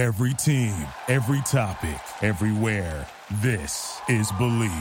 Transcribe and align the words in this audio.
Every 0.00 0.32
team, 0.32 0.74
every 1.08 1.42
topic, 1.42 2.00
everywhere. 2.22 3.06
This 3.42 4.00
is 4.08 4.32
Believe. 4.38 4.72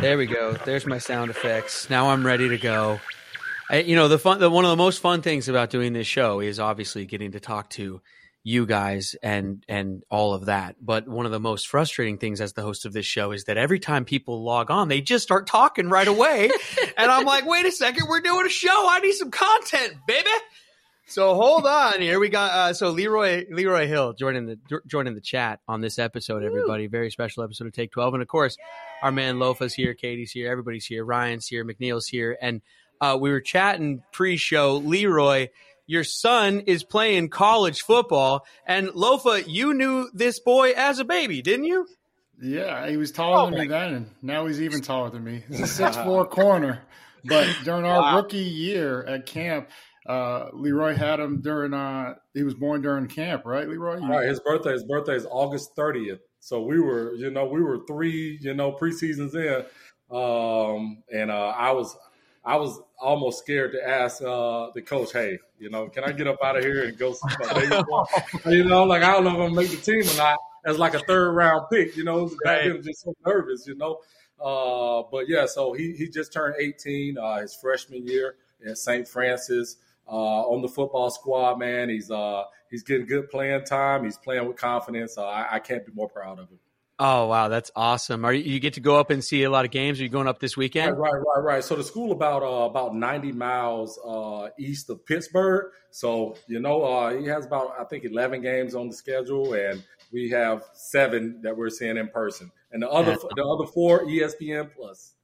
There 0.00 0.18
we 0.18 0.26
go. 0.26 0.54
There's 0.54 0.86
my 0.86 0.98
sound 0.98 1.30
effects. 1.30 1.88
Now 1.88 2.10
I'm 2.10 2.26
ready 2.26 2.48
to 2.48 2.58
go. 2.58 2.98
I, 3.70 3.82
you 3.82 3.94
know, 3.94 4.08
the 4.08 4.18
fun, 4.18 4.40
the, 4.40 4.50
one 4.50 4.64
of 4.64 4.70
the 4.70 4.76
most 4.76 4.98
fun 4.98 5.22
things 5.22 5.48
about 5.48 5.70
doing 5.70 5.92
this 5.92 6.08
show 6.08 6.40
is 6.40 6.58
obviously 6.58 7.06
getting 7.06 7.30
to 7.30 7.38
talk 7.38 7.70
to 7.70 8.00
you 8.44 8.66
guys 8.66 9.14
and 9.22 9.64
and 9.68 10.02
all 10.10 10.34
of 10.34 10.46
that. 10.46 10.76
But 10.80 11.08
one 11.08 11.26
of 11.26 11.32
the 11.32 11.40
most 11.40 11.68
frustrating 11.68 12.18
things 12.18 12.40
as 12.40 12.52
the 12.52 12.62
host 12.62 12.84
of 12.84 12.92
this 12.92 13.06
show 13.06 13.32
is 13.32 13.44
that 13.44 13.56
every 13.56 13.78
time 13.78 14.04
people 14.04 14.42
log 14.42 14.70
on, 14.70 14.88
they 14.88 15.00
just 15.00 15.22
start 15.22 15.46
talking 15.46 15.88
right 15.88 16.08
away, 16.08 16.50
and 16.96 17.10
I'm 17.10 17.24
like, 17.24 17.46
wait 17.46 17.66
a 17.66 17.72
second, 17.72 18.08
we're 18.08 18.20
doing 18.20 18.46
a 18.46 18.50
show. 18.50 18.88
I 18.90 19.00
need 19.00 19.12
some 19.12 19.30
content, 19.30 19.94
baby. 20.06 20.28
So 21.06 21.34
hold 21.34 21.66
on 21.66 22.00
here. 22.00 22.18
We 22.18 22.30
got 22.30 22.50
uh, 22.52 22.72
so 22.72 22.90
Leroy 22.90 23.44
Leroy 23.50 23.86
Hill 23.86 24.14
joining 24.14 24.46
the 24.46 24.58
joining 24.86 25.14
the 25.14 25.20
chat 25.20 25.60
on 25.68 25.80
this 25.80 25.98
episode. 25.98 26.42
Everybody, 26.42 26.86
very 26.86 27.10
special 27.10 27.42
episode 27.42 27.66
of 27.66 27.72
Take 27.74 27.92
Twelve, 27.92 28.14
and 28.14 28.22
of 28.22 28.28
course, 28.28 28.56
our 29.02 29.12
man 29.12 29.38
Lofa's 29.38 29.74
here, 29.74 29.94
Katie's 29.94 30.32
here, 30.32 30.50
everybody's 30.50 30.86
here, 30.86 31.04
Ryan's 31.04 31.46
here, 31.46 31.64
McNeil's 31.64 32.06
here, 32.06 32.36
and 32.40 32.62
uh, 33.00 33.18
we 33.20 33.30
were 33.30 33.40
chatting 33.40 34.02
pre-show. 34.12 34.76
Leroy, 34.76 35.48
your 35.86 36.04
son 36.04 36.60
is 36.60 36.84
playing 36.84 37.28
college 37.28 37.82
football, 37.82 38.46
and 38.66 38.88
Lofa, 38.88 39.44
you 39.46 39.74
knew 39.74 40.08
this 40.12 40.40
boy 40.40 40.72
as 40.72 40.98
a 40.98 41.04
baby, 41.04 41.42
didn't 41.42 41.66
you? 41.66 41.86
Yeah, 42.40 42.88
he 42.88 42.96
was 42.96 43.12
taller 43.12 43.38
oh, 43.38 43.50
than 43.50 43.60
me 43.60 43.66
then, 43.68 43.94
and 43.94 44.10
now 44.20 44.46
he's 44.46 44.60
even 44.60 44.80
taller 44.80 45.10
than 45.10 45.22
me. 45.22 45.44
He's 45.48 45.60
a 45.60 45.66
six 45.68 45.96
four 45.96 46.26
corner. 46.26 46.82
But 47.24 47.48
during 47.64 47.84
our 47.84 48.00
wow. 48.00 48.16
rookie 48.16 48.38
year 48.38 49.04
at 49.04 49.26
camp, 49.26 49.68
uh, 50.08 50.48
Leroy 50.52 50.94
had 50.94 51.20
him 51.20 51.40
during. 51.40 51.72
Uh, 51.72 52.14
he 52.34 52.42
was 52.42 52.54
born 52.54 52.82
during 52.82 53.06
camp, 53.06 53.44
right, 53.44 53.68
Leroy? 53.68 53.98
Right. 53.98 54.28
His 54.28 54.40
birthday. 54.40 54.72
His 54.72 54.84
birthday 54.84 55.14
is 55.14 55.26
August 55.30 55.70
thirtieth. 55.76 56.20
So 56.40 56.62
we 56.62 56.80
were, 56.80 57.14
you 57.14 57.30
know, 57.30 57.46
we 57.46 57.62
were 57.62 57.80
three, 57.86 58.38
you 58.40 58.54
know, 58.54 58.72
preseasons 58.72 59.34
in, 59.36 59.64
um, 60.10 61.04
and 61.12 61.30
uh, 61.30 61.54
I 61.56 61.70
was 61.70 61.96
I 62.44 62.56
was 62.56 62.80
almost 63.00 63.38
scared 63.38 63.72
to 63.72 63.88
ask 63.88 64.20
uh, 64.22 64.70
the 64.74 64.82
coach, 64.82 65.12
"Hey, 65.12 65.38
you 65.58 65.70
know, 65.70 65.88
can 65.88 66.04
I 66.04 66.12
get 66.12 66.26
up 66.26 66.38
out 66.42 66.56
of 66.56 66.64
here 66.64 66.84
and 66.84 66.98
go?" 66.98 67.14
you 68.46 68.64
know, 68.64 68.84
like 68.84 69.02
I 69.02 69.12
don't 69.12 69.24
know 69.24 69.30
if 69.30 69.36
I'm 69.36 69.54
gonna 69.54 69.54
make 69.54 69.70
the 69.70 69.76
team 69.76 70.02
or 70.02 70.16
not. 70.16 70.38
As 70.64 70.78
like 70.78 70.94
a 70.94 71.00
third 71.00 71.32
round 71.32 71.66
pick, 71.72 71.96
you 71.96 72.04
know, 72.04 72.26
back 72.44 72.62
then 72.64 72.80
just 72.82 73.02
so 73.02 73.14
nervous, 73.26 73.66
you 73.66 73.74
know. 73.74 73.98
Uh, 74.40 75.02
but 75.10 75.28
yeah, 75.28 75.46
so 75.46 75.72
he 75.72 75.92
he 75.92 76.08
just 76.08 76.32
turned 76.32 76.54
18, 76.58 77.18
uh, 77.18 77.40
his 77.40 77.54
freshman 77.54 78.06
year 78.06 78.36
at 78.66 78.78
St. 78.78 79.06
Francis. 79.06 79.76
Uh, 80.08 80.42
on 80.48 80.60
the 80.60 80.68
football 80.68 81.10
squad, 81.10 81.58
man, 81.58 81.88
he's 81.88 82.10
uh, 82.10 82.42
he's 82.70 82.82
getting 82.82 83.06
good 83.06 83.30
playing 83.30 83.64
time. 83.64 84.04
He's 84.04 84.18
playing 84.18 84.46
with 84.46 84.56
confidence. 84.56 85.16
I, 85.16 85.46
I 85.52 85.58
can't 85.60 85.86
be 85.86 85.92
more 85.92 86.08
proud 86.08 86.38
of 86.38 86.48
him. 86.48 86.58
Oh 86.98 87.26
wow, 87.26 87.48
that's 87.48 87.70
awesome! 87.74 88.24
Are 88.24 88.32
you, 88.32 88.44
you, 88.44 88.60
get 88.60 88.74
to 88.74 88.80
go 88.80 89.00
up 89.00 89.10
and 89.10 89.24
see 89.24 89.42
a 89.44 89.50
lot 89.50 89.64
of 89.64 89.70
games? 89.70 89.98
Are 89.98 90.02
you 90.02 90.08
going 90.08 90.28
up 90.28 90.38
this 90.40 90.56
weekend? 90.56 90.98
Right, 90.98 91.12
right, 91.12 91.22
right. 91.34 91.42
right. 91.42 91.64
So 91.64 91.74
the 91.74 91.82
school 91.82 92.12
about 92.12 92.42
uh, 92.42 92.66
about 92.66 92.94
ninety 92.94 93.32
miles 93.32 93.98
uh, 94.06 94.48
east 94.58 94.90
of 94.90 95.04
Pittsburgh. 95.06 95.72
So 95.90 96.36
you 96.46 96.60
know 96.60 96.82
uh, 96.82 97.18
he 97.18 97.26
has 97.26 97.46
about 97.46 97.74
I 97.80 97.84
think 97.84 98.04
eleven 98.04 98.42
games 98.42 98.74
on 98.74 98.88
the 98.88 98.94
schedule, 98.94 99.54
and 99.54 99.82
we 100.12 100.28
have 100.30 100.64
seven 100.74 101.40
that 101.42 101.56
we're 101.56 101.70
seeing 101.70 101.96
in 101.96 102.08
person, 102.08 102.52
and 102.72 102.82
the 102.82 102.90
other 102.90 103.16
the 103.36 103.44
other 103.44 103.66
four 103.66 104.04
ESPN 104.04 104.70
plus. 104.76 105.14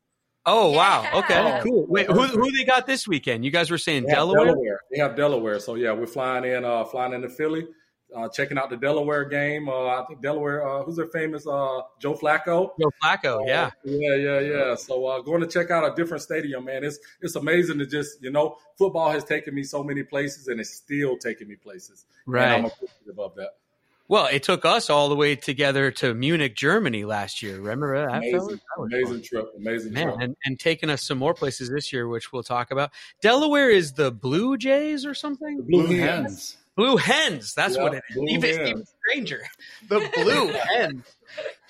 Oh 0.47 0.71
wow! 0.71 1.07
Okay, 1.15 1.39
oh, 1.39 1.63
cool. 1.63 1.87
Wait, 1.87 2.07
who 2.07 2.23
who 2.23 2.51
they 2.51 2.65
got 2.65 2.87
this 2.87 3.07
weekend? 3.07 3.45
You 3.45 3.51
guys 3.51 3.71
were 3.71 3.79
saying 3.79 4.07
they 4.07 4.15
Delaware. 4.15 4.47
Delaware. 4.47 4.81
They 4.91 4.99
have 5.01 5.15
Delaware. 5.15 5.61
So 5.61 5.75
yeah, 5.75 5.93
we're 5.93 6.07
flying 6.07 6.45
in, 6.45 6.65
uh, 6.65 6.85
flying 6.87 7.13
into 7.13 7.29
Philly 7.29 7.67
uh, 8.15 8.29
checking 8.29 8.59
out 8.59 8.71
the 8.71 8.77
Delaware 8.77 9.25
game. 9.25 9.69
Uh, 9.69 10.01
I 10.01 10.05
think 10.07 10.23
Delaware, 10.23 10.67
uh, 10.67 10.83
who's 10.83 10.97
their 10.97 11.09
famous? 11.09 11.47
Uh, 11.47 11.83
Joe 12.01 12.15
Flacco. 12.15 12.71
Joe 12.81 12.91
Flacco, 13.03 13.47
yeah, 13.47 13.71
yeah, 13.85 14.15
yeah, 14.15 14.41
yeah. 14.41 14.75
So 14.75 15.07
uh, 15.07 15.21
going 15.21 15.41
to 15.41 15.47
check 15.47 15.71
out 15.71 15.91
a 15.91 15.95
different 15.95 16.23
stadium, 16.23 16.65
man. 16.65 16.85
It's 16.85 16.99
it's 17.21 17.37
amazing 17.37 17.79
to 17.79 17.87
just 17.87 18.23
you 18.23 18.31
know, 18.31 18.57
football 18.77 19.11
has 19.11 19.25
taken 19.25 19.55
me 19.55 19.63
so 19.63 19.83
many 19.83 20.03
places, 20.03 20.49
and 20.49 20.61
it's 20.61 20.71
still 20.71 21.17
taking 21.19 21.49
me 21.49 21.57
places. 21.57 22.07
Right, 22.27 22.45
and 22.45 22.55
I'm 22.55 22.65
appreciative 22.67 23.19
of 23.19 23.35
that. 23.37 23.51
Well, 24.11 24.27
it 24.33 24.43
took 24.43 24.65
us 24.65 24.89
all 24.89 25.11
the 25.11 25.15
way 25.15 25.37
together 25.37 25.91
to 25.91 26.15
Munich, 26.15 26.57
Germany 26.57 27.05
last 27.05 27.43
year. 27.43 27.61
Remember 27.61 28.07
that? 28.07 28.17
Amazing, 28.17 28.49
that 28.49 28.83
amazing 28.83 29.23
trip. 29.23 29.53
Amazing 29.55 29.93
Man, 29.93 30.05
trip. 30.05 30.17
And, 30.21 30.37
and 30.47 30.59
taking 30.59 30.89
us 30.89 31.03
some 31.03 31.19
more 31.19 31.35
places 31.35 31.69
this 31.69 31.93
year, 31.93 32.09
which 32.09 32.33
we'll 32.33 32.43
talk 32.43 32.71
about. 32.71 32.91
Delaware 33.21 33.69
is 33.69 33.93
the 33.93 34.11
Blue 34.11 34.57
Jays 34.57 35.05
or 35.05 35.13
something? 35.13 35.59
The 35.59 35.63
Blue, 35.63 35.87
Blue 35.89 35.99
Hens. 35.99 36.57
Blue 36.79 36.97
hens. 36.97 37.55
That's 37.55 37.77
what 37.77 37.93
it 37.95 38.05
is. 38.09 38.17
Even, 38.29 38.51
even 38.51 38.85
stranger. 38.87 39.43
The 39.89 40.09
blue 40.15 40.53
hen. 40.53 41.03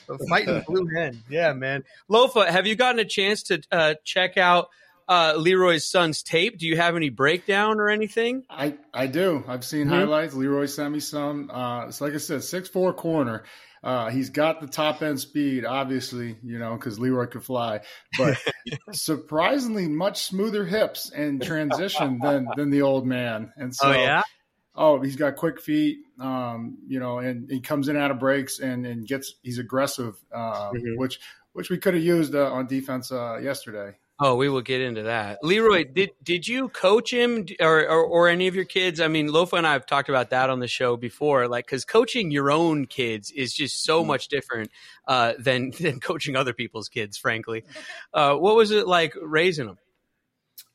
The 0.06 0.18
fighting 0.28 0.62
blue 0.68 0.86
hen. 0.86 1.22
Yeah, 1.30 1.54
man. 1.54 1.84
Lofa, 2.10 2.46
have 2.46 2.66
you 2.66 2.76
gotten 2.76 2.98
a 2.98 3.06
chance 3.06 3.44
to 3.44 3.62
uh, 3.72 3.94
check 4.04 4.36
out 4.36 4.68
uh, 5.08 5.32
Leroy's 5.38 5.86
son's 5.86 6.22
tape? 6.22 6.58
Do 6.58 6.66
you 6.66 6.76
have 6.76 6.94
any 6.94 7.08
breakdown 7.08 7.80
or 7.80 7.88
anything? 7.88 8.44
I, 8.50 8.76
I 8.92 9.06
do. 9.06 9.42
I've 9.48 9.64
seen 9.64 9.86
mm-hmm. 9.86 9.94
highlights. 9.94 10.34
Leroy 10.34 10.66
sent 10.66 10.92
me 10.92 11.00
some. 11.00 11.50
Uh, 11.50 11.86
it's 11.86 12.02
like 12.02 12.12
I 12.12 12.18
said, 12.18 12.44
six 12.44 12.68
four 12.68 12.92
corner. 12.92 13.44
Uh, 13.82 14.10
he's 14.10 14.28
got 14.28 14.60
the 14.60 14.66
top 14.66 15.00
end 15.00 15.20
speed, 15.20 15.64
obviously, 15.64 16.36
you 16.42 16.58
know, 16.58 16.74
because 16.74 16.98
Leroy 16.98 17.26
could 17.26 17.44
fly, 17.44 17.80
but 18.18 18.36
surprisingly 18.92 19.88
much 19.88 20.24
smoother 20.24 20.66
hips 20.66 21.10
and 21.10 21.40
transition 21.40 22.18
than 22.20 22.48
than 22.56 22.70
the 22.70 22.82
old 22.82 23.06
man. 23.06 23.52
And 23.56 23.74
so, 23.74 23.88
oh, 23.88 23.92
yeah? 23.92 24.22
Oh, 24.78 25.00
he's 25.00 25.16
got 25.16 25.36
quick 25.36 25.60
feet, 25.60 25.98
um, 26.20 26.78
you 26.86 27.00
know, 27.00 27.18
and 27.18 27.50
he 27.50 27.60
comes 27.60 27.88
in 27.88 27.96
out 27.96 28.10
of 28.10 28.18
breaks 28.18 28.60
and, 28.60 28.86
and 28.86 29.06
gets 29.06 29.34
he's 29.42 29.58
aggressive, 29.58 30.16
uh, 30.32 30.70
mm-hmm. 30.70 30.96
which 30.96 31.20
which 31.52 31.68
we 31.68 31.76
could 31.76 31.94
have 31.94 32.02
used 32.02 32.34
uh, 32.34 32.52
on 32.52 32.66
defense 32.66 33.10
uh, 33.10 33.38
yesterday. 33.38 33.96
Oh, 34.20 34.34
we 34.34 34.48
will 34.48 34.62
get 34.62 34.80
into 34.80 35.04
that. 35.04 35.38
Leroy, 35.42 35.84
did 35.84 36.10
did 36.22 36.48
you 36.48 36.68
coach 36.70 37.12
him 37.12 37.46
or, 37.60 37.80
or, 37.88 38.04
or 38.04 38.28
any 38.28 38.48
of 38.48 38.54
your 38.54 38.64
kids? 38.64 39.00
I 39.00 39.08
mean, 39.08 39.28
Lofa 39.28 39.58
and 39.58 39.66
I 39.66 39.72
have 39.72 39.86
talked 39.86 40.08
about 40.08 40.30
that 40.30 40.50
on 40.50 40.58
the 40.58 40.66
show 40.66 40.96
before, 40.96 41.46
like 41.46 41.66
because 41.66 41.84
coaching 41.84 42.30
your 42.30 42.50
own 42.50 42.86
kids 42.86 43.30
is 43.30 43.52
just 43.52 43.84
so 43.84 44.00
mm-hmm. 44.00 44.08
much 44.08 44.28
different 44.28 44.70
uh, 45.06 45.34
than 45.38 45.70
than 45.80 46.00
coaching 46.00 46.36
other 46.36 46.52
people's 46.52 46.88
kids. 46.88 47.16
Frankly, 47.16 47.64
uh, 48.12 48.34
what 48.34 48.56
was 48.56 48.70
it 48.70 48.88
like 48.88 49.14
raising 49.20 49.66
them? 49.66 49.78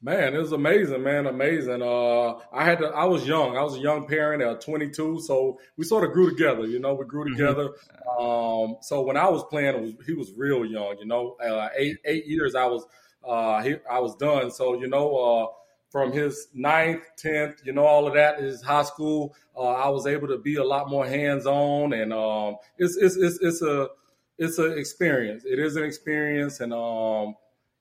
Man, 0.01 0.33
it 0.33 0.37
was 0.37 0.51
amazing, 0.51 1.01
man, 1.03 1.27
amazing. 1.27 1.81
Uh, 1.81 2.33
I 2.51 2.65
had 2.65 2.79
to. 2.79 2.87
I 2.87 3.05
was 3.05 3.25
young. 3.25 3.57
I 3.57 3.63
was 3.63 3.75
a 3.75 3.79
young 3.79 4.05
parent 4.05 4.41
at 4.41 4.61
22, 4.61 5.21
so 5.21 5.59
we 5.77 5.85
sort 5.85 6.03
of 6.03 6.11
grew 6.11 6.29
together. 6.29 6.65
You 6.65 6.79
know, 6.79 6.93
we 6.93 7.05
grew 7.05 7.25
mm-hmm. 7.25 7.37
together. 7.37 7.69
Mm-hmm. 7.69 8.23
Um, 8.25 8.77
so 8.81 9.01
when 9.01 9.17
I 9.17 9.29
was 9.29 9.43
playing, 9.45 9.81
was, 9.81 9.93
he 10.05 10.13
was 10.13 10.31
real 10.35 10.65
young. 10.65 10.97
You 10.99 11.05
know, 11.05 11.37
uh, 11.43 11.69
eight 11.77 11.97
eight 12.05 12.25
years 12.25 12.53
I 12.53 12.65
was 12.65 12.85
uh, 13.23 13.61
he, 13.61 13.75
I 13.89 13.99
was 13.99 14.15
done. 14.17 14.51
So 14.51 14.79
you 14.79 14.87
know, 14.87 15.15
uh, 15.15 15.47
from 15.89 16.11
his 16.11 16.47
ninth, 16.53 17.03
tenth, 17.17 17.61
you 17.63 17.71
know, 17.71 17.85
all 17.85 18.07
of 18.07 18.15
that 18.15 18.39
is 18.39 18.61
high 18.61 18.83
school. 18.83 19.35
Uh, 19.55 19.73
I 19.73 19.89
was 19.89 20.07
able 20.07 20.27
to 20.27 20.37
be 20.37 20.55
a 20.55 20.63
lot 20.63 20.89
more 20.89 21.05
hands 21.05 21.45
on, 21.45 21.93
and 21.93 22.11
um, 22.11 22.57
it's, 22.77 22.97
it's 22.97 23.15
it's 23.15 23.37
it's 23.41 23.61
a 23.61 23.89
it's 24.37 24.57
an 24.57 24.77
experience. 24.77 25.45
It 25.45 25.59
is 25.59 25.75
an 25.75 25.83
experience, 25.83 26.59
and 26.59 26.73
um, 26.73 27.35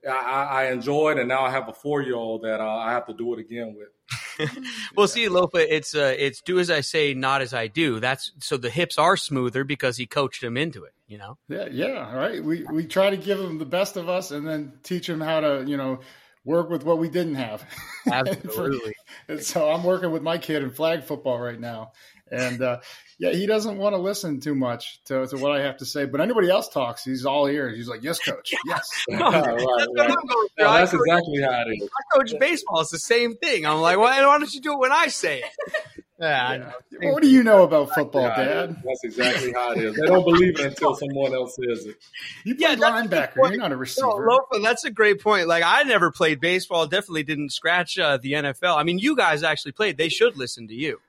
I, 0.08 0.44
I 0.44 0.64
enjoyed, 0.72 1.18
and 1.18 1.28
now 1.28 1.44
I 1.44 1.50
have 1.50 1.68
a 1.68 1.72
four 1.72 2.02
year 2.02 2.16
old 2.16 2.42
that 2.42 2.60
uh, 2.60 2.68
I 2.68 2.92
have 2.92 3.06
to 3.06 3.14
do 3.14 3.32
it 3.34 3.40
again 3.40 3.76
with. 3.76 3.88
well, 4.96 5.08
see, 5.08 5.26
Lofa, 5.26 5.66
it's 5.68 5.94
uh, 5.94 6.14
it's 6.18 6.40
do 6.40 6.58
as 6.58 6.70
I 6.70 6.80
say, 6.80 7.14
not 7.14 7.42
as 7.42 7.54
I 7.54 7.66
do. 7.66 8.00
That's 8.00 8.32
so 8.40 8.56
the 8.56 8.70
hips 8.70 8.98
are 8.98 9.16
smoother 9.16 9.64
because 9.64 9.96
he 9.96 10.06
coached 10.06 10.42
him 10.42 10.56
into 10.56 10.84
it. 10.84 10.92
You 11.06 11.18
know. 11.18 11.38
Yeah, 11.48 11.68
yeah, 11.70 12.14
right. 12.14 12.42
We 12.42 12.64
we 12.64 12.86
try 12.86 13.10
to 13.10 13.16
give 13.16 13.38
him 13.38 13.58
the 13.58 13.66
best 13.66 13.96
of 13.96 14.08
us, 14.08 14.30
and 14.30 14.46
then 14.46 14.72
teach 14.82 15.08
him 15.08 15.20
how 15.20 15.40
to, 15.40 15.64
you 15.66 15.76
know, 15.76 16.00
work 16.44 16.70
with 16.70 16.84
what 16.84 16.98
we 16.98 17.08
didn't 17.08 17.36
have. 17.36 17.64
Absolutely. 18.10 18.94
and 19.28 19.42
so 19.42 19.70
I'm 19.70 19.84
working 19.84 20.10
with 20.10 20.22
my 20.22 20.38
kid 20.38 20.62
in 20.62 20.70
flag 20.70 21.04
football 21.04 21.38
right 21.38 21.60
now, 21.60 21.92
and 22.32 22.62
uh, 22.62 22.80
yeah, 23.18 23.30
he 23.30 23.46
doesn't 23.46 23.76
want 23.76 23.94
to 23.94 24.00
listen 24.00 24.40
too 24.40 24.54
much 24.54 25.04
to, 25.04 25.26
to, 25.26 25.36
what 25.36 25.52
I 25.52 25.62
have 25.62 25.76
to 25.76 25.86
say. 25.86 26.06
But 26.06 26.20
anybody 26.20 26.50
else 26.50 26.68
talks, 26.68 27.04
he's 27.04 27.26
all 27.26 27.46
ears. 27.46 27.76
He's 27.76 27.88
like, 27.88 28.02
"Yes, 28.02 28.18
coach. 28.18 28.52
Yes." 28.66 29.04
no, 29.08 29.30
right, 29.30 29.46
right. 29.46 30.16
No, 30.58 30.72
that's 30.72 30.94
exactly 30.94 31.42
how 31.42 31.62
it 31.66 31.76
is. 31.76 31.88
I 31.88 32.18
coach 32.18 32.34
baseball. 32.40 32.80
It's 32.80 32.90
the 32.90 32.98
same 32.98 33.36
thing. 33.36 33.66
I'm 33.66 33.80
like, 33.80 33.98
why, 33.98 34.24
why 34.24 34.38
don't 34.38 34.52
you 34.52 34.60
do 34.60 34.72
it 34.72 34.78
when 34.78 34.92
I 34.92 35.08
say 35.08 35.40
it? 35.40 36.00
Yeah, 36.18 36.72
yeah. 37.00 37.10
What 37.10 37.22
do 37.22 37.28
you 37.28 37.42
know 37.42 37.64
about 37.64 37.92
football, 37.94 38.28
Dad? 38.28 38.76
That's 38.84 39.02
exactly 39.02 39.52
how 39.52 39.72
it 39.72 39.78
is. 39.78 39.96
They 39.96 40.06
don't 40.06 40.24
believe 40.24 40.58
it 40.58 40.66
until 40.66 40.94
someone 40.94 41.34
else 41.34 41.56
says 41.56 41.84
it. 41.84 41.96
You 42.44 42.54
play 42.54 42.70
yeah, 42.70 42.76
linebacker. 42.76 43.36
You're 43.36 43.56
not 43.56 43.72
a 43.72 43.76
receiver. 43.76 44.06
No, 44.06 44.38
Lofa, 44.52 44.62
that's 44.62 44.84
a 44.84 44.90
great 44.90 45.20
point. 45.20 45.48
Like 45.48 45.64
I 45.66 45.82
never 45.82 46.12
played 46.12 46.40
baseball. 46.40 46.86
Definitely 46.86 47.24
didn't 47.24 47.50
scratch 47.50 47.98
uh, 47.98 48.18
the 48.18 48.34
NFL. 48.34 48.76
I 48.76 48.84
mean, 48.84 48.98
you 48.98 49.16
guys 49.16 49.42
actually 49.42 49.72
played. 49.72 49.96
They 49.96 50.08
should 50.08 50.36
listen 50.36 50.68
to 50.68 50.74
you. 50.74 51.00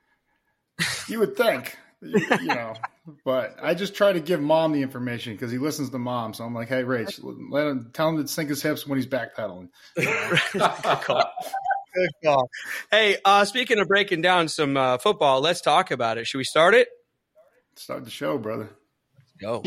You 1.08 1.20
would 1.20 1.36
think, 1.36 1.76
you, 2.00 2.46
know, 2.46 2.74
but 3.24 3.56
I 3.62 3.74
just 3.74 3.94
try 3.94 4.12
to 4.12 4.20
give 4.20 4.40
mom 4.40 4.72
the 4.72 4.82
information 4.82 5.34
because 5.34 5.52
he 5.52 5.58
listens 5.58 5.90
to 5.90 5.98
mom. 5.98 6.34
So 6.34 6.44
I'm 6.44 6.54
like, 6.54 6.68
hey, 6.68 6.82
Rach, 6.82 7.20
let 7.50 7.66
him 7.66 7.90
tell 7.92 8.08
him 8.08 8.22
to 8.22 8.28
sink 8.28 8.48
his 8.48 8.62
hips 8.62 8.86
when 8.86 8.98
he's 8.98 9.06
backpedaling. 9.06 9.68
Good 11.94 12.10
call. 12.24 12.50
Hey, 12.90 13.18
uh, 13.24 13.44
speaking 13.44 13.78
of 13.78 13.86
breaking 13.86 14.20
down 14.20 14.48
some 14.48 14.76
uh, 14.76 14.98
football, 14.98 15.40
let's 15.40 15.60
talk 15.60 15.90
about 15.92 16.18
it. 16.18 16.26
Should 16.26 16.38
we 16.38 16.44
start 16.44 16.74
it? 16.74 16.88
Start 17.76 18.04
the 18.04 18.10
show, 18.10 18.38
brother. 18.38 18.70
Let's 19.16 19.32
go. 19.40 19.62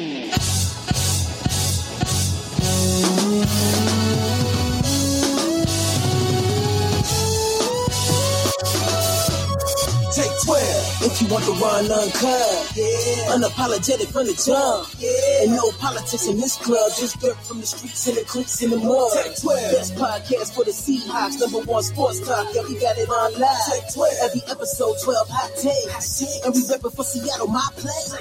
Take 10.47 10.55
12 10.55 11.03
if 11.03 11.21
you 11.21 11.27
want 11.27 11.43
the 11.45 11.51
run 11.59 11.91
uncut. 11.91 12.71
Yeah. 12.75 13.35
Unapologetic 13.35 14.11
from 14.11 14.27
the 14.27 14.35
jump. 14.39 14.87
Yeah. 14.97 15.43
And 15.43 15.51
no 15.51 15.71
politics 15.79 16.27
in 16.27 16.37
this 16.37 16.55
club, 16.55 16.91
just 16.97 17.19
dirt 17.19 17.35
from 17.43 17.59
the 17.59 17.67
streets 17.67 18.07
and 18.07 18.17
the 18.17 18.23
creeks 18.23 18.61
in 18.61 18.69
the 18.71 18.77
mud. 18.77 19.11
Take 19.13 19.41
12. 19.41 19.71
Best 19.71 19.95
podcast 19.95 20.55
for 20.55 20.63
the 20.63 20.71
Seahawks, 20.71 21.39
number 21.39 21.59
one 21.69 21.83
sports 21.83 22.19
talk. 22.25 22.47
Yeah, 22.53 22.63
we 22.63 22.79
got 22.79 22.97
it 22.97 23.09
on 23.09 23.39
live. 23.39 23.57
Take 23.71 23.93
12. 23.93 24.13
Every 24.23 24.41
episode, 24.49 24.95
12 25.03 25.27
hot 25.29 25.51
takes. 25.59 26.45
And 26.45 26.55
we 26.55 26.61
reppin' 26.61 26.95
for 26.95 27.03
Seattle, 27.03 27.47
my 27.47 27.67
place. 27.75 28.13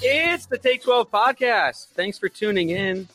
It's 0.00 0.46
the 0.46 0.58
Take 0.58 0.82
12 0.82 1.10
podcast. 1.10 1.88
Thanks 1.88 2.18
for 2.18 2.28
tuning 2.28 2.70
in. 2.70 3.08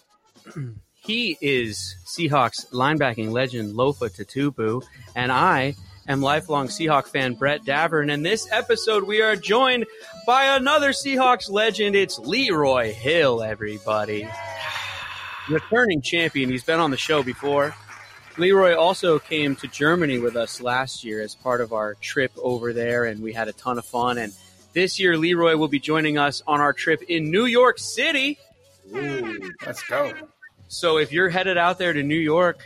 he 1.05 1.37
is 1.41 1.97
Seahawks 2.05 2.69
linebacking 2.71 3.31
legend 3.31 3.75
Lofa 3.75 4.09
Tatupu, 4.09 4.83
and 5.15 5.31
I 5.31 5.75
am 6.07 6.21
lifelong 6.21 6.67
Seahawk 6.67 7.07
fan 7.07 7.33
Brett 7.33 7.63
Davern. 7.63 8.11
And 8.11 8.25
this 8.25 8.47
episode, 8.51 9.03
we 9.03 9.21
are 9.21 9.35
joined 9.35 9.85
by 10.25 10.55
another 10.55 10.91
Seahawks 10.91 11.49
legend. 11.49 11.95
It's 11.95 12.19
Leroy 12.19 12.93
Hill, 12.93 13.43
everybody. 13.43 14.27
Returning 15.49 16.01
champion. 16.01 16.49
He's 16.49 16.63
been 16.63 16.79
on 16.79 16.91
the 16.91 16.97
show 16.97 17.21
before. 17.21 17.75
Leroy 18.37 18.75
also 18.75 19.19
came 19.19 19.55
to 19.57 19.67
Germany 19.67 20.17
with 20.17 20.35
us 20.35 20.61
last 20.61 21.03
year 21.03 21.21
as 21.21 21.35
part 21.35 21.61
of 21.61 21.73
our 21.73 21.95
trip 21.95 22.31
over 22.41 22.73
there, 22.73 23.05
and 23.05 23.21
we 23.21 23.33
had 23.33 23.47
a 23.47 23.53
ton 23.53 23.77
of 23.77 23.85
fun. 23.85 24.17
And 24.17 24.33
this 24.71 24.99
year, 24.99 25.17
Leroy 25.17 25.55
will 25.57 25.67
be 25.67 25.79
joining 25.79 26.17
us 26.17 26.41
on 26.47 26.61
our 26.61 26.73
trip 26.73 27.03
in 27.03 27.29
New 27.29 27.45
York 27.45 27.77
City. 27.77 28.39
Ooh, 28.95 29.51
let's 29.65 29.83
go. 29.83 30.13
So 30.73 30.97
if 30.97 31.11
you're 31.11 31.29
headed 31.29 31.55
out 31.55 31.77
there 31.77 31.93
to 31.93 32.01
New 32.01 32.17
York 32.17 32.65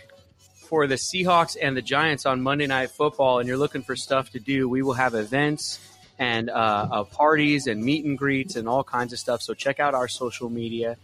for 0.70 0.88
the 0.88 0.96
Seahawks 0.96 1.58
and 1.62 1.76
the 1.76 1.82
Giants 1.82 2.26
on 2.26 2.42
Monday 2.42 2.66
Night 2.66 2.90
Football 2.92 3.40
and 3.40 3.50
you're 3.50 3.58
looking 3.58 3.84
for 3.84 3.98
stuff 3.98 4.30
to 4.32 4.40
do, 4.40 4.70
we 4.70 4.82
will 4.82 4.94
have 4.94 5.14
events 5.14 5.78
and 6.18 6.50
uh, 6.50 6.88
uh, 6.90 7.04
parties 7.04 7.68
and 7.68 7.84
meet 7.84 8.06
and 8.06 8.18
greets 8.18 8.56
and 8.56 8.66
all 8.66 8.82
kinds 8.82 9.12
of 9.12 9.20
stuff. 9.20 9.42
So 9.42 9.54
check 9.54 9.82
out 9.82 9.94
our 9.94 10.08
social 10.08 10.50
media 10.50 10.96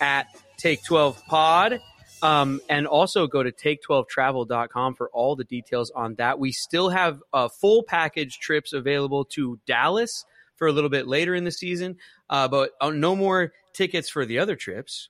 at 0.00 0.28
Take 0.56 0.84
12 0.84 1.26
Pod. 1.26 1.80
Um, 2.22 2.60
and 2.68 2.86
also 2.86 3.26
go 3.26 3.42
to 3.42 3.50
take12travel.com 3.50 4.94
for 4.94 5.10
all 5.10 5.34
the 5.34 5.42
details 5.42 5.90
on 5.90 6.14
that. 6.14 6.38
We 6.38 6.52
still 6.52 6.90
have 6.90 7.20
uh, 7.32 7.48
full 7.48 7.82
package 7.82 8.38
trips 8.38 8.72
available 8.72 9.24
to 9.34 9.58
Dallas 9.66 10.24
for 10.54 10.68
a 10.68 10.72
little 10.72 10.90
bit 10.90 11.08
later 11.08 11.34
in 11.34 11.42
the 11.42 11.50
season, 11.50 11.96
uh, 12.30 12.46
but 12.46 12.70
uh, 12.80 12.90
no 12.90 13.16
more 13.16 13.52
tickets 13.74 14.08
for 14.08 14.24
the 14.24 14.38
other 14.38 14.54
trips 14.54 15.08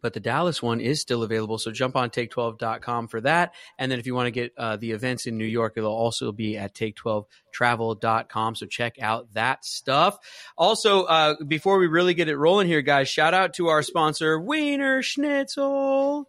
but 0.00 0.12
the 0.12 0.20
Dallas 0.20 0.62
one 0.62 0.80
is 0.80 1.00
still 1.00 1.22
available. 1.22 1.58
So 1.58 1.70
jump 1.70 1.96
on 1.96 2.10
take12.com 2.10 3.08
for 3.08 3.20
that. 3.22 3.54
And 3.78 3.90
then 3.90 3.98
if 3.98 4.06
you 4.06 4.14
want 4.14 4.26
to 4.26 4.30
get 4.30 4.52
uh, 4.56 4.76
the 4.76 4.92
events 4.92 5.26
in 5.26 5.38
New 5.38 5.44
York, 5.44 5.74
it'll 5.76 5.94
also 5.94 6.32
be 6.32 6.56
at 6.56 6.74
take12travel.com. 6.74 8.54
So 8.54 8.66
check 8.66 8.98
out 9.00 9.32
that 9.34 9.64
stuff. 9.64 10.18
Also, 10.56 11.04
uh, 11.04 11.34
before 11.46 11.78
we 11.78 11.86
really 11.86 12.14
get 12.14 12.28
it 12.28 12.36
rolling 12.36 12.66
here, 12.66 12.82
guys, 12.82 13.08
shout 13.08 13.34
out 13.34 13.54
to 13.54 13.68
our 13.68 13.82
sponsor, 13.82 14.38
Wienerschnitzel. 14.38 16.24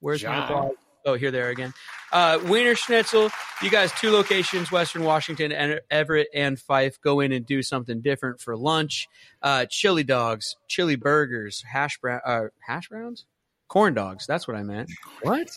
Where's 0.00 0.24
my 0.24 0.48
dog? 0.48 0.70
Oh, 1.04 1.14
here 1.14 1.30
they 1.30 1.40
are 1.40 1.50
again. 1.50 1.72
Uh, 2.16 2.38
Wienerschnitzel. 2.38 3.30
You 3.60 3.68
guys, 3.68 3.92
two 3.92 4.10
locations, 4.10 4.72
Western 4.72 5.04
Washington, 5.04 5.52
and 5.52 5.82
Everett 5.90 6.28
and 6.32 6.58
Fife. 6.58 6.98
Go 7.02 7.20
in 7.20 7.30
and 7.30 7.44
do 7.44 7.62
something 7.62 8.00
different 8.00 8.40
for 8.40 8.56
lunch. 8.56 9.06
Uh, 9.42 9.66
chili 9.68 10.02
dogs, 10.02 10.56
chili 10.66 10.96
burgers, 10.96 11.62
hash 11.70 11.98
brown, 11.98 12.22
uh, 12.24 12.44
hash 12.66 12.88
browns, 12.88 13.26
corn 13.68 13.92
dogs. 13.92 14.26
That's 14.26 14.48
what 14.48 14.56
I 14.56 14.62
meant. 14.62 14.90
What? 15.20 15.50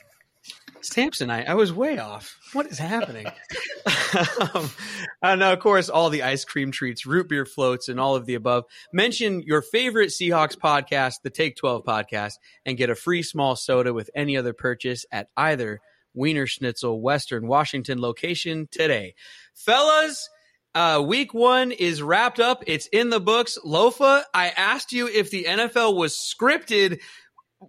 Samsonite. 0.82 1.48
I 1.48 1.54
was 1.54 1.72
way 1.72 1.98
off. 1.98 2.38
What 2.52 2.66
is 2.66 2.78
happening? 2.78 3.28
um, 4.54 4.70
and 5.22 5.42
of 5.42 5.60
course, 5.60 5.88
all 5.88 6.10
the 6.10 6.24
ice 6.24 6.44
cream 6.44 6.74
treats, 6.74 7.06
root 7.06 7.30
beer 7.30 7.46
floats, 7.46 7.88
and 7.88 8.02
all 8.02 8.18
of 8.18 8.26
the 8.26 8.36
above. 8.36 8.66
Mention 8.92 9.44
your 9.44 9.62
favorite 9.62 10.10
Seahawks 10.10 10.58
podcast, 10.58 11.22
the 11.24 11.30
Take 11.30 11.56
12 11.56 11.86
podcast, 11.86 12.34
and 12.66 12.78
get 12.78 12.90
a 12.90 12.96
free 12.96 13.24
small 13.24 13.56
soda 13.56 13.94
with 13.94 14.10
any 14.14 14.36
other 14.36 14.52
purchase 14.52 15.06
at 15.10 15.30
either 15.38 15.80
Wienerschnitzel 16.18 17.00
Western 17.00 17.48
Washington 17.48 18.00
location 18.00 18.68
today. 18.72 19.16
Fellas, 19.54 20.30
uh, 20.76 21.04
week 21.06 21.34
one 21.34 21.72
is 21.72 22.02
wrapped 22.02 22.40
up. 22.40 22.64
It's 22.68 22.88
in 22.88 23.10
the 23.10 23.20
books. 23.20 23.58
Lofa, 23.66 24.24
I 24.34 24.50
asked 24.50 24.92
you 24.92 25.08
if 25.08 25.32
the 25.32 25.46
NFL 25.46 25.96
was 25.96 26.16
scripted 26.16 27.00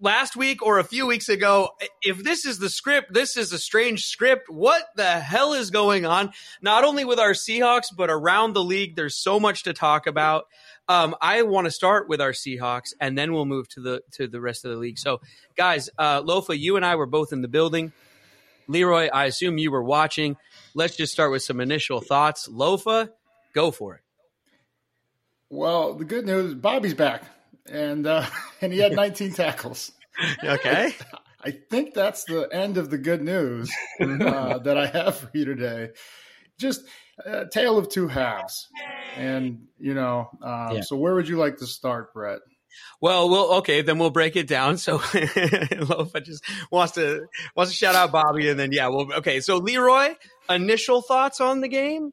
last 0.01 0.37
week 0.37 0.63
or 0.65 0.79
a 0.79 0.85
few 0.85 1.07
weeks 1.07 1.29
ago. 1.29 1.71
If 2.03 2.23
this 2.23 2.45
is 2.45 2.59
the 2.59 2.69
script, 2.69 3.13
this 3.13 3.37
is 3.37 3.53
a 3.53 3.59
strange 3.59 4.05
script. 4.05 4.49
What 4.49 4.83
the 4.97 5.19
hell 5.19 5.55
is 5.55 5.71
going 5.71 6.07
on? 6.07 6.33
Not 6.63 6.85
only 6.85 7.05
with 7.05 7.19
our 7.19 7.33
Seahawks, 7.33 7.87
but 7.97 8.11
around 8.11 8.53
the 8.53 8.63
league. 8.63 8.97
There's 8.97 9.17
so 9.17 9.41
much 9.41 9.65
to 9.65 9.73
talk 9.73 10.07
about. 10.07 10.45
Um, 10.89 11.15
I 11.21 11.43
want 11.43 11.67
to 11.67 11.71
start 11.71 12.09
with 12.09 12.21
our 12.21 12.33
Seahawks, 12.33 12.93
and 13.01 13.17
then 13.17 13.33
we'll 13.33 13.47
move 13.47 13.69
to 13.71 13.81
the 13.81 14.03
to 14.13 14.27
the 14.27 14.41
rest 14.41 14.65
of 14.65 14.73
the 14.73 14.77
league. 14.77 14.99
So, 14.99 15.21
guys, 15.57 15.89
uh, 15.97 16.23
Lofa, 16.23 16.59
you 16.59 16.77
and 16.77 16.85
I 16.85 16.97
were 16.97 17.07
both 17.07 17.33
in 17.33 17.43
the 17.43 17.49
building. 17.49 17.93
Leroy, 18.71 19.09
I 19.13 19.27
assume 19.27 19.59
you 19.59 19.71
were 19.71 19.83
watching. 19.83 20.37
Let's 20.75 20.97
just 20.97 21.13
start 21.13 21.31
with 21.33 21.43
some 21.43 21.61
initial 21.61 22.01
thoughts. 22.01 22.49
Lofa, 22.49 23.11
go 23.53 23.71
for 23.71 23.97
it. 23.97 24.01
Well, 25.51 25.95
the 25.95 26.05
good 26.05 26.27
news, 26.27 26.55
Bobby's 26.55 26.95
back, 26.95 27.25
and 27.67 28.07
uh, 28.07 28.27
and 28.61 28.73
he 28.73 28.79
had 28.79 28.93
19 28.93 29.33
tackles. 29.33 29.93
Okay. 30.45 30.95
I 31.43 31.53
think 31.53 31.95
that's 31.95 32.25
the 32.25 32.47
end 32.53 32.77
of 32.77 32.91
the 32.91 32.99
good 32.99 33.23
news 33.23 33.73
uh, 33.99 34.59
that 34.59 34.77
I 34.77 34.85
have 34.85 35.17
for 35.17 35.31
you 35.33 35.47
today. 35.47 35.91
Just 36.59 36.83
a 37.25 37.47
tale 37.47 37.79
of 37.79 37.89
two 37.89 38.07
halves, 38.07 38.69
and 39.17 39.63
you 39.79 39.95
know. 39.95 40.29
Um, 40.43 40.77
yeah. 40.77 40.81
So, 40.83 40.97
where 40.97 41.15
would 41.15 41.27
you 41.27 41.39
like 41.39 41.57
to 41.59 41.67
start, 41.67 42.13
Brett? 42.13 42.41
Well, 43.01 43.29
we'll 43.29 43.55
okay, 43.59 43.83
then 43.83 43.99
we'll 43.99 44.11
break 44.11 44.37
it 44.37 44.47
down. 44.47 44.79
So 44.79 44.99
Lofa 44.99 46.25
just 46.25 46.45
wants 46.71 46.95
to 46.95 47.27
wants 47.55 47.73
to 47.73 47.77
shout 47.77 47.95
out 47.95 48.13
Bobby, 48.13 48.49
and 48.49 48.59
then 48.59 48.73
yeah, 48.73 48.89
well, 48.89 49.13
okay. 49.19 49.41
So 49.41 49.59
Leroy, 49.59 50.15
initial 50.49 51.03
thoughts 51.03 51.41
on 51.41 51.61
the 51.61 51.69
game? 51.69 52.13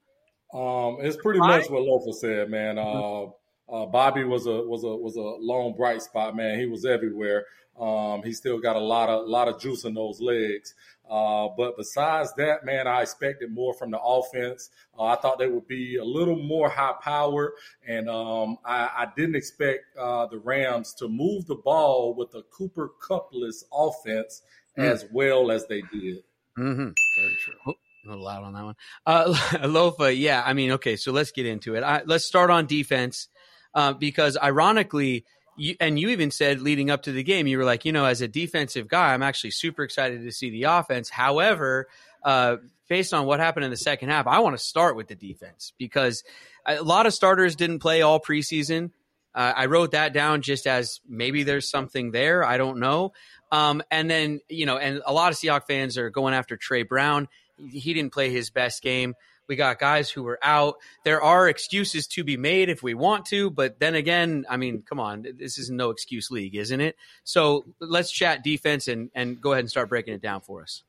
Um, 0.53 0.97
it's 1.01 1.17
pretty 1.17 1.39
much 1.39 1.69
what 1.69 1.81
Lofa 1.81 2.13
said, 2.13 2.49
man. 2.49 2.77
Uh, 2.77 3.25
uh, 3.69 3.85
Bobby 3.85 4.23
was 4.23 4.47
a 4.47 4.61
was 4.61 4.83
a 4.83 4.95
was 4.95 5.15
a 5.17 5.21
lone 5.21 5.75
bright 5.75 6.01
spot, 6.01 6.35
man. 6.35 6.59
He 6.59 6.65
was 6.65 6.85
everywhere. 6.85 7.45
Um, 7.79 8.23
he 8.23 8.31
still 8.31 8.59
got 8.59 8.75
a 8.75 8.79
lot 8.79 9.09
of 9.09 9.27
lot 9.27 9.47
of 9.47 9.59
juice 9.59 9.83
in 9.83 9.93
those 9.93 10.19
legs. 10.21 10.73
Uh, 11.09 11.49
but 11.55 11.77
besides 11.77 12.33
that, 12.35 12.65
man, 12.65 12.87
I 12.87 13.01
expected 13.01 13.53
more 13.53 13.73
from 13.73 13.91
the 13.91 13.99
offense. 13.99 14.69
Uh, 14.97 15.05
I 15.05 15.15
thought 15.15 15.39
they 15.39 15.47
would 15.47 15.67
be 15.67 15.97
a 15.97 16.03
little 16.03 16.35
more 16.35 16.69
high 16.69 16.95
powered, 17.01 17.53
and 17.87 18.09
um, 18.09 18.57
I, 18.65 18.89
I, 18.97 19.07
didn't 19.15 19.35
expect 19.35 19.85
uh, 19.97 20.25
the 20.27 20.39
Rams 20.39 20.93
to 20.95 21.07
move 21.07 21.45
the 21.45 21.55
ball 21.55 22.13
with 22.13 22.35
a 22.35 22.43
Cooper 22.43 22.91
Kuppless 23.01 23.63
offense 23.71 24.41
mm. 24.77 24.83
as 24.83 25.05
well 25.11 25.49
as 25.51 25.65
they 25.67 25.81
did. 25.93 26.23
Mm-hmm. 26.57 26.89
Very 27.17 27.35
true. 27.39 27.53
Oh, 27.67 27.71
a 27.71 28.09
little 28.09 28.23
loud 28.23 28.43
on 28.43 28.53
that 28.53 28.63
one. 28.63 28.75
Uh, 29.05 29.33
Lofa, 29.67 30.17
yeah. 30.17 30.43
I 30.45 30.53
mean, 30.53 30.71
okay, 30.71 30.95
so 30.95 31.11
let's 31.11 31.31
get 31.31 31.45
into 31.45 31.75
it. 31.75 31.83
I, 31.83 32.01
let's 32.05 32.25
start 32.25 32.49
on 32.49 32.65
defense 32.65 33.29
uh, 33.73 33.93
because, 33.93 34.37
ironically, 34.41 35.25
you, 35.57 35.75
and 35.79 35.99
you 35.99 36.09
even 36.09 36.31
said 36.31 36.61
leading 36.61 36.89
up 36.89 37.03
to 37.03 37.11
the 37.11 37.23
game, 37.23 37.47
you 37.47 37.57
were 37.57 37.65
like, 37.65 37.83
you 37.85 37.91
know, 37.91 38.05
as 38.05 38.21
a 38.21 38.27
defensive 38.27 38.87
guy, 38.87 39.13
I'm 39.13 39.23
actually 39.23 39.51
super 39.51 39.83
excited 39.83 40.23
to 40.23 40.31
see 40.31 40.49
the 40.49 40.63
offense. 40.63 41.09
However, 41.09 41.87
uh, 42.23 42.57
based 42.87 43.13
on 43.13 43.25
what 43.25 43.39
happened 43.39 43.65
in 43.65 43.71
the 43.71 43.77
second 43.77 44.09
half, 44.09 44.27
I 44.27 44.39
want 44.39 44.57
to 44.57 44.63
start 44.63 44.95
with 44.95 45.07
the 45.07 45.15
defense 45.15 45.73
because 45.77 46.23
a 46.65 46.81
lot 46.81 47.05
of 47.05 47.13
starters 47.13 47.55
didn't 47.55 47.79
play 47.79 48.01
all 48.01 48.19
preseason. 48.19 48.91
Uh, 49.33 49.53
I 49.55 49.65
wrote 49.65 49.91
that 49.91 50.13
down 50.13 50.41
just 50.41 50.67
as 50.67 50.99
maybe 51.07 51.43
there's 51.43 51.69
something 51.69 52.11
there. 52.11 52.43
I 52.43 52.57
don't 52.57 52.79
know. 52.79 53.13
Um, 53.51 53.83
and 53.91 54.09
then, 54.09 54.41
you 54.49 54.65
know, 54.65 54.77
and 54.77 55.01
a 55.05 55.13
lot 55.13 55.31
of 55.31 55.37
Seahawks 55.37 55.67
fans 55.67 55.97
are 55.97 56.09
going 56.09 56.33
after 56.33 56.57
Tre 56.57 56.83
Brown. 56.83 57.27
He 57.57 57.93
didn't 57.93 58.13
play 58.13 58.29
his 58.29 58.49
best 58.49 58.81
game. 58.81 59.15
We 59.47 59.55
got 59.55 59.79
guys 59.79 60.09
who 60.09 60.23
were 60.23 60.39
out. 60.41 60.75
There 61.03 61.21
are 61.21 61.47
excuses 61.47 62.07
to 62.07 62.23
be 62.23 62.37
made 62.37 62.69
if 62.69 62.83
we 62.83 62.93
want 62.93 63.25
to, 63.27 63.49
but 63.49 63.79
then 63.79 63.95
again, 63.95 64.45
I 64.49 64.57
mean, 64.57 64.83
come 64.87 64.99
on, 64.99 65.25
this 65.37 65.57
is 65.57 65.69
no 65.69 65.89
excuse 65.89 66.29
league, 66.31 66.55
isn't 66.55 66.81
it? 66.81 66.95
So 67.23 67.65
let's 67.79 68.11
chat 68.11 68.43
defense 68.43 68.87
and 68.87 69.09
and 69.15 69.39
go 69.39 69.53
ahead 69.53 69.63
and 69.63 69.69
start 69.69 69.89
breaking 69.89 70.13
it 70.13 70.21
down 70.21 70.41
for 70.41 70.61
us. 70.61 70.83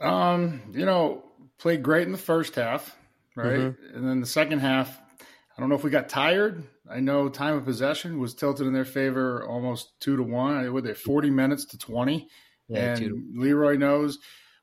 Um, 0.00 0.60
you 0.72 0.84
know, 0.84 1.24
played 1.58 1.82
great 1.82 2.06
in 2.06 2.12
the 2.12 2.18
first 2.18 2.54
half, 2.54 2.96
right? 3.34 3.58
Mm-hmm. 3.58 3.96
And 3.96 4.08
then 4.08 4.20
the 4.20 4.26
second 4.26 4.58
half, 4.60 5.00
I 5.20 5.60
don't 5.60 5.68
know 5.68 5.74
if 5.74 5.84
we 5.84 5.90
got 5.90 6.08
tired. 6.08 6.64
I 6.90 7.00
know 7.00 7.28
time 7.28 7.56
of 7.56 7.64
possession 7.64 8.18
was 8.18 8.34
tilted 8.34 8.66
in 8.66 8.72
their 8.72 8.84
favor 8.84 9.44
almost 9.46 9.98
two 10.00 10.16
to 10.16 10.22
one. 10.22 10.70
Were 10.72 10.82
they 10.82 10.94
40 10.94 11.30
minutes 11.30 11.64
to 11.66 11.78
20? 11.78 12.28
Yeah, 12.68 12.96
and. 12.96 13.38
Leroy 13.38 13.76
knows 13.76 14.18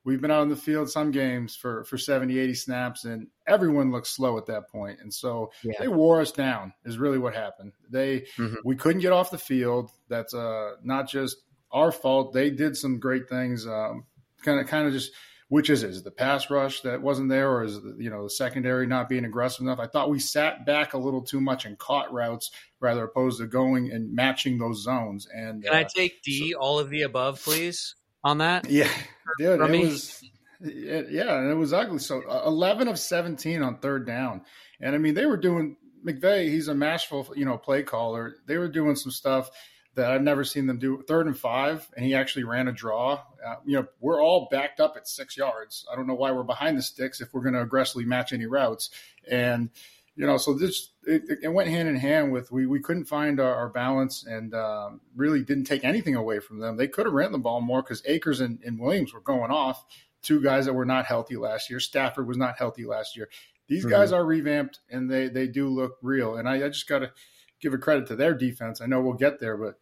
we've 0.06 0.22
been 0.22 0.32
out 0.32 0.42
on 0.42 0.50
the 0.50 0.56
field 0.56 0.90
some 0.90 1.12
games 1.12 1.56
for 1.56 1.84
for 1.86 1.98
70 1.98 2.38
80 2.38 2.54
snaps 2.54 3.06
and 3.06 3.28
everyone 3.48 3.92
looks 3.92 4.10
slow 4.10 4.38
at 4.38 4.46
that 4.48 4.70
point 4.70 5.00
and 5.02 5.14
so 5.14 5.52
yeah. 5.64 5.74
they 5.80 5.88
wore 5.88 6.22
us 6.22 6.32
down 6.32 6.74
is 6.86 6.98
really 6.98 7.18
what 7.18 7.34
happened 7.34 7.74
they 7.90 8.22
mm-hmm. 8.38 8.56
we 8.64 8.76
couldn't 8.76 9.02
get 9.02 9.12
off 9.12 9.32
the 9.32 9.38
field 9.38 9.92
that's 10.10 10.34
uh 10.34 10.72
not 10.84 11.10
just 11.10 11.38
our 11.72 11.92
fault 11.92 12.34
they 12.34 12.50
did 12.50 12.76
some 12.76 13.00
great 13.00 13.28
things 13.30 13.66
um 13.68 14.06
kind 14.44 14.60
of 14.60 14.68
kind 14.68 14.88
of 14.88 14.94
just 14.94 15.12
which 15.54 15.70
is 15.70 15.84
it? 15.84 15.92
Is 15.92 15.98
it 16.00 16.04
the 16.04 16.10
pass 16.10 16.50
rush 16.50 16.82
that 16.82 17.04
wasn't 17.04 17.30
there, 17.30 17.52
or 17.52 17.64
is 17.64 17.78
it, 17.78 17.84
you 18.00 18.10
know 18.10 18.24
the 18.24 18.30
secondary 18.32 18.88
not 18.88 19.08
being 19.08 19.24
aggressive 19.24 19.62
enough? 19.62 19.78
I 19.78 19.86
thought 19.86 20.10
we 20.10 20.18
sat 20.18 20.66
back 20.66 20.96
a 20.96 20.98
little 20.98 21.22
too 21.22 21.40
much 21.40 21.66
and 21.66 21.78
caught 21.78 22.12
routes 22.12 22.50
rather 22.80 23.04
opposed 23.04 23.40
to 23.40 23.46
going 23.46 23.92
and 23.92 24.12
matching 24.12 24.58
those 24.58 24.82
zones. 24.82 25.28
And 25.32 25.64
can 25.64 25.72
uh, 25.72 25.78
I 25.78 25.84
take 25.84 26.24
D 26.24 26.54
so, 26.54 26.60
all 26.60 26.80
of 26.80 26.90
the 26.90 27.04
above, 27.04 27.40
please, 27.44 27.94
on 28.24 28.40
that? 28.40 28.70
Yeah, 28.70 28.90
dude, 29.38 29.62
it 29.62 29.70
me? 29.70 29.86
was. 29.86 30.24
It, 30.62 31.12
yeah, 31.12 31.38
and 31.40 31.52
it 31.52 31.56
was 31.56 31.74
ugly. 31.74 32.00
So 32.00 32.22
uh, 32.22 32.44
eleven 32.46 32.88
of 32.88 32.98
seventeen 32.98 33.62
on 33.62 33.80
third 33.80 34.08
down, 34.08 34.44
and 34.80 34.96
I 34.96 34.98
mean 34.98 35.14
they 35.14 35.26
were 35.26 35.38
doing 35.38 35.76
McVay. 36.06 36.50
He's 36.50 36.68
a 36.68 36.76
masterful, 36.76 37.34
you 37.36 37.46
know, 37.46 37.58
play 37.58 37.84
caller. 37.84 38.36
They 38.46 38.58
were 38.58 38.70
doing 38.70 38.96
some 38.96 39.12
stuff 39.12 39.50
that 39.96 40.12
I've 40.12 40.22
never 40.22 40.44
seen 40.44 40.66
them 40.66 40.80
do. 40.80 41.04
Third 41.08 41.28
and 41.28 41.38
five, 41.38 41.88
and 41.96 42.06
he 42.06 42.16
actually 42.16 42.46
ran 42.46 42.68
a 42.68 42.72
draw. 42.72 43.22
Uh, 43.46 43.56
you 43.66 43.78
know, 43.78 43.88
we're 44.00 44.24
all 44.24 44.48
backed 44.50 44.80
up 44.80 44.96
at 44.98 45.08
six 45.08 45.38
yards. 45.38 45.86
I 45.92 45.96
don't 45.96 46.08
know 46.08 46.16
why 46.16 46.32
we're 46.32 46.44
behind 46.44 46.78
the 46.78 46.82
sticks 46.82 47.22
if 47.22 47.34
we're 47.34 47.44
going 47.44 47.54
to 47.54 47.62
aggressively 47.62 48.06
match 48.06 48.34
any 48.34 48.46
routes. 48.46 48.90
And 49.30 49.70
you 50.16 50.28
know, 50.28 50.38
so 50.38 50.54
this 50.54 50.92
it, 51.06 51.24
it, 51.42 51.50
went 51.50 51.70
hand 51.70 51.90
in 51.90 51.96
hand 51.96 52.32
with 52.32 52.52
we 52.52 52.68
we 52.68 52.80
couldn't 52.80 53.06
find 53.06 53.40
our, 53.40 53.56
our 53.56 53.70
balance 53.70 54.26
and 54.26 54.54
um, 54.54 55.02
really 55.16 55.44
didn't 55.44 55.64
take 55.64 55.84
anything 55.84 56.16
away 56.16 56.40
from 56.40 56.60
them. 56.60 56.78
They 56.78 56.88
could 56.88 57.06
have 57.06 57.14
ran 57.14 57.32
the 57.32 57.40
ball 57.40 57.62
more 57.62 57.82
because 57.82 58.04
Akers 58.06 58.40
and, 58.40 58.60
and 58.64 58.80
Williams 58.80 59.14
were 59.14 59.22
going 59.22 59.52
off. 59.52 59.84
Two 60.22 60.42
guys 60.42 60.66
that 60.66 60.74
were 60.74 60.86
not 60.86 61.06
healthy 61.06 61.36
last 61.36 61.70
year. 61.70 61.80
Stafford 61.80 62.28
was 62.28 62.38
not 62.38 62.58
healthy 62.58 62.86
last 62.86 63.18
year. 63.18 63.30
These 63.68 63.82
mm-hmm. 63.82 63.92
guys 63.92 64.12
are 64.12 64.24
revamped 64.24 64.80
and 64.90 65.10
they 65.10 65.30
they 65.30 65.48
do 65.48 65.68
look 65.68 65.98
real. 66.02 66.36
And 66.36 66.48
I, 66.48 66.66
I 66.66 66.70
just 66.70 66.88
got 66.88 67.00
to 67.00 67.12
give 67.60 67.74
a 67.74 67.78
credit 67.78 68.08
to 68.08 68.16
their 68.16 68.36
defense. 68.36 68.82
I 68.82 68.86
know 68.86 69.02
we'll 69.02 69.14
get 69.14 69.40
there, 69.40 69.58
but 69.58 69.80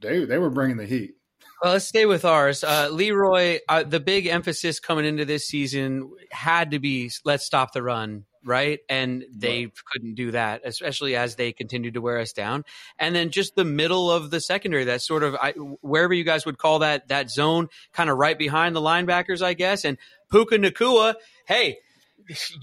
they 0.00 0.24
they 0.24 0.38
were 0.38 0.50
bringing 0.50 0.76
the 0.76 0.86
heat. 0.86 1.14
Well, 1.62 1.72
let's 1.72 1.86
stay 1.86 2.06
with 2.06 2.24
ours. 2.24 2.62
Uh, 2.62 2.88
Leroy, 2.90 3.58
uh, 3.68 3.82
the 3.82 3.98
big 3.98 4.26
emphasis 4.26 4.78
coming 4.78 5.04
into 5.04 5.24
this 5.24 5.46
season 5.46 6.12
had 6.30 6.70
to 6.70 6.78
be 6.78 7.10
let's 7.24 7.44
stop 7.44 7.72
the 7.72 7.82
run, 7.82 8.26
right? 8.44 8.80
And 8.88 9.24
they 9.34 9.64
right. 9.64 9.72
couldn't 9.92 10.14
do 10.14 10.32
that, 10.32 10.62
especially 10.64 11.16
as 11.16 11.36
they 11.36 11.52
continued 11.52 11.94
to 11.94 12.00
wear 12.00 12.18
us 12.18 12.32
down. 12.32 12.64
And 12.98 13.14
then 13.14 13.30
just 13.30 13.54
the 13.54 13.64
middle 13.64 14.10
of 14.10 14.30
the 14.30 14.40
secondary, 14.40 14.84
that 14.84 15.02
sort 15.02 15.22
of 15.22 15.34
I, 15.34 15.52
wherever 15.52 16.14
you 16.14 16.24
guys 16.24 16.46
would 16.46 16.58
call 16.58 16.80
that 16.80 17.08
that 17.08 17.30
zone, 17.30 17.68
kind 17.92 18.10
of 18.10 18.16
right 18.18 18.38
behind 18.38 18.74
the 18.74 18.80
linebackers, 18.80 19.42
I 19.42 19.54
guess. 19.54 19.84
And 19.84 19.98
Puka 20.30 20.56
Nacua, 20.56 21.14
hey, 21.46 21.78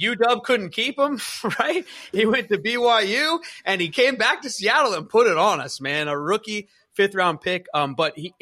UW 0.01 0.43
couldn't 0.43 0.69
keep 0.69 0.99
him, 0.99 1.19
right? 1.59 1.85
He 2.11 2.25
went 2.25 2.49
to 2.49 2.57
BYU 2.57 3.39
and 3.65 3.81
he 3.81 3.89
came 3.89 4.15
back 4.15 4.41
to 4.41 4.49
Seattle 4.49 4.93
and 4.93 5.09
put 5.09 5.27
it 5.27 5.37
on 5.37 5.59
us, 5.59 5.81
man. 5.81 6.07
A 6.07 6.17
rookie 6.17 6.69
fifth 6.95 7.15
round 7.15 7.41
pick. 7.41 7.67
Um, 7.73 7.93
but 7.95 8.17
he 8.17 8.33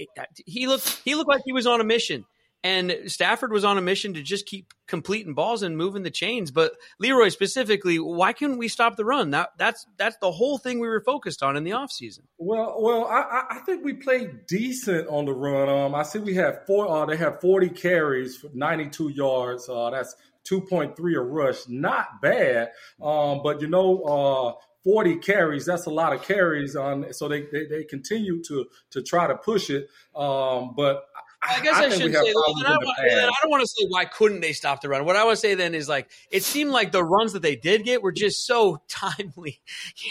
he 0.46 0.68
looked 0.68 1.02
he 1.04 1.16
looked 1.16 1.30
like 1.30 1.42
he 1.46 1.54
was 1.54 1.68
on 1.68 1.82
a 1.82 1.84
mission. 1.84 2.25
And 2.63 2.96
Stafford 3.08 3.51
was 3.51 3.65
on 3.65 3.77
a 3.77 3.82
mission 3.82 4.13
to 4.13 4.22
just 4.22 4.46
keep 4.46 4.74
completing 4.88 5.34
balls 5.34 5.63
and 5.63 5.77
moving 5.77 6.03
the 6.03 6.10
chains. 6.10 6.50
But 6.50 6.72
Leroy 6.98 7.27
specifically, 7.29 8.00
why 8.00 8.32
couldn't 8.32 8.58
we 8.58 8.70
stop 8.70 8.96
the 8.96 9.03
run? 9.03 9.32
That 9.32 9.50
that's 9.58 9.86
that's 9.98 10.15
the 10.22 10.32
whole 10.32 10.58
thing 10.58 10.79
we 10.79 10.88
were 10.88 11.01
focused 11.01 11.43
on 11.43 11.58
in 11.58 11.65
the 11.65 11.72
offseason. 11.72 12.22
Well, 12.38 12.77
well, 12.79 13.05
I, 13.05 13.43
I 13.50 13.58
think 13.65 13.84
we 13.84 13.93
played 13.93 14.46
decent 14.48 15.08
on 15.10 15.25
the 15.25 15.34
run. 15.34 15.67
Um, 15.67 15.93
I 15.93 16.03
see 16.03 16.20
we 16.20 16.36
had 16.36 16.65
four. 16.65 16.88
Uh, 16.88 17.05
they 17.05 17.17
had 17.17 17.41
forty 17.41 17.70
carries 17.70 18.38
for 18.38 18.50
ninety 18.53 18.89
two 18.89 19.10
yards. 19.10 19.67
Uh, 19.67 19.89
that's 19.89 20.15
2.3 20.46 21.15
a 21.15 21.22
rush. 21.22 21.67
Not 21.70 22.22
bad. 22.22 22.72
Um, 23.01 23.41
but 23.43 23.62
you 23.62 23.67
know, 23.67 24.01
uh, 24.03 24.53
40 24.84 25.17
carries, 25.17 25.65
that's 25.65 25.86
a 25.86 25.89
lot 25.89 26.13
of 26.13 26.24
carries 26.24 26.75
on 26.75 27.13
so 27.13 27.29
they, 27.29 27.43
they, 27.43 27.65
they 27.65 27.84
continue 27.86 28.43
to 28.43 28.65
to 28.91 29.01
try 29.01 29.27
to 29.27 29.36
push 29.36 29.70
it. 29.70 29.89
Um, 30.13 30.74
but 30.75 31.05
I 31.46 31.60
guess 31.62 31.76
I, 31.76 31.86
I 31.86 31.90
should 31.90 32.14
say, 32.14 32.20
I 32.20 32.24
don't, 32.24 32.88
I 33.00 33.32
don't 33.42 33.50
want 33.50 33.62
to 33.62 33.68
say 33.68 33.86
why 33.90 34.06
couldn't 34.06 34.40
they 34.40 34.54
stop 34.54 34.82
the 34.82 34.90
run. 34.90 35.06
What 35.06 35.16
I 35.16 35.24
want 35.26 35.36
to 35.36 35.42
say 35.42 35.56
then 35.56 35.76
is 35.76 35.90
like 35.90 36.10
it 36.32 36.44
seemed 36.44 36.72
like 36.72 36.92
the 36.92 37.04
runs 37.04 37.34
that 37.34 37.42
they 37.42 37.56
did 37.56 37.84
get 37.84 38.02
were 38.02 38.12
just 38.12 38.46
so 38.46 38.82
timely. 38.88 39.62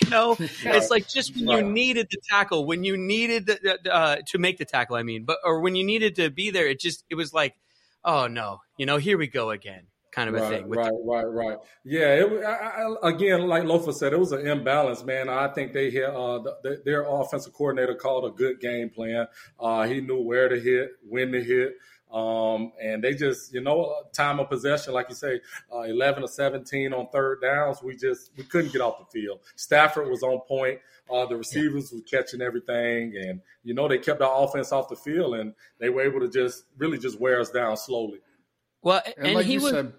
You 0.01 0.11
know, 0.11 0.37
yeah. 0.65 0.77
it's 0.77 0.91
like 0.91 1.09
just 1.09 1.37
when 1.37 1.47
right. 1.47 1.65
you 1.65 1.73
needed 1.73 2.09
the 2.11 2.19
tackle, 2.29 2.67
when 2.67 2.85
you 2.85 2.97
needed 2.97 3.47
the, 3.47 3.79
uh, 3.91 4.17
to 4.29 4.39
make 4.39 4.59
the 4.59 4.65
tackle. 4.65 4.97
I 4.97 5.03
mean, 5.03 5.25
but 5.25 5.39
or 5.45 5.61
when 5.61 5.75
you 5.75 5.85
needed 5.85 6.17
to 6.17 6.31
be 6.31 6.51
there, 6.51 6.67
it 6.67 6.81
just 6.81 7.05
it 7.11 7.15
was 7.15 7.33
like, 7.33 7.55
oh 8.05 8.27
no, 8.27 8.61
you 8.77 8.87
know, 8.87 8.99
here 8.99 9.17
we 9.17 9.27
go 9.27 9.51
again 9.51 9.87
kind 10.13 10.29
of 10.29 10.35
right, 10.35 10.45
a 10.45 10.49
thing. 10.57 10.69
right, 10.69 10.91
the- 10.91 11.03
right, 11.05 11.25
right. 11.25 11.59
Yeah. 11.85 12.15
It, 12.15 12.45
I, 12.45 12.83
I, 12.83 13.11
again, 13.11 13.49
like 13.49 13.65
Lofa 13.65 13.93
said, 13.93 14.13
it 14.13 14.21
was 14.21 14.33
an 14.33 14.47
imbalance, 14.47 15.03
man. 15.03 15.29
I 15.29 15.49
think 15.49 15.73
they 15.73 15.91
hit 15.91 16.05
uh, 16.05 16.39
the, 16.63 16.83
their 16.85 17.05
offensive 17.09 17.53
coordinator 17.55 17.95
called 17.95 18.27
a 18.27 18.31
good 18.31 18.61
game 18.61 18.91
plan. 18.91 19.27
Uh, 19.59 19.85
he 19.85 20.01
knew 20.01 20.23
where 20.23 20.49
to 20.49 20.61
hit, 20.61 20.91
when 21.09 21.33
to 21.33 21.43
hit. 21.43 21.75
Um, 22.13 22.73
and 22.81 23.03
they 23.03 23.15
just, 23.15 23.55
you 23.55 23.63
know, 23.63 24.05
time 24.13 24.39
of 24.39 24.51
possession, 24.51 24.93
like 24.93 25.09
you 25.09 25.15
say, 25.15 25.41
uh, 25.75 25.81
11 25.81 26.23
or 26.23 26.29
17 26.29 26.93
on 26.93 27.09
third 27.09 27.41
downs. 27.41 27.83
We 27.83 27.97
just, 27.97 28.33
we 28.37 28.45
couldn't 28.45 28.73
get 28.73 28.83
off 28.83 28.99
the 28.99 29.21
field. 29.21 29.41
Stafford 29.57 30.09
was 30.09 30.23
on 30.23 30.41
point. 30.47 30.79
Uh, 31.11 31.25
the 31.25 31.37
receivers 31.37 31.91
yeah. 31.91 31.99
were 31.99 32.05
catching 32.05 32.43
everything. 32.43 33.15
And, 33.17 33.41
you 33.65 33.73
know, 33.73 33.89
they 33.89 33.97
kept 33.97 34.21
our 34.21 34.45
offense 34.45 34.73
off 34.73 34.91
the 34.91 34.97
field 34.97 35.37
and 35.37 35.55
they 35.81 35.89
were 35.89 36.03
able 36.03 36.21
to 36.21 36.29
just 36.29 36.65
really 36.77 36.99
just 36.99 37.19
wear 37.19 37.41
us 37.41 37.51
down 37.51 37.79
slowly. 37.79 38.19
Well, 38.83 39.01
and, 39.17 39.27
and 39.27 39.37
like 39.37 39.47
he 39.47 39.59
was, 39.59 39.71
said, 39.71 39.93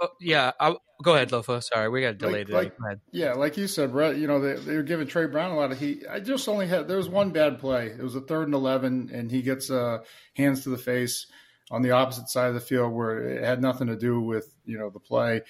Oh, 0.00 0.08
yeah, 0.20 0.52
I'll, 0.60 0.80
go 1.02 1.14
ahead, 1.14 1.30
Lofa. 1.30 1.62
Sorry, 1.62 1.88
we 1.88 2.02
got 2.02 2.18
delayed. 2.18 2.48
Like, 2.48 2.78
like 2.80 2.98
yeah, 3.12 3.32
like 3.32 3.56
you 3.56 3.66
said, 3.66 3.92
Brett. 3.92 4.16
You 4.16 4.26
know, 4.26 4.40
they, 4.40 4.54
they 4.54 4.76
were 4.76 4.82
giving 4.82 5.06
Tre 5.06 5.26
Brown 5.26 5.50
a 5.50 5.56
lot 5.56 5.72
of 5.72 5.78
heat. 5.80 6.04
I 6.08 6.20
just 6.20 6.48
only 6.48 6.66
had 6.68 6.86
there 6.86 6.98
was 6.98 7.08
one 7.08 7.30
bad 7.30 7.58
play. 7.58 7.86
It 7.86 8.02
was 8.02 8.14
a 8.14 8.20
third 8.20 8.46
and 8.46 8.54
eleven, 8.54 9.10
and 9.12 9.30
he 9.30 9.42
gets 9.42 9.70
uh, 9.70 9.98
hands 10.36 10.62
to 10.62 10.70
the 10.70 10.78
face 10.78 11.26
on 11.70 11.82
the 11.82 11.90
opposite 11.90 12.28
side 12.28 12.48
of 12.48 12.54
the 12.54 12.60
field 12.60 12.92
where 12.92 13.18
it 13.28 13.44
had 13.44 13.60
nothing 13.60 13.88
to 13.88 13.96
do 13.96 14.20
with 14.20 14.54
you 14.64 14.78
know 14.78 14.90
the 14.90 15.00
play. 15.00 15.42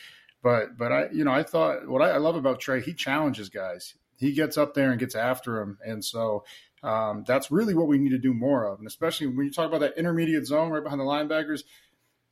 But 0.43 0.79
but 0.79 0.93
I 0.93 1.09
you 1.13 1.25
know 1.25 1.33
I 1.33 1.43
thought 1.43 1.87
what 1.87 2.03
I, 2.03 2.11
I 2.11 2.19
love 2.19 2.37
about 2.37 2.61
Trey 2.61 2.81
he 2.81 2.95
challenges 2.95 3.49
guys. 3.49 3.95
He 4.17 4.33
gets 4.33 4.57
up 4.57 4.75
there 4.75 4.91
and 4.91 4.99
gets 4.99 5.15
after 5.15 5.61
him, 5.61 5.79
and 5.85 6.05
so 6.05 6.45
um, 6.83 7.25
that's 7.27 7.51
really 7.51 7.75
what 7.75 7.89
we 7.89 7.99
need 7.99 8.11
to 8.11 8.19
do 8.19 8.35
more 8.35 8.65
of. 8.65 8.79
And 8.79 8.87
especially 8.87 9.27
when 9.29 9.47
you 9.47 9.53
talk 9.53 9.69
about 9.69 9.81
that 9.81 9.99
intermediate 9.99 10.47
zone 10.47 10.71
right 10.71 10.83
behind 10.83 11.01
the 11.01 11.05
linebackers, 11.05 11.63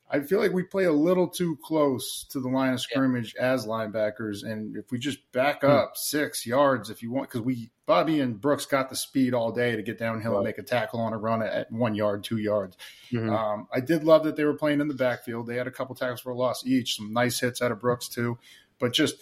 I 0.08 0.20
feel 0.20 0.40
like 0.40 0.52
we 0.52 0.62
play 0.62 0.84
a 0.84 0.92
little 0.92 1.26
too 1.26 1.58
close 1.64 2.24
to 2.30 2.40
the 2.40 2.48
line 2.48 2.72
of 2.72 2.80
scrimmage 2.80 3.34
yeah. 3.36 3.52
as 3.52 3.66
linebackers, 3.66 4.44
and 4.44 4.76
if 4.76 4.92
we 4.92 4.98
just 4.98 5.30
back 5.32 5.62
hmm. 5.62 5.68
up 5.68 5.96
six 5.96 6.46
yards, 6.46 6.90
if 6.90 7.02
you 7.02 7.10
want, 7.10 7.28
because 7.28 7.40
we 7.40 7.70
Bobby 7.86 8.20
and 8.20 8.40
Brooks 8.40 8.66
got 8.66 8.88
the 8.88 8.96
speed 8.96 9.34
all 9.34 9.50
day 9.50 9.74
to 9.74 9.82
get 9.82 9.98
downhill 9.98 10.32
right. 10.32 10.38
and 10.38 10.46
make 10.46 10.58
a 10.58 10.62
tackle 10.62 11.00
on 11.00 11.12
a 11.12 11.18
run 11.18 11.42
at 11.42 11.70
one 11.72 11.94
yard, 11.94 12.24
two 12.24 12.38
yards. 12.38 12.76
Mm-hmm. 13.12 13.30
Um, 13.30 13.68
I 13.72 13.80
did 13.80 14.04
love 14.04 14.24
that 14.24 14.36
they 14.36 14.44
were 14.44 14.54
playing 14.54 14.80
in 14.80 14.88
the 14.88 14.94
backfield. 14.94 15.46
They 15.46 15.56
had 15.56 15.66
a 15.66 15.72
couple 15.72 15.94
tackles 15.94 16.20
for 16.20 16.30
a 16.30 16.36
loss 16.36 16.66
each, 16.66 16.96
some 16.96 17.12
nice 17.12 17.40
hits 17.40 17.60
out 17.60 17.72
of 17.72 17.80
Brooks 17.80 18.08
too, 18.08 18.38
but 18.78 18.92
just 18.92 19.16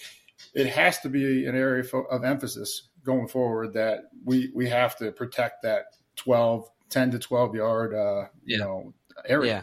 it 0.55 0.67
has 0.67 1.01
to 1.01 1.09
be 1.09 1.47
an 1.47 1.55
area 1.55 1.85
of 2.11 2.25
emphasis 2.25 2.89
going 3.05 3.29
forward 3.29 3.75
that 3.75 4.11
we 4.25 4.51
we 4.55 4.69
have 4.69 4.97
to 4.97 5.13
protect 5.13 5.63
that 5.63 5.87
12, 6.17 6.69
10 6.91 7.11
to 7.13 7.19
twelve 7.19 7.55
yard, 7.55 7.95
uh, 7.95 8.27
yeah. 8.45 8.57
you 8.57 8.59
know, 8.59 8.95
area. 9.27 9.53
Yeah. 9.53 9.63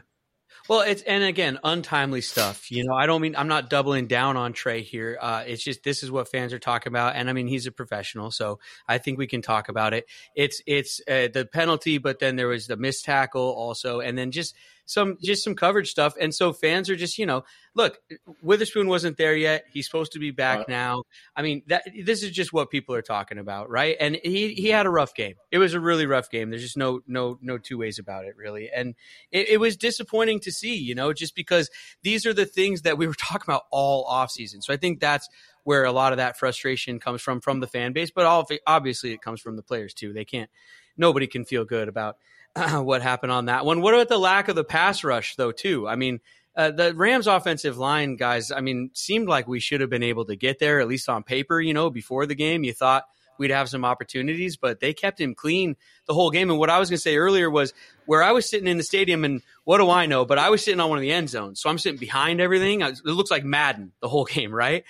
Well, 0.71 0.79
it's 0.79 1.01
and 1.01 1.21
again 1.21 1.59
untimely 1.65 2.21
stuff. 2.21 2.71
You 2.71 2.85
know, 2.85 2.93
I 2.93 3.05
don't 3.05 3.19
mean 3.19 3.35
I'm 3.35 3.49
not 3.49 3.69
doubling 3.69 4.07
down 4.07 4.37
on 4.37 4.53
Trey 4.53 4.83
here. 4.83 5.17
Uh, 5.19 5.43
it's 5.45 5.61
just 5.61 5.83
this 5.83 6.01
is 6.01 6.09
what 6.09 6.29
fans 6.29 6.53
are 6.53 6.59
talking 6.59 6.93
about, 6.93 7.17
and 7.17 7.29
I 7.29 7.33
mean 7.33 7.47
he's 7.47 7.67
a 7.67 7.73
professional, 7.73 8.31
so 8.31 8.57
I 8.87 8.97
think 8.97 9.17
we 9.17 9.27
can 9.27 9.41
talk 9.41 9.67
about 9.67 9.93
it. 9.93 10.05
It's 10.33 10.61
it's 10.65 11.01
uh, 11.09 11.27
the 11.33 11.45
penalty, 11.51 11.97
but 11.97 12.19
then 12.19 12.37
there 12.37 12.47
was 12.47 12.67
the 12.67 12.77
missed 12.77 13.03
tackle 13.03 13.49
also, 13.51 13.99
and 13.99 14.17
then 14.17 14.31
just 14.31 14.55
some 14.91 15.17
just 15.23 15.43
some 15.43 15.55
coverage 15.55 15.89
stuff. 15.89 16.15
And 16.19 16.35
so 16.35 16.51
fans 16.51 16.89
are 16.89 16.97
just, 16.97 17.17
you 17.17 17.25
know, 17.25 17.45
look, 17.75 17.97
Witherspoon 18.41 18.89
wasn't 18.89 19.15
there 19.15 19.35
yet. 19.35 19.63
He's 19.71 19.85
supposed 19.85 20.11
to 20.11 20.19
be 20.19 20.31
back 20.31 20.59
right. 20.59 20.69
now. 20.69 21.03
I 21.33 21.41
mean, 21.43 21.63
that 21.67 21.83
this 22.03 22.23
is 22.23 22.31
just 22.31 22.51
what 22.51 22.69
people 22.69 22.93
are 22.95 23.01
talking 23.01 23.37
about, 23.37 23.69
right? 23.69 23.95
And 23.99 24.19
he 24.21 24.53
he 24.53 24.67
had 24.67 24.85
a 24.85 24.89
rough 24.89 25.15
game. 25.15 25.35
It 25.49 25.59
was 25.59 25.73
a 25.73 25.79
really 25.79 26.05
rough 26.05 26.29
game. 26.29 26.49
There's 26.49 26.61
just 26.61 26.75
no 26.75 26.99
no 27.07 27.39
no 27.41 27.57
two 27.57 27.77
ways 27.77 27.99
about 27.99 28.25
it, 28.25 28.35
really. 28.35 28.69
And 28.69 28.95
it, 29.31 29.49
it 29.51 29.57
was 29.61 29.77
disappointing 29.77 30.41
to 30.41 30.51
see, 30.51 30.75
you 30.75 30.93
know, 30.93 31.13
just 31.13 31.35
because 31.35 31.69
these 32.03 32.25
are 32.25 32.33
the 32.33 32.45
things 32.45 32.81
that 32.81 32.97
we 32.97 33.07
were 33.07 33.13
talking 33.17 33.45
about 33.47 33.63
all 33.71 34.05
offseason. 34.05 34.61
So 34.61 34.73
I 34.73 34.77
think 34.77 34.99
that's 34.99 35.29
where 35.63 35.85
a 35.85 35.91
lot 35.93 36.11
of 36.11 36.17
that 36.17 36.37
frustration 36.37 36.99
comes 36.99 37.21
from 37.21 37.39
from 37.39 37.61
the 37.61 37.67
fan 37.67 37.93
base, 37.93 38.11
but 38.11 38.25
all, 38.25 38.45
obviously 38.67 39.13
it 39.13 39.21
comes 39.21 39.39
from 39.39 39.55
the 39.55 39.63
players 39.63 39.93
too. 39.93 40.11
They 40.11 40.25
can't 40.25 40.49
nobody 40.97 41.27
can 41.27 41.45
feel 41.45 41.63
good 41.63 41.87
about 41.87 42.17
what 42.81 43.01
happened 43.01 43.31
on 43.31 43.45
that 43.45 43.65
one. 43.65 43.81
What 43.81 43.93
about 43.93 44.09
the 44.09 44.17
lack 44.17 44.47
of 44.47 44.55
the 44.55 44.63
pass 44.63 45.03
rush, 45.03 45.35
though, 45.35 45.51
too? 45.51 45.87
I 45.87 45.95
mean, 45.95 46.19
uh, 46.55 46.71
the 46.71 46.93
Rams 46.93 47.27
offensive 47.27 47.77
line 47.77 48.17
guys, 48.17 48.51
I 48.51 48.61
mean, 48.61 48.91
seemed 48.93 49.27
like 49.27 49.47
we 49.47 49.59
should 49.59 49.81
have 49.81 49.89
been 49.89 50.03
able 50.03 50.25
to 50.25 50.35
get 50.35 50.59
there, 50.59 50.79
at 50.79 50.87
least 50.87 51.07
on 51.07 51.23
paper, 51.23 51.61
you 51.61 51.73
know, 51.73 51.89
before 51.89 52.25
the 52.25 52.35
game. 52.35 52.63
You 52.63 52.73
thought 52.73 53.05
we'd 53.41 53.49
have 53.49 53.69
some 53.69 53.83
opportunities, 53.83 54.55
but 54.55 54.79
they 54.79 54.93
kept 54.93 55.19
him 55.19 55.33
clean 55.33 55.75
the 56.05 56.13
whole 56.13 56.29
game. 56.29 56.51
And 56.51 56.59
what 56.59 56.69
I 56.69 56.77
was 56.77 56.91
going 56.91 56.97
to 56.97 57.01
say 57.01 57.17
earlier 57.17 57.49
was 57.49 57.73
where 58.05 58.21
I 58.21 58.33
was 58.33 58.47
sitting 58.47 58.67
in 58.67 58.77
the 58.77 58.83
stadium, 58.83 59.25
and 59.25 59.41
what 59.63 59.79
do 59.79 59.89
I 59.89 60.05
know? 60.05 60.25
But 60.25 60.37
I 60.37 60.51
was 60.51 60.63
sitting 60.63 60.79
on 60.79 60.89
one 60.89 60.99
of 60.99 61.01
the 61.01 61.11
end 61.11 61.27
zones, 61.27 61.59
so 61.59 61.71
I'm 61.71 61.79
sitting 61.79 61.99
behind 61.99 62.39
everything. 62.39 62.81
It 62.81 63.03
looks 63.03 63.31
like 63.31 63.43
Madden 63.43 63.93
the 63.99 64.07
whole 64.07 64.25
game, 64.25 64.53
right? 64.53 64.83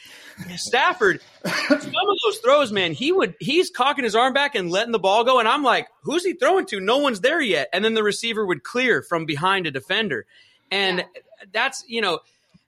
Stafford, 0.58 1.22
some 1.46 1.78
of 1.78 2.18
those 2.26 2.38
throws, 2.44 2.74
man, 2.74 2.92
he 2.92 3.14
would 3.14 3.36
he's 3.40 3.70
cocking 3.70 4.04
his 4.04 4.16
arm 4.16 4.34
back 4.34 4.54
and 4.54 4.70
letting 4.70 4.92
the 4.92 5.00
ball 5.00 5.24
go, 5.24 5.40
and 5.40 5.48
I'm 5.48 5.64
like, 5.64 5.88
who's 6.04 6.26
he 6.26 6.34
throwing 6.34 6.66
to? 6.68 6.82
No 6.82 6.98
one's 6.98 7.22
there 7.22 7.42
yet, 7.42 7.70
and 7.72 7.86
then 7.86 7.94
the 7.94 8.04
receiver 8.04 8.46
would 8.46 8.64
clear 8.64 9.02
from 9.02 9.26
behind 9.26 9.66
a 9.66 9.72
defender, 9.72 10.26
and 10.70 10.98
yeah. 10.98 11.06
that's 11.54 11.86
you 11.88 12.02
know 12.02 12.20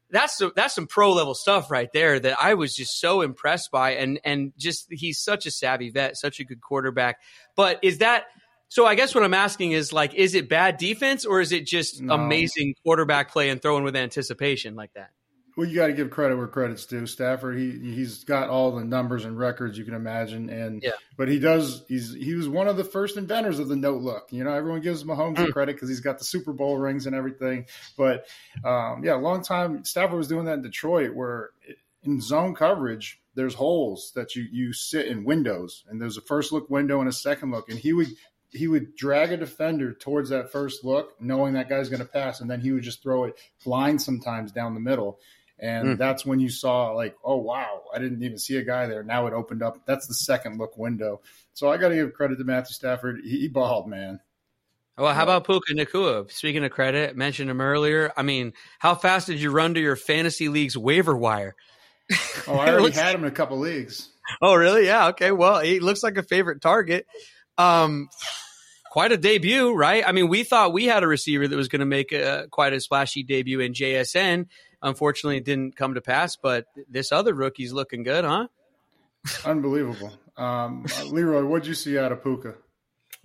that's 0.10 0.38
some, 0.38 0.52
that's 0.56 0.76
some 0.76 0.88
pro 0.88 1.12
level 1.14 1.34
stuff 1.34 1.72
right 1.72 1.90
there 1.94 2.20
that 2.20 2.38
I 2.40 2.54
was 2.54 2.76
just 2.76 3.00
so 3.00 3.22
impressed 3.22 3.72
by, 3.72 3.92
and 3.92 4.20
and 4.24 4.54
just 4.58 4.88
he's 4.90 5.20
such 5.20 5.46
a 5.46 5.52
savvy 5.52 5.90
vet, 5.90 6.18
such 6.18 6.40
a 6.40 6.44
good 6.44 6.62
quarterback. 6.62 7.20
But 7.56 7.80
is 7.82 8.00
that 8.00 8.26
so? 8.70 8.86
I 8.86 8.96
guess 8.96 9.16
what 9.16 9.24
I'm 9.24 9.34
asking 9.34 9.72
is 9.72 9.92
like, 9.92 10.14
is 10.14 10.36
it 10.36 10.50
bad 10.50 10.78
defense 10.78 11.26
or 11.26 11.42
is 11.42 11.52
it 11.52 11.66
just 11.66 12.02
no. 12.02 12.14
amazing 12.14 12.76
quarterback 12.84 13.32
play 13.32 13.50
and 13.50 13.62
throwing 13.62 13.84
with 13.84 13.96
anticipation 13.96 14.76
like 14.76 14.94
that? 14.94 15.10
Well, 15.56 15.68
you 15.68 15.76
got 15.76 15.88
to 15.88 15.94
give 15.94 16.10
credit 16.10 16.36
where 16.36 16.48
credit's 16.48 16.86
due. 16.86 17.06
Stafford, 17.06 17.58
he 17.58 17.72
he's 17.72 18.24
got 18.24 18.50
all 18.50 18.72
the 18.72 18.84
numbers 18.84 19.24
and 19.24 19.38
records 19.38 19.78
you 19.78 19.86
can 19.86 19.94
imagine, 19.94 20.50
and 20.50 20.82
yeah. 20.82 20.92
but 21.16 21.28
he 21.28 21.38
does. 21.38 21.84
He's 21.88 22.12
he 22.14 22.34
was 22.34 22.50
one 22.50 22.68
of 22.68 22.76
the 22.76 22.84
first 22.84 23.18
inventors 23.18 23.60
of 23.60 23.68
the 23.68 23.76
no 23.76 23.92
look. 23.92 24.30
You 24.32 24.44
know, 24.44 24.52
everyone 24.52 24.82
gives 24.82 25.04
Mahomes 25.04 25.36
mm. 25.36 25.52
credit 25.52 25.76
because 25.76 25.90
he's 25.90 26.00
got 26.00 26.18
the 26.18 26.24
Super 26.24 26.54
Bowl 26.54 26.78
rings 26.78 27.06
and 27.06 27.16
everything. 27.16 27.68
But 27.96 28.26
um, 28.66 29.04
yeah, 29.04 29.16
a 29.16 29.18
long 29.18 29.44
time 29.44 29.86
Stafford 29.86 30.18
was 30.18 30.28
doing 30.28 30.46
that 30.46 30.54
in 30.54 30.62
Detroit, 30.64 31.14
where 31.14 31.52
in 32.04 32.20
zone 32.20 32.56
coverage 32.56 33.22
there's 33.36 33.54
holes 33.54 34.12
that 34.16 34.36
you 34.36 34.48
you 34.52 34.74
sit 34.74 35.06
in 35.06 35.24
windows, 35.24 35.84
and 35.88 36.02
there's 36.02 36.18
a 36.18 36.22
first 36.22 36.52
look 36.52 36.68
window 36.72 37.00
and 37.00 37.10
a 37.10 37.14
second 37.14 37.52
look, 37.52 37.70
and 37.70 37.78
he 37.78 37.94
would 37.94 38.08
he 38.54 38.68
would 38.68 38.96
drag 38.96 39.32
a 39.32 39.38
defender 39.38 39.94
towards 39.94 40.30
that 40.30 40.52
first 40.52 40.84
look, 40.84 41.20
knowing 41.20 41.54
that 41.54 41.70
guy's 41.70 41.90
going 41.90 42.00
to 42.00 42.06
pass, 42.06 42.40
and 42.40 42.50
then 42.50 42.62
he 42.62 42.72
would 42.72 42.84
just 42.84 43.02
throw 43.02 43.26
it 43.26 43.36
blind 43.64 44.02
sometimes 44.02 44.52
down 44.52 44.74
the 44.74 44.80
middle. 44.80 45.20
And 45.64 45.88
mm. 45.88 45.98
that's 45.98 46.26
when 46.26 46.42
you 46.42 46.50
saw 46.50 46.92
like, 46.92 47.16
oh 47.24 47.38
wow, 47.38 47.84
I 47.96 48.00
didn't 48.00 48.22
even 48.22 48.38
see 48.38 48.58
a 48.58 48.64
guy 48.66 48.86
there. 48.88 49.02
Now 49.02 49.28
it 49.28 49.34
opened 49.34 49.64
up. 49.64 49.78
That's 49.86 50.08
the 50.08 50.14
second 50.14 50.58
look 50.58 50.78
window. 50.78 51.22
So 51.54 51.72
I 51.72 51.78
got 51.78 51.90
to 51.90 51.96
give 51.96 52.14
credit 52.14 52.38
to 52.40 52.44
Matthew 52.44 52.74
Stafford. 52.74 53.22
He, 53.24 53.40
he 53.40 53.48
balled, 53.48 53.88
man. 53.88 54.20
Well, 54.98 55.14
how 55.14 55.24
about 55.24 55.46
Puka 55.46 55.74
Nacua? 55.74 56.30
Speaking 56.30 56.66
of 56.66 56.72
credit, 56.72 57.16
mentioned 57.16 57.50
him 57.50 57.62
earlier. 57.62 58.12
I 58.18 58.24
mean, 58.24 58.52
how 58.78 58.94
fast 58.94 59.28
did 59.28 59.40
you 59.40 59.52
run 59.52 59.74
to 59.76 59.80
your 59.80 59.96
fantasy 59.96 60.50
league's 60.50 60.78
waiver 60.78 61.16
wire? 61.16 61.56
Oh, 62.46 62.56
I 62.56 62.68
already 62.68 62.84
looks... 62.84 62.98
had 62.98 63.16
him 63.16 63.22
in 63.22 63.30
a 63.30 63.32
couple 63.32 63.58
leagues. 63.58 64.10
Oh, 64.42 64.54
really? 64.54 64.86
Yeah. 64.86 65.08
Okay. 65.08 65.32
Well, 65.32 65.62
he 65.62 65.80
looks 65.80 66.04
like 66.04 66.18
a 66.18 66.24
favorite 66.24 66.62
target. 66.62 67.08
Um, 67.58 68.10
quite 68.94 69.12
a 69.12 69.18
debut, 69.18 69.74
right? 69.74 70.04
I 70.06 70.12
mean, 70.12 70.28
we 70.28 70.44
thought 70.44 70.72
we 70.72 70.86
had 70.86 71.02
a 71.02 71.08
receiver 71.08 71.48
that 71.48 71.56
was 71.56 71.68
going 71.68 71.80
to 71.80 71.86
make 71.88 72.12
a, 72.12 72.48
quite 72.52 72.74
a 72.74 72.80
splashy 72.80 73.24
debut 73.24 73.60
in 73.60 73.74
JSN, 73.74 74.46
Unfortunately, 74.84 75.38
it 75.38 75.46
didn't 75.46 75.78
come 75.78 75.94
to 75.94 76.02
pass, 76.02 76.36
but 76.36 76.68
this 76.90 77.14
other 77.14 77.34
rookie's 77.34 77.72
looking 77.72 78.04
good, 78.04 78.26
huh? 78.26 78.48
Unbelievable. 79.46 80.12
Um, 80.36 80.86
Leroy, 81.06 81.46
what'd 81.46 81.66
you 81.66 81.74
see 81.74 81.98
out 81.98 82.12
of 82.12 82.22
Puka? 82.22 82.56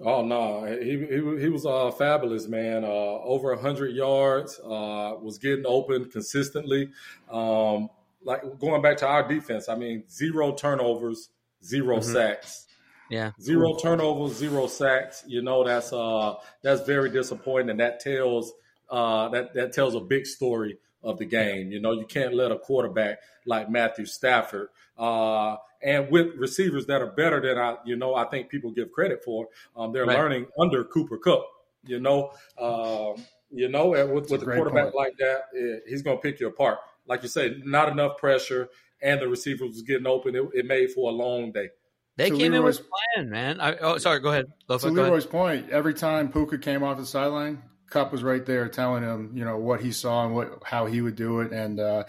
Oh 0.01 0.25
no, 0.25 0.65
he 0.65 0.97
he, 0.99 1.41
he 1.41 1.49
was 1.49 1.67
uh, 1.67 1.91
fabulous, 1.91 2.47
man. 2.47 2.85
Uh, 2.85 2.87
over 2.87 3.57
hundred 3.57 3.97
yards, 3.97 4.61
uh, 4.61 5.15
was 5.21 5.39
getting 5.39 5.65
open 5.67 6.05
consistently. 6.09 6.91
Um, 7.29 7.91
like 8.23 8.43
going 8.61 8.81
back 8.81 8.99
to 8.99 9.09
our 9.09 9.27
defense, 9.27 9.69
I 9.69 9.75
mean, 9.75 10.05
zero 10.09 10.53
turnovers, 10.53 11.31
0 11.65 11.97
mm-hmm. 11.97 12.13
sacks. 12.13 12.67
Yeah, 13.11 13.33
zero 13.41 13.75
turnovers, 13.75 14.37
zero 14.37 14.69
sacks. 14.69 15.25
You 15.27 15.43
know 15.43 15.65
that's 15.65 15.93
uh 15.93 16.35
that's 16.63 16.83
very 16.83 17.11
disappointing, 17.11 17.71
and 17.71 17.81
that 17.81 17.99
tells 17.99 18.53
uh 18.89 19.31
that 19.31 19.55
that 19.55 19.73
tells 19.73 19.97
a 19.97 20.01
big 20.01 20.27
story 20.27 20.79
of 21.03 21.19
the 21.19 21.25
game. 21.25 21.71
You 21.71 21.81
know, 21.81 21.93
you 21.93 22.07
can't 22.07 22.35
let 22.35 22.53
a 22.53 22.59
quarterback 22.59 23.19
like 23.47 23.71
Matthew 23.71 24.07
Stafford 24.07 24.69
uh, 24.99 25.57
and 25.83 26.11
with 26.11 26.35
receivers 26.37 26.87
that 26.87 27.01
are 27.01 27.13
better 27.13 27.41
than 27.41 27.57
I, 27.57 27.77
you 27.85 27.97
know, 27.97 28.15
I 28.15 28.25
think 28.25 28.49
people 28.49 28.71
give 28.73 28.91
credit 28.91 29.23
for. 29.25 29.49
Um, 29.77 29.93
they're 29.93 30.05
right. 30.05 30.19
learning 30.19 30.47
under 30.59 30.85
Cooper 30.85 31.19
Kupp. 31.19 31.47
You 31.85 32.01
know, 32.01 32.33
um, 32.61 33.25
you 33.51 33.69
know, 33.69 33.89
with, 33.89 34.31
with 34.31 34.43
a 34.43 34.45
quarterback 34.45 34.93
point. 34.93 34.95
like 34.95 35.17
that, 35.19 35.45
it, 35.53 35.85
he's 35.87 36.03
going 36.03 36.19
to 36.19 36.23
pick 36.23 36.41
you 36.41 36.49
apart. 36.49 36.79
Like 37.07 37.23
you 37.23 37.29
said, 37.29 37.63
not 37.65 37.89
enough 37.89 38.19
pressure, 38.19 38.69
and 39.01 39.21
the 39.21 39.29
receiver 39.29 39.65
was 39.65 39.83
getting 39.83 40.07
open. 40.07 40.35
It, 40.35 40.43
it 40.53 40.67
made 40.67 40.91
for 40.91 41.09
a 41.09 41.13
long 41.13 41.53
day. 41.53 41.71
They 42.17 42.31
came 42.31 42.53
Leroy's, 42.53 42.79
in 42.79 42.85
with 42.85 42.91
plan, 43.15 43.31
man. 43.31 43.61
I, 43.61 43.77
oh, 43.77 43.99
sorry. 43.99 44.19
Go 44.19 44.31
ahead. 44.31 44.47
To 44.69 44.79
so 44.81 44.89
Leroy's 44.89 45.23
ahead. 45.23 45.31
point, 45.31 45.71
every 45.71 45.95
time 45.95 46.31
Puka 46.33 46.59
came 46.59 46.83
off 46.83 46.99
the 46.99 47.07
sideline, 47.07 47.63
Kupp 47.91 48.13
was 48.13 48.23
right 48.23 48.45
there 48.45 48.69
telling 48.69 49.03
him, 49.03 49.33
you 49.35 49.45
know, 49.45 49.57
what 49.57 49.81
he 49.81 49.93
saw 49.93 50.27
and 50.27 50.35
what 50.35 50.63
how 50.65 50.87
he 50.87 51.01
would 51.01 51.17
do 51.17 51.41
it. 51.41 51.53
And 51.53 51.81
uh, 51.81 52.05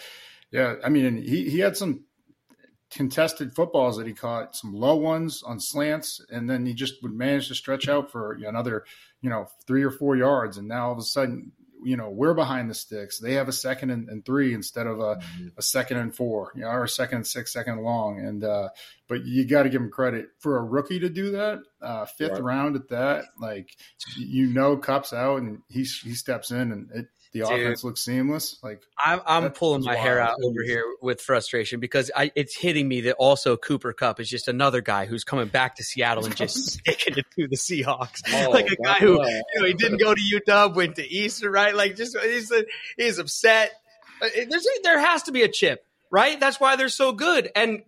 yeah, 0.51 0.75
I 0.83 0.89
mean, 0.89 1.21
he 1.21 1.49
he 1.49 1.59
had 1.59 1.77
some 1.77 2.05
contested 2.91 3.53
footballs 3.53 3.97
that 3.97 4.07
he 4.07 4.13
caught, 4.13 4.55
some 4.55 4.73
low 4.73 4.95
ones 4.95 5.43
on 5.43 5.59
slants, 5.59 6.25
and 6.31 6.49
then 6.49 6.65
he 6.65 6.73
just 6.73 7.01
would 7.03 7.13
manage 7.13 7.47
to 7.47 7.55
stretch 7.55 7.87
out 7.87 8.11
for 8.11 8.33
another, 8.33 8.83
you 9.21 9.29
know, 9.29 9.47
three 9.67 9.83
or 9.83 9.91
four 9.91 10.15
yards. 10.15 10.57
And 10.57 10.67
now 10.67 10.87
all 10.87 10.93
of 10.93 10.97
a 10.97 11.03
sudden, 11.03 11.51
you 11.83 11.97
know, 11.97 12.09
we're 12.09 12.33
behind 12.33 12.69
the 12.69 12.73
sticks. 12.73 13.19
They 13.19 13.33
have 13.33 13.47
a 13.47 13.53
second 13.53 13.89
and, 13.91 14.09
and 14.09 14.25
three 14.25 14.53
instead 14.53 14.87
of 14.87 14.99
a, 14.99 15.15
mm-hmm. 15.15 15.47
a, 15.57 15.61
second 15.61 15.97
and 15.97 16.15
four, 16.15 16.51
you 16.55 16.61
know, 16.61 16.67
or 16.69 16.83
a 16.83 16.89
second 16.89 17.17
and 17.17 17.27
six, 17.27 17.53
second 17.53 17.81
long. 17.81 18.19
And, 18.19 18.43
uh, 18.43 18.69
but 19.07 19.25
you 19.25 19.45
got 19.45 19.63
to 19.63 19.69
give 19.69 19.81
him 19.81 19.91
credit 19.91 20.27
for 20.39 20.57
a 20.57 20.63
rookie 20.63 20.99
to 20.99 21.09
do 21.09 21.31
that. 21.31 21.59
Uh, 21.81 22.05
fifth 22.05 22.33
right. 22.33 22.43
round 22.43 22.75
at 22.75 22.89
that, 22.89 23.25
like, 23.39 23.75
you 24.17 24.47
know, 24.47 24.77
Kupp's 24.77 25.13
out 25.13 25.41
and 25.41 25.61
he, 25.69 25.83
he 25.83 26.13
steps 26.13 26.51
in 26.51 26.71
and 26.71 26.89
it, 26.93 27.07
the 27.31 27.41
Dude, 27.41 27.51
offense 27.51 27.83
looks 27.83 28.01
seamless. 28.03 28.57
Like 28.63 28.81
I'm, 28.97 29.21
I'm 29.25 29.51
pulling 29.51 29.83
my 29.83 29.93
wild. 29.93 30.05
hair 30.05 30.19
out 30.19 30.37
over 30.43 30.63
here 30.63 30.83
with 31.01 31.21
frustration 31.21 31.79
because 31.79 32.09
I, 32.15 32.31
it's 32.35 32.55
hitting 32.55 32.87
me 32.87 33.01
that 33.01 33.15
also 33.15 33.55
Cooper 33.55 33.93
Kupp 33.93 34.19
is 34.19 34.27
just 34.27 34.47
another 34.47 34.81
guy 34.81 35.05
who's 35.05 35.23
coming 35.23 35.47
back 35.47 35.75
to 35.75 35.83
Seattle 35.83 36.25
and 36.25 36.35
just 36.35 36.55
sticking 36.79 37.17
it 37.17 37.25
to 37.35 37.47
the 37.47 37.55
Seahawks, 37.55 38.21
oh, 38.33 38.49
like 38.49 38.71
a 38.71 38.75
guy 38.75 38.95
who 38.95 39.21
you 39.23 39.41
know 39.55 39.65
he 39.65 39.73
didn't 39.73 39.99
go 39.99 40.15
to 40.15 40.21
Utah, 40.21 40.69
went 40.73 40.95
to 40.95 41.07
Eastern, 41.07 41.51
right? 41.51 41.75
Like 41.75 41.95
just 41.95 42.17
he's 42.17 42.51
he's 42.97 43.19
upset. 43.19 43.73
Uh, 44.21 44.27
there's 44.49 44.67
there 44.83 44.99
has 44.99 45.23
to 45.23 45.31
be 45.31 45.43
a 45.43 45.47
chip, 45.47 45.85
right? 46.11 46.39
That's 46.39 46.59
why 46.59 46.75
they're 46.77 46.89
so 46.89 47.11
good 47.11 47.49
and 47.55 47.83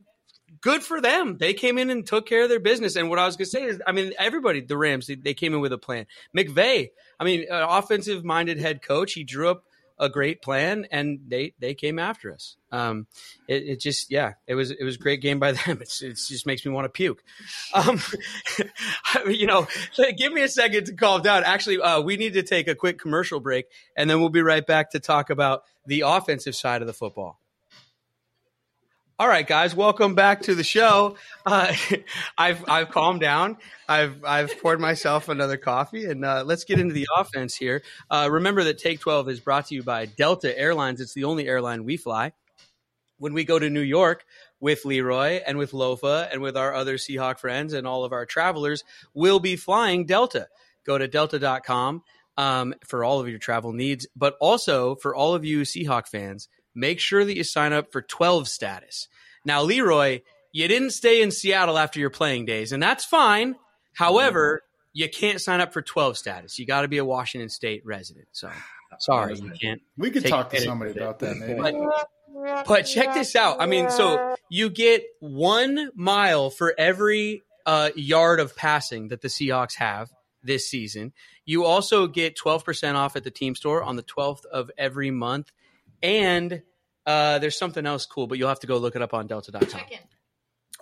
good 0.62 0.84
for 0.84 1.02
them. 1.02 1.38
They 1.38 1.54
came 1.54 1.78
in 1.78 1.90
and 1.90 2.06
took 2.06 2.28
care 2.28 2.44
of 2.44 2.50
their 2.50 2.60
business. 2.60 2.96
And 2.96 3.10
what 3.10 3.20
I 3.20 3.26
was 3.26 3.36
going 3.36 3.46
to 3.46 3.52
say 3.52 3.64
is, 3.64 3.82
I 3.86 3.92
mean, 3.92 4.14
everybody, 4.18 4.62
the 4.62 4.78
Rams, 4.78 5.08
they, 5.08 5.16
they 5.16 5.34
came 5.34 5.54
in 5.54 5.60
with 5.60 5.74
a 5.74 5.78
plan. 5.78 6.06
McVay, 6.36 6.90
I 7.20 7.24
mean, 7.24 7.46
an 7.50 7.64
offensive 7.68 8.24
minded 8.24 8.60
head 8.60 8.82
coach, 8.82 9.14
he 9.14 9.24
drew 9.24 9.50
up 9.50 9.64
a 10.02 10.10
great 10.10 10.42
plan 10.42 10.88
and 10.92 11.20
they 11.28 11.54
they 11.60 11.76
came 11.76 12.00
after 12.00 12.34
us. 12.34 12.58
Um, 12.72 13.06
it, 13.48 13.64
it, 13.64 13.80
just 13.80 14.10
yeah, 14.10 14.34
it 14.48 14.56
was 14.56 14.72
it 14.72 14.84
was 14.84 14.96
a 14.96 14.98
great 15.00 15.22
game 15.22 15.40
by 15.40 15.52
them. 15.66 15.78
It's 15.80 16.02
it 16.02 16.16
just 16.16 16.48
makes 16.48 16.66
me 16.66 16.72
want 16.72 16.86
to 16.86 16.90
puke. 16.90 17.24
Um, 17.74 18.02
you 19.28 19.46
know, 19.46 19.68
give 20.18 20.34
me 20.34 20.42
a 20.42 20.48
second 20.48 20.86
to 20.88 20.94
calm 20.94 21.22
down. 21.22 21.44
Actually, 21.44 21.80
uh, 21.80 22.02
we 22.02 22.18
need 22.18 22.34
to 22.34 22.44
take 22.44 22.68
a 22.68 22.74
quick 22.74 22.98
commercial 22.98 23.40
break 23.40 23.68
and 23.96 24.10
then 24.10 24.20
we'll 24.20 24.30
be 24.30 24.42
right 24.42 24.66
back 24.66 24.92
to 24.92 25.00
talk 25.00 25.30
about 25.30 25.64
the 25.86 26.02
offensive 26.02 26.56
side 26.56 26.82
of 26.82 26.88
the 26.88 26.94
football. 26.94 27.41
All 29.22 29.28
right, 29.28 29.46
guys, 29.46 29.76
welcome 29.76 30.16
back 30.16 30.42
to 30.42 30.56
the 30.56 30.64
show. 30.64 31.16
Uh, 31.46 31.76
I've 32.40 32.68
I've 32.68 32.90
calmed 32.90 33.22
down. 33.22 33.58
I've 33.88 34.26
I've 34.26 34.60
poured 34.60 34.80
myself 34.80 35.30
another 35.30 35.58
coffee, 35.58 36.06
and 36.06 36.26
uh, 36.26 36.44
let's 36.44 36.64
get 36.64 36.80
into 36.80 36.96
the 36.96 37.06
offense 37.16 37.56
here. 37.56 37.84
Uh, 38.10 38.30
remember 38.32 38.64
that 38.64 38.80
Take 38.80 39.00
Twelve 39.00 39.30
is 39.30 39.40
brought 39.40 39.68
to 39.68 39.76
you 39.76 39.84
by 39.84 40.08
Delta 40.08 40.58
Airlines. 40.58 41.00
It's 41.02 41.14
the 41.14 41.26
only 41.26 41.48
airline 41.48 41.86
we 41.86 41.98
fly. 41.98 42.32
When 43.20 43.36
we 43.36 43.44
go 43.44 43.60
to 43.60 43.70
New 43.70 43.82
York 43.82 44.26
with 44.60 44.86
Leroy 44.86 45.40
and 45.46 45.60
with 45.60 45.72
Lofa 45.72 46.28
and 46.32 46.42
with 46.42 46.58
our 46.58 46.74
other 46.74 46.98
Seahawk 46.98 47.38
friends 47.38 47.74
and 47.74 47.86
all 47.86 48.04
of 48.04 48.14
our 48.14 48.26
travelers, 48.26 48.84
we'll 49.14 49.40
be 49.40 49.56
flying 49.56 50.08
Delta. 50.08 50.48
Go 50.84 50.98
to 50.98 51.08
delta.com 51.08 52.02
um, 52.38 52.74
for 52.88 53.04
all 53.04 53.20
of 53.20 53.30
your 53.30 53.38
travel 53.38 53.72
needs, 53.72 54.08
but 54.16 54.36
also 54.42 54.96
for 54.96 55.14
all 55.14 55.36
of 55.36 55.46
you 55.46 55.62
Seahawk 55.62 56.08
fans 56.08 56.48
make 56.76 57.00
sure 57.00 57.26
that 57.26 57.36
you 57.36 57.44
sign 57.44 57.74
up 57.74 57.92
for 57.92 58.02
12 58.02 58.48
status. 58.48 59.08
Now, 59.46 59.64
Leroy, 59.64 60.22
you 60.52 60.68
didn't 60.68 60.92
stay 60.92 61.22
in 61.22 61.32
Seattle 61.32 61.78
after 61.78 62.00
your 62.00 62.10
playing 62.10 62.46
days, 62.46 62.72
and 62.72 62.82
that's 62.82 63.06
fine. 63.06 63.56
However, 63.94 64.62
you 64.94 65.10
can't 65.10 65.40
sign 65.40 65.62
up 65.62 65.74
for 65.74 65.82
12 65.82 66.18
status. 66.18 66.60
You 66.60 66.66
got 66.66 66.82
to 66.82 66.88
be 66.88 66.98
a 66.98 67.06
Washington 67.06 67.50
State 67.50 67.86
resident. 67.86 68.28
So, 68.32 68.50
sorry, 69.00 69.36
you 69.38 69.52
can't. 69.60 69.82
We 69.98 70.12
could 70.12 70.26
talk 70.26 70.50
to 70.52 70.62
somebody 70.62 70.92
about 70.92 71.20
that, 71.20 71.38
maybe. 71.38 71.60
But, 71.60 72.66
but, 72.66 72.84
check 72.84 73.14
this 73.14 73.36
out. 73.36 73.62
I 73.62 73.66
mean, 73.66 73.90
so 73.90 74.36
you 74.50 74.70
get 74.70 75.04
one 75.20 75.92
mile 75.96 76.50
for 76.50 76.74
every 76.78 77.44
uh, 77.66 77.92
yard 77.96 78.40
of 78.40 78.56
passing 78.56 79.10
that 79.10 79.22
the 79.22 79.28
Seahawks 79.28 79.76
have 79.76 80.10
this 80.44 80.68
season. 80.68 81.14
You 81.46 81.66
also 81.66 82.08
get 82.08 82.38
12% 82.38 82.96
off 82.96 83.16
at 83.16 83.24
the 83.24 83.32
team 83.32 83.56
store 83.56 83.84
on 83.84 83.96
the 83.96 84.04
12th 84.04 84.46
of 84.46 84.72
every 84.78 85.12
month. 85.12 85.52
And 86.04 86.62
uh, 87.06 87.40
there's 87.40 87.58
something 87.58 87.86
else 87.86 88.06
cool, 88.06 88.28
but 88.28 88.38
you'll 88.38 88.50
have 88.50 88.60
to 88.62 88.68
go 88.68 88.78
look 88.78 88.96
it 88.96 89.02
up 89.02 89.14
on 89.14 89.28
delta.com. 89.28 89.68
Check-in. 89.68 90.00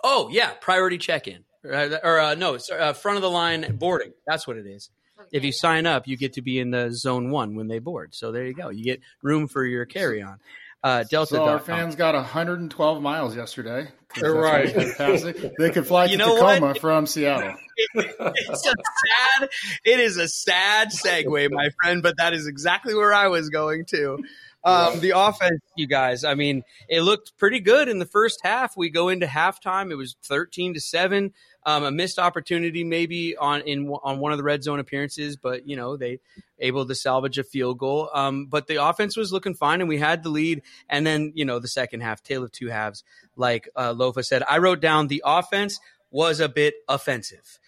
Oh, 0.02 0.28
yeah, 0.30 0.52
priority 0.60 0.98
check-in. 0.98 1.44
uh, 1.70 1.98
or 2.02 2.20
uh, 2.20 2.34
no, 2.34 2.56
sorry, 2.58 2.80
uh, 2.80 2.92
front 2.92 3.16
of 3.16 3.22
the 3.22 3.30
line 3.30 3.76
boarding. 3.76 4.12
That's 4.26 4.46
what 4.46 4.56
it 4.56 4.66
is. 4.66 4.90
If 5.32 5.44
you 5.44 5.52
sign 5.52 5.86
up, 5.86 6.08
you 6.08 6.16
get 6.16 6.34
to 6.34 6.42
be 6.42 6.58
in 6.58 6.70
the 6.70 6.90
zone 6.92 7.30
one 7.30 7.54
when 7.54 7.68
they 7.68 7.78
board. 7.78 8.14
So 8.14 8.32
there 8.32 8.46
you 8.46 8.54
go. 8.54 8.70
You 8.70 8.82
get 8.84 9.00
room 9.22 9.48
for 9.48 9.64
your 9.64 9.84
carry 9.84 10.22
on. 10.22 10.38
Uh, 10.82 11.04
Delta. 11.04 11.34
So 11.34 11.44
our 11.44 11.58
fans 11.58 11.94
got 11.94 12.14
112 12.14 13.02
miles 13.02 13.36
yesterday. 13.36 13.88
They're 14.18 14.32
right. 14.32 14.74
they 14.74 14.86
fantastic. 14.86 15.52
They 15.58 15.70
could 15.70 15.86
fly 15.86 16.06
to 16.06 16.12
You 16.12 16.16
know 16.16 16.36
Tacoma 16.36 16.68
what? 16.68 16.78
from 16.78 17.06
Seattle. 17.06 17.54
it's 17.94 18.66
a 18.66 18.72
sad. 18.72 19.48
It 19.84 20.00
is 20.00 20.16
a 20.16 20.26
sad 20.26 20.88
segue, 20.88 21.50
my 21.50 21.68
friend, 21.82 22.02
but 22.02 22.16
that 22.16 22.32
is 22.32 22.46
exactly 22.46 22.94
where 22.94 23.12
I 23.12 23.28
was 23.28 23.50
going 23.50 23.84
to. 23.90 24.24
Um, 24.62 25.00
the 25.00 25.12
offense, 25.16 25.60
you 25.74 25.86
guys. 25.86 26.22
I 26.22 26.34
mean, 26.34 26.64
it 26.88 27.00
looked 27.00 27.36
pretty 27.38 27.60
good 27.60 27.88
in 27.88 27.98
the 27.98 28.06
first 28.06 28.40
half. 28.42 28.76
We 28.76 28.90
go 28.90 29.08
into 29.08 29.26
halftime. 29.26 29.90
It 29.90 29.96
was 29.96 30.16
thirteen 30.22 30.74
to 30.74 30.80
seven. 30.80 31.32
Um, 31.64 31.84
a 31.84 31.90
missed 31.90 32.18
opportunity 32.18 32.84
maybe 32.84 33.36
on 33.36 33.62
in 33.62 33.88
on 33.88 34.18
one 34.18 34.32
of 34.32 34.38
the 34.38 34.44
red 34.44 34.62
zone 34.62 34.78
appearances, 34.78 35.36
but 35.36 35.66
you 35.66 35.76
know 35.76 35.96
they 35.96 36.20
able 36.58 36.86
to 36.86 36.94
salvage 36.94 37.38
a 37.38 37.44
field 37.44 37.78
goal. 37.78 38.10
Um, 38.12 38.46
but 38.46 38.66
the 38.66 38.84
offense 38.84 39.16
was 39.16 39.32
looking 39.32 39.54
fine, 39.54 39.80
and 39.80 39.88
we 39.88 39.98
had 39.98 40.22
the 40.22 40.28
lead. 40.28 40.62
And 40.88 41.06
then 41.06 41.32
you 41.34 41.44
know 41.46 41.58
the 41.58 41.68
second 41.68 42.00
half, 42.00 42.22
tale 42.22 42.44
of 42.44 42.52
two 42.52 42.68
halves, 42.68 43.02
like 43.36 43.68
uh, 43.76 43.94
Lofa 43.94 44.24
said. 44.24 44.42
I 44.48 44.58
wrote 44.58 44.80
down 44.80 45.08
the 45.08 45.22
offense 45.24 45.80
was 46.10 46.40
a 46.40 46.48
bit 46.48 46.74
offensive. 46.88 47.58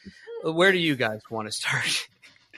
Where 0.42 0.72
do 0.72 0.78
you 0.78 0.96
guys 0.96 1.20
want 1.30 1.48
to 1.48 1.52
start? 1.52 2.08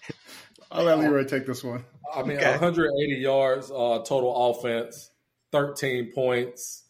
I'll 0.74 0.84
let 0.84 0.98
Leroy 0.98 1.24
take 1.24 1.46
this 1.46 1.62
one. 1.64 1.84
I 2.14 2.22
mean, 2.22 2.36
Okay. 2.36 2.50
180 2.50 3.14
yards 3.20 3.70
uh, 3.70 4.00
total 4.06 4.50
offense, 4.50 5.10
13 5.52 6.12
points. 6.12 6.82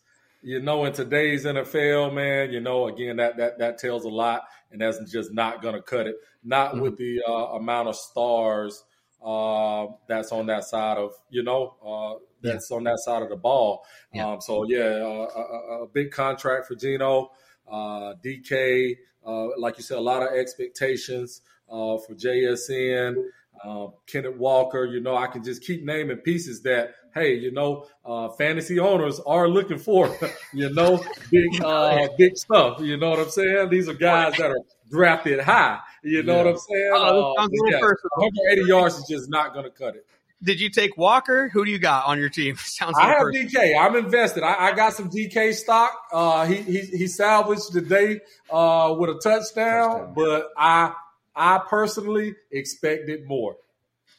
You 0.42 0.60
know, 0.60 0.84
in 0.84 0.92
today's 0.92 1.44
NFL, 1.46 2.12
man, 2.14 2.50
you 2.52 2.60
know, 2.60 2.88
again, 2.88 3.16
that 3.16 3.36
that 3.38 3.58
that 3.60 3.78
tells 3.78 4.04
a 4.04 4.08
lot, 4.10 4.42
and 4.70 4.80
that's 4.80 4.98
just 5.10 5.32
not 5.32 5.62
going 5.62 5.74
to 5.74 5.80
cut 5.82 6.06
it. 6.06 6.16
Not 6.42 6.72
Mm-hmm. 6.72 6.80
with 6.80 6.96
the 6.98 7.22
uh, 7.26 7.32
amount 7.56 7.88
of 7.88 7.96
stars 7.96 8.84
uh, 9.24 9.86
that's 10.06 10.32
on 10.32 10.46
that 10.46 10.64
side 10.64 10.98
of, 10.98 11.12
you 11.30 11.42
know, 11.42 11.76
uh, 11.82 12.18
that's 12.42 12.70
on 12.70 12.84
that 12.84 12.98
side 12.98 13.22
of 13.22 13.30
the 13.30 13.36
ball. 13.36 13.86
Yeah. 14.12 14.32
Um, 14.32 14.40
so 14.42 14.64
yeah, 14.68 14.80
uh, 15.02 15.28
a, 15.34 15.40
a- 15.40 15.82
a 15.84 15.86
big 15.86 16.10
contract 16.10 16.66
for 16.66 16.74
Gino, 16.74 17.30
uh, 17.70 18.12
DK. 18.22 18.96
Uh, 19.26 19.48
like 19.58 19.78
you 19.78 19.82
said, 19.82 19.96
a 19.96 20.00
lot 20.02 20.22
of 20.22 20.34
expectations 20.36 21.40
uh, 21.70 21.96
for 21.96 22.14
JSN 22.14 23.14
uh, 23.62 23.88
Kenneth 24.06 24.36
Walker. 24.36 24.84
You 24.84 25.00
know, 25.00 25.16
I 25.16 25.26
can 25.26 25.42
just 25.42 25.62
keep 25.62 25.84
naming 25.84 26.18
pieces 26.18 26.62
that, 26.62 26.94
hey, 27.14 27.34
you 27.34 27.52
know, 27.52 27.86
uh, 28.04 28.30
fantasy 28.30 28.78
owners 28.78 29.20
are 29.20 29.48
looking 29.48 29.78
for. 29.78 30.16
you 30.52 30.72
know, 30.72 31.02
big, 31.30 31.62
uh, 31.62 32.08
big 32.16 32.36
stuff. 32.36 32.80
You 32.80 32.96
know 32.96 33.10
what 33.10 33.20
I'm 33.20 33.30
saying? 33.30 33.70
These 33.70 33.88
are 33.88 33.94
guys 33.94 34.36
that 34.38 34.50
are 34.50 34.60
drafted 34.90 35.40
high. 35.40 35.80
You 36.02 36.22
know 36.22 36.36
what 36.36 36.46
I'm 36.46 36.58
saying? 36.58 36.90
Oh, 36.94 37.34
that 37.36 37.42
sounds 37.42 37.52
yeah, 37.70 37.80
180 37.80 38.68
yards 38.68 38.96
is 38.96 39.06
just 39.08 39.30
not 39.30 39.54
going 39.54 39.64
to 39.64 39.70
cut 39.70 39.96
it. 39.96 40.06
Did 40.42 40.60
you 40.60 40.68
take 40.68 40.98
Walker? 40.98 41.48
Who 41.48 41.64
do 41.64 41.70
you 41.70 41.78
got 41.78 42.06
on 42.06 42.18
your 42.18 42.28
team? 42.28 42.56
Sounds 42.58 42.96
I 42.98 43.06
like 43.06 43.16
have 43.16 43.26
DK. 43.28 43.78
I'm 43.78 43.96
invested. 43.96 44.42
I, 44.42 44.66
I 44.66 44.72
got 44.74 44.92
some 44.92 45.08
DK 45.08 45.54
stock. 45.54 45.92
Uh, 46.12 46.44
he, 46.44 46.56
he 46.56 46.80
he 46.80 47.06
salvaged 47.06 47.72
the 47.72 47.80
day 47.80 48.20
uh, 48.50 48.94
with 48.98 49.08
a 49.08 49.14
touchdown, 49.14 49.90
Touchdown. 49.90 50.12
but 50.14 50.50
I 50.56 50.92
I 51.34 51.60
personally 51.68 52.36
expected 52.50 53.26
more. 53.26 53.56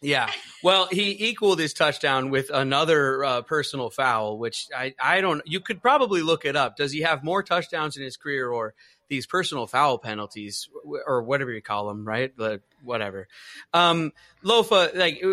Yeah. 0.02 0.30
Well, 0.62 0.88
he 0.92 1.30
equaled 1.30 1.58
his 1.58 1.74
touchdown 1.74 2.30
with 2.30 2.52
another 2.52 3.24
uh, 3.24 3.42
personal 3.42 3.90
foul, 3.90 4.38
which 4.38 4.68
I, 4.76 4.94
I 5.02 5.22
don't, 5.22 5.42
you 5.46 5.62
could 5.62 5.82
probably 5.82 6.22
look 6.22 6.46
it 6.46 6.56
up. 6.56 6.76
Does 6.76 6.92
he 6.92 7.02
have 7.02 7.24
more 7.24 7.42
touchdowns 7.42 7.98
in 7.98 8.04
his 8.04 8.18
career 8.18 8.50
or 8.50 8.76
these 9.08 9.26
personal 9.26 9.68
foul 9.68 9.98
penalties 9.98 10.68
or 11.08 11.24
whatever 11.24 11.52
you 11.52 11.62
call 11.62 11.88
them, 11.88 12.06
right? 12.06 12.36
The, 12.38 12.62
whatever. 12.84 13.28
Um, 13.74 14.12
Lofa, 14.44 14.96
like, 14.96 15.24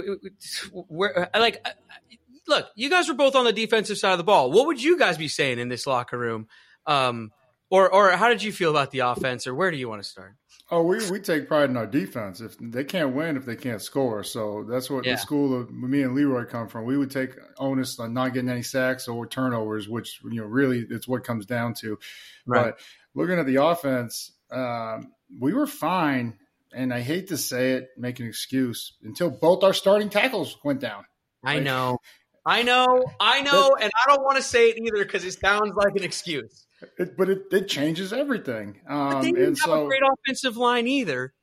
where, 0.73 1.29
like, 1.35 1.61
uh, 1.65 1.71
look, 2.47 2.69
you 2.75 2.89
guys 2.89 3.09
were 3.09 3.15
both 3.15 3.35
on 3.35 3.45
the 3.45 3.53
defensive 3.53 3.99
side 3.99 4.13
of 4.13 4.19
the 4.19 4.25
ball. 4.25 4.53
What 4.53 4.67
would 4.69 4.83
you 4.83 4.99
guys 4.99 5.19
be 5.19 5.29
saying 5.29 5.59
in 5.59 5.69
this 5.69 5.87
locker 5.87 6.17
room? 6.17 6.49
Um, 6.87 7.33
or, 7.73 7.93
or 7.93 8.11
how 8.11 8.29
did 8.29 8.43
you 8.43 8.53
feel 8.53 8.71
about 8.71 8.91
the 8.91 9.01
offense 9.01 9.47
or 9.47 9.55
where 9.55 9.71
do 9.71 9.77
you 9.77 9.89
want 9.89 10.03
to 10.03 10.09
start? 10.09 10.35
Oh, 10.71 10.83
we, 10.83 11.11
we 11.11 11.21
take 11.21 11.49
pride 11.49 11.69
in 11.71 11.77
our 11.77 11.87
defense. 11.87 12.41
If 12.41 12.57
they 12.59 12.85
can't 12.85 13.15
win, 13.15 13.37
if 13.37 13.45
they 13.45 13.57
can't 13.57 13.83
score, 13.83 14.25
so 14.25 14.65
that's 14.69 14.89
what 14.89 15.05
Yeah. 15.05 15.15
the 15.15 15.19
school 15.19 15.61
of 15.61 15.71
me 15.71 16.03
and 16.03 16.15
Leroy 16.15 16.45
come 16.45 16.69
from. 16.69 16.85
We 16.85 16.97
would 16.97 17.11
take 17.11 17.31
onus 17.59 17.99
on 17.99 18.15
not 18.15 18.33
getting 18.33 18.49
any 18.49 18.63
sacks 18.63 19.09
or 19.09 19.27
turnovers, 19.27 19.89
which 19.89 20.21
you 20.25 20.41
know 20.41 20.47
really 20.47 20.87
it's 20.89 21.07
what 21.07 21.25
comes 21.25 21.47
down 21.47 21.75
to. 21.81 21.99
Right. 22.47 22.67
But 22.67 22.81
looking 23.15 23.39
at 23.39 23.47
the 23.47 23.57
offense, 23.57 24.33
um, 24.51 25.13
we 25.41 25.53
were 25.53 25.67
fine, 25.67 26.39
and 26.73 26.93
I 26.95 27.01
hate 27.01 27.29
to 27.29 27.37
say 27.37 27.73
it, 27.73 27.89
make 27.99 28.21
an 28.21 28.27
excuse 28.27 28.95
until 29.03 29.31
both 29.31 29.65
our 29.65 29.75
starting 29.75 30.09
tackles 30.09 30.57
went 30.65 30.81
down. 30.81 31.05
I 31.45 31.59
know. 31.59 31.99
I 32.47 32.63
know. 32.63 33.05
I 33.21 33.43
know. 33.43 33.77
And 33.81 33.91
I 33.95 34.09
don't 34.09 34.23
want 34.25 34.37
to 34.39 34.43
say 34.43 34.71
it 34.71 34.79
either 34.79 35.05
because 35.05 35.25
it 35.25 35.33
sounds 35.39 35.75
like 35.75 35.97
an 35.97 36.03
excuse. 36.03 36.67
It, 36.99 37.17
but 37.17 37.29
it, 37.29 37.45
it 37.51 37.69
changes 37.69 38.13
everything. 38.13 38.81
But 38.87 38.95
Um, 38.95 39.23
they 39.23 39.33
didn't 39.33 39.47
and 39.47 39.59
have 39.59 39.65
so 39.65 39.85
a 39.85 39.89
great 39.89 40.03
offensive 40.03 40.57
line 40.57 40.87
either. 40.87 41.35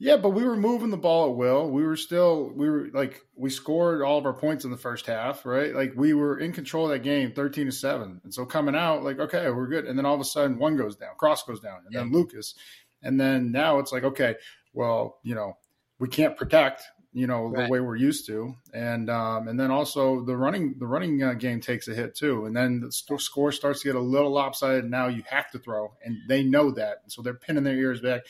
Yeah, 0.00 0.16
but 0.16 0.30
we 0.30 0.44
were 0.44 0.56
moving 0.56 0.90
the 0.90 0.96
ball 0.96 1.30
at 1.30 1.36
will. 1.36 1.70
We 1.70 1.84
were 1.84 1.96
still 1.96 2.50
we 2.54 2.68
were 2.68 2.88
like 2.92 3.20
we 3.36 3.48
scored 3.48 4.02
all 4.02 4.18
of 4.18 4.26
our 4.26 4.34
points 4.34 4.64
in 4.64 4.70
the 4.70 4.76
first 4.76 5.06
half, 5.06 5.46
right? 5.46 5.74
Like 5.74 5.92
we 5.94 6.14
were 6.14 6.38
in 6.38 6.52
control 6.52 6.86
of 6.86 6.90
that 6.90 7.04
game, 7.04 7.32
thirteen 7.32 7.66
to 7.66 7.72
seven. 7.72 8.20
And 8.24 8.34
so 8.34 8.44
coming 8.44 8.74
out, 8.74 9.04
like 9.04 9.20
okay, 9.20 9.48
we're 9.50 9.68
good. 9.68 9.86
And 9.86 9.96
then 9.96 10.04
all 10.04 10.14
of 10.14 10.20
a 10.20 10.24
sudden, 10.24 10.58
one 10.58 10.76
goes 10.76 10.96
down, 10.96 11.10
Cross 11.16 11.44
goes 11.44 11.60
down, 11.60 11.82
and 11.86 11.94
then 11.94 12.12
Lucas, 12.12 12.54
and 13.02 13.20
then 13.20 13.52
now 13.52 13.78
it's 13.78 13.92
like 13.92 14.04
okay, 14.04 14.34
well, 14.72 15.20
you 15.22 15.34
know, 15.34 15.56
we 16.00 16.08
can't 16.08 16.36
protect, 16.36 16.82
you 17.14 17.26
know, 17.26 17.52
the 17.54 17.68
way 17.68 17.80
we're 17.80 17.96
used 17.96 18.26
to, 18.26 18.54
and 18.74 19.08
um, 19.08 19.48
and 19.48 19.58
then 19.58 19.70
also 19.70 20.24
the 20.24 20.36
running 20.36 20.74
the 20.78 20.86
running 20.86 21.22
uh, 21.22 21.32
game 21.32 21.60
takes 21.60 21.88
a 21.88 21.94
hit 21.94 22.14
too, 22.14 22.44
and 22.44 22.54
then 22.54 22.80
the 22.80 22.92
st- 22.92 23.20
score 23.20 23.52
starts 23.52 23.80
to 23.80 23.88
get 23.88 23.94
a 23.94 24.00
little 24.00 24.32
lopsided. 24.32 24.84
Now 24.84 25.06
you 25.06 25.22
have 25.30 25.50
to 25.52 25.58
throw, 25.58 25.94
and 26.04 26.18
they 26.28 26.42
know 26.42 26.72
that, 26.72 26.98
so 27.06 27.22
they're 27.22 27.34
pinning 27.34 27.64
their 27.64 27.76
ears 27.76 28.00
back 28.00 28.22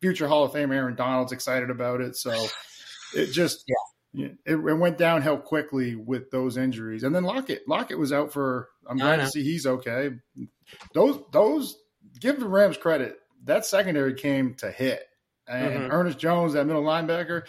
future 0.00 0.28
Hall 0.28 0.44
of 0.44 0.52
Fame 0.52 0.72
Aaron 0.72 0.94
Donald's 0.94 1.32
excited 1.32 1.70
about 1.70 2.00
it. 2.00 2.16
So 2.16 2.46
it 3.14 3.32
just 3.32 3.64
yeah. 4.12 4.28
it, 4.44 4.56
it 4.56 4.74
went 4.74 4.98
downhill 4.98 5.38
quickly 5.38 5.94
with 5.94 6.30
those 6.30 6.56
injuries. 6.56 7.04
And 7.04 7.14
then 7.14 7.24
Lockett, 7.24 7.68
Lockett 7.68 7.98
was 7.98 8.12
out 8.12 8.32
for. 8.32 8.68
I'm 8.88 8.98
glad 8.98 9.16
to 9.16 9.28
see 9.28 9.42
he's 9.42 9.66
okay. 9.66 10.10
Those 10.94 11.20
those 11.32 11.76
give 12.20 12.40
the 12.40 12.48
Rams 12.48 12.76
credit. 12.76 13.18
That 13.44 13.66
secondary 13.66 14.14
came 14.14 14.54
to 14.56 14.70
hit, 14.70 15.04
and 15.46 15.74
Mhm. 15.74 15.92
Ernest 15.92 16.18
Jones, 16.18 16.54
that 16.54 16.66
middle 16.66 16.82
linebacker. 16.82 17.44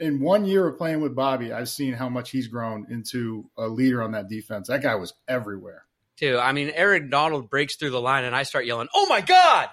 In 0.00 0.20
one 0.20 0.44
year 0.44 0.66
of 0.66 0.78
playing 0.78 1.00
with 1.00 1.14
Bobby, 1.14 1.52
I've 1.52 1.68
seen 1.68 1.92
how 1.92 2.08
much 2.08 2.30
he's 2.30 2.48
grown 2.48 2.86
into 2.90 3.48
a 3.56 3.68
leader 3.68 4.02
on 4.02 4.12
that 4.12 4.28
defense. 4.28 4.68
That 4.68 4.82
guy 4.82 4.94
was 4.94 5.12
everywhere. 5.28 5.84
Too. 6.16 6.38
I 6.38 6.52
mean, 6.52 6.70
Aaron 6.74 7.10
Donald 7.10 7.48
breaks 7.48 7.76
through 7.76 7.90
the 7.90 8.00
line, 8.00 8.24
and 8.24 8.34
I 8.34 8.42
start 8.42 8.66
yelling, 8.66 8.88
"Oh 8.94 9.06
my 9.06 9.20
god!" 9.20 9.68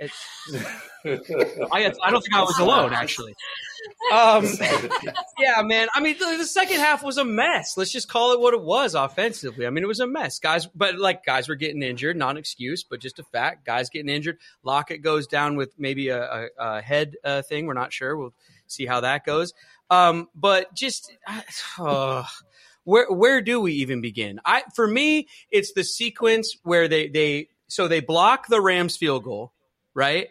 It's, 0.00 0.14
I, 1.04 1.92
I 2.02 2.10
don't 2.10 2.20
think 2.20 2.34
I 2.34 2.42
was 2.42 2.58
alone, 2.58 2.92
actually. 2.92 3.34
Um, 4.12 4.44
yeah, 5.38 5.62
man. 5.62 5.88
I 5.94 6.00
mean, 6.00 6.16
the, 6.18 6.36
the 6.38 6.44
second 6.44 6.78
half 6.78 7.02
was 7.02 7.18
a 7.18 7.24
mess. 7.24 7.76
Let's 7.76 7.90
just 7.90 8.08
call 8.08 8.32
it 8.32 8.40
what 8.40 8.54
it 8.54 8.62
was 8.62 8.94
offensively. 8.94 9.66
I 9.66 9.70
mean, 9.70 9.82
it 9.82 9.88
was 9.88 10.00
a 10.00 10.06
mess, 10.06 10.38
guys. 10.38 10.66
But 10.66 10.98
like, 10.98 11.24
guys 11.24 11.48
were 11.48 11.56
getting 11.56 11.82
injured, 11.82 12.16
not 12.16 12.30
an 12.30 12.36
excuse, 12.36 12.84
but 12.84 13.00
just 13.00 13.18
a 13.18 13.24
fact. 13.24 13.66
Guys 13.66 13.90
getting 13.90 14.08
injured. 14.08 14.38
Lockett 14.62 15.02
goes 15.02 15.26
down 15.26 15.56
with 15.56 15.74
maybe 15.78 16.08
a, 16.08 16.22
a, 16.22 16.48
a 16.58 16.80
head 16.80 17.16
uh, 17.24 17.42
thing. 17.42 17.66
We're 17.66 17.74
not 17.74 17.92
sure. 17.92 18.16
We'll 18.16 18.34
see 18.68 18.86
how 18.86 19.00
that 19.00 19.24
goes. 19.24 19.52
Um, 19.90 20.28
but 20.34 20.74
just. 20.74 21.12
Uh, 21.78 22.24
where 22.88 23.12
where 23.12 23.42
do 23.42 23.60
we 23.60 23.74
even 23.74 24.00
begin? 24.00 24.40
I 24.46 24.62
for 24.74 24.88
me, 24.88 25.28
it's 25.50 25.74
the 25.74 25.84
sequence 25.84 26.56
where 26.62 26.88
they 26.88 27.08
they 27.08 27.48
so 27.66 27.86
they 27.86 28.00
block 28.00 28.48
the 28.48 28.62
Rams 28.62 28.96
field 28.96 29.24
goal, 29.24 29.52
right? 29.94 30.28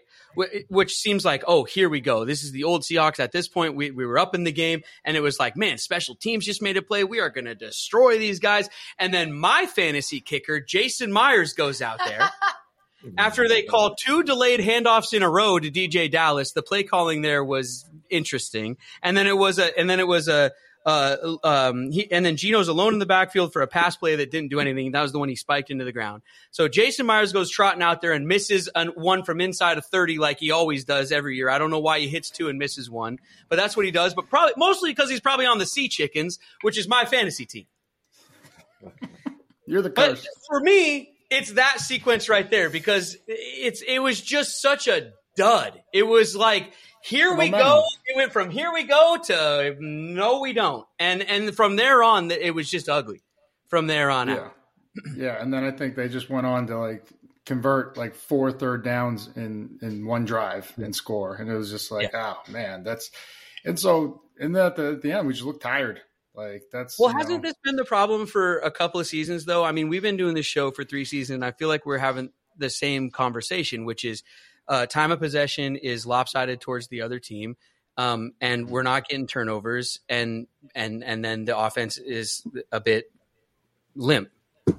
Which 0.68 0.96
seems 0.96 1.24
like, 1.24 1.44
oh, 1.48 1.66
here 1.66 1.88
we 1.88 2.02
go. 2.02 2.26
This 2.26 2.44
is 2.44 2.52
the 2.52 2.64
old 2.64 2.82
Seahawks. 2.82 3.20
At 3.20 3.32
this 3.32 3.48
point, 3.48 3.76
we, 3.76 3.90
we 3.92 4.06
were 4.06 4.20
up 4.20 4.36
in 4.36 4.44
the 4.44 4.52
game, 4.52 4.82
and 5.04 5.18
it 5.18 5.22
was 5.22 5.40
like, 5.40 5.56
man, 5.56 5.80
special 5.80 6.16
teams 6.16 6.46
just 6.46 6.62
made 6.62 6.78
a 6.78 6.82
play. 6.84 7.04
We 7.04 7.20
are 7.20 7.30
going 7.32 7.46
to 7.46 7.56
destroy 7.56 8.20
these 8.20 8.40
guys. 8.40 8.70
And 9.00 9.12
then 9.12 9.34
my 9.34 9.66
fantasy 9.66 10.20
kicker, 10.20 10.60
Jason 10.60 11.12
Myers, 11.12 11.54
goes 11.54 11.82
out 11.82 12.00
there. 12.06 12.30
After 13.18 13.48
they 13.48 13.64
call 13.64 13.96
two 13.96 14.22
delayed 14.22 14.60
handoffs 14.60 15.14
in 15.14 15.24
a 15.24 15.30
row 15.30 15.58
to 15.58 15.72
DeeJay 15.72 16.12
Dallas, 16.12 16.52
the 16.52 16.64
play 16.64 16.84
calling 16.84 17.24
there 17.24 17.44
was 17.44 17.86
interesting. 18.10 18.78
And 19.02 19.16
then 19.16 19.28
it 19.28 19.38
was 19.38 19.60
a, 19.60 19.78
and 19.78 19.90
then 19.90 20.00
it 20.00 20.08
was 20.08 20.28
a, 20.28 20.52
uh, 20.86 21.36
um, 21.44 21.92
he, 21.92 22.10
and 22.10 22.26
then 22.26 22.38
Gino's 22.38 22.70
alone 22.70 22.94
in 22.94 23.00
the 23.00 23.06
backfield 23.06 23.52
for 23.52 23.62
a 23.62 23.68
pass 23.68 23.98
play 23.98 24.16
that 24.16 24.32
didn't 24.32 24.50
do 24.50 24.62
anything. 24.62 24.94
That 24.94 25.02
was 25.02 25.12
the 25.12 25.20
one 25.20 25.28
he 25.28 25.36
spiked 25.36 25.70
into 25.70 25.84
the 25.84 25.92
ground. 25.92 26.24
So 26.52 26.70
Jason 26.70 27.06
Myers 27.06 27.34
goes 27.34 27.52
trotting 27.52 27.82
out 27.82 28.00
there 28.00 28.14
and 28.14 28.26
misses 28.26 28.70
an, 28.74 28.94
one 28.96 29.24
from 29.24 29.42
inside 29.42 29.78
of 29.78 29.86
30 29.86 30.18
like 30.18 30.40
he 30.40 30.52
always 30.52 30.86
does 30.86 31.12
every 31.12 31.36
year. 31.36 31.50
I 31.50 31.58
don't 31.58 31.72
know 31.72 31.82
why 31.82 32.00
he 32.00 32.08
hits 32.08 32.30
two 32.30 32.48
and 32.48 32.58
misses 32.58 32.90
one, 32.90 33.20
but 33.50 33.58
that's 33.58 33.76
what 33.76 33.86
he 33.86 33.92
does. 33.92 34.14
But 34.14 34.30
probably 34.30 34.54
mostly 34.56 34.92
because 34.92 35.10
he's 35.10 35.20
probably 35.20 35.46
on 35.46 35.58
the 35.58 35.66
Sea 35.66 35.90
Chickens, 35.90 36.40
which 36.62 36.78
is 36.78 36.88
my 36.88 37.04
fantasy 37.04 37.46
team. 37.46 37.66
You're 39.66 39.82
the 39.82 39.90
But 39.90 40.26
for 40.48 40.62
me, 40.62 41.12
it's 41.30 41.52
that 41.54 41.82
sequence 41.82 42.30
right 42.30 42.50
there 42.50 42.70
because 42.70 43.18
it's 43.28 43.82
it 43.82 44.00
was 44.00 44.22
just 44.22 44.62
such 44.62 44.88
a 44.88 45.12
dud. 45.36 45.82
It 45.94 46.04
was 46.04 46.36
like 46.36 46.72
here 47.08 47.36
we 47.36 47.50
go. 47.50 47.84
It 48.06 48.16
went 48.16 48.34
from 48.34 48.50
here 48.50 48.72
we 48.74 48.84
go 48.84 49.18
to 49.26 49.76
no 49.80 50.40
we 50.40 50.54
don't, 50.54 50.86
and 51.00 51.22
and 51.22 51.56
from 51.56 51.76
there 51.76 52.04
on 52.04 52.32
it 52.32 52.54
was 52.54 52.70
just 52.70 52.90
ugly. 52.90 53.24
From 53.68 53.88
there 53.88 54.10
on 54.10 54.30
yeah. 54.30 54.36
out. 54.36 54.54
Yeah, 55.16 55.42
and 55.42 55.54
then 55.54 55.64
I 55.64 55.72
think 55.72 55.96
they 55.96 56.08
just 56.08 56.30
went 56.30 56.48
on 56.48 56.68
to 56.68 56.78
like 56.78 57.06
convert 57.46 57.98
like 57.98 58.16
four 58.16 58.52
third 58.52 58.84
downs 58.84 59.30
in 59.36 59.80
in 59.82 60.06
one 60.06 60.26
drive 60.26 60.72
and 60.78 60.96
score, 60.96 61.36
and 61.36 61.50
it 61.50 61.56
was 61.56 61.70
just 61.70 61.92
like, 61.92 62.12
yeah. 62.14 62.34
oh 62.36 62.52
man, 62.52 62.84
that's 62.84 63.12
and 63.66 63.80
so 63.80 64.22
and 64.40 64.56
then 64.56 64.66
at 64.66 64.76
the, 64.76 64.92
at 64.94 65.02
the 65.02 65.12
end 65.12 65.28
we 65.28 65.34
just 65.34 65.46
looked 65.46 65.64
tired. 65.64 66.02
Like 66.38 66.64
that's 66.72 67.00
well, 67.00 67.10
hasn't 67.10 67.42
know. 67.42 67.50
this 67.50 67.56
been 67.64 67.78
the 67.78 67.84
problem 67.84 68.28
for 68.28 68.60
a 68.60 68.70
couple 68.70 69.00
of 69.00 69.08
seasons 69.08 69.46
though? 69.46 69.64
I 69.64 69.72
mean, 69.72 69.90
we've 69.90 70.04
been 70.04 70.18
doing 70.18 70.36
this 70.36 70.46
show 70.46 70.70
for 70.70 70.84
three 70.84 71.04
seasons. 71.04 71.36
And 71.36 71.46
I 71.46 71.52
feel 71.52 71.68
like 71.68 71.86
we're 71.86 71.98
having 71.98 72.32
the 72.56 72.70
same 72.70 73.10
conversation, 73.10 73.86
which 73.86 74.06
is 74.06 74.24
uh, 74.68 74.86
time 74.86 75.12
of 75.12 75.20
possession 75.20 75.76
is 75.76 76.06
lopsided 76.06 76.62
towards 76.62 76.88
the 76.88 77.02
other 77.02 77.20
team, 77.20 77.56
um, 77.98 78.34
and 78.42 78.70
we're 78.70 78.84
not 78.84 79.08
getting 79.08 79.28
turnovers, 79.28 80.00
and 80.10 80.48
and 80.76 81.04
and 81.04 81.24
then 81.24 81.46
the 81.46 81.58
offense 81.58 81.98
is 81.98 82.44
a 82.72 82.80
bit 82.80 83.12
limp. 83.96 84.30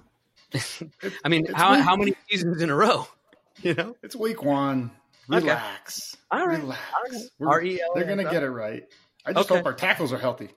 I 1.24 1.28
mean, 1.28 1.46
how 1.46 1.74
week. 1.74 1.84
how 1.84 1.96
many 1.96 2.14
seasons 2.30 2.62
in 2.62 2.70
a 2.70 2.76
row? 2.76 3.06
You 3.60 3.74
know, 3.74 3.96
it's 4.04 4.14
week 4.14 4.44
one. 4.44 4.92
Relax. 5.26 6.16
Okay. 6.32 6.40
All 6.40 6.46
right. 6.46 6.60
Relax. 6.60 7.28
All 7.40 7.46
right. 7.48 7.80
They're 7.96 8.04
going 8.04 8.18
to 8.18 8.30
get 8.30 8.44
it 8.44 8.50
right. 8.50 8.84
I 9.26 9.32
just 9.32 9.50
okay. 9.50 9.58
hope 9.58 9.66
our 9.66 9.72
tackles 9.72 10.12
are 10.12 10.18
healthy 10.18 10.50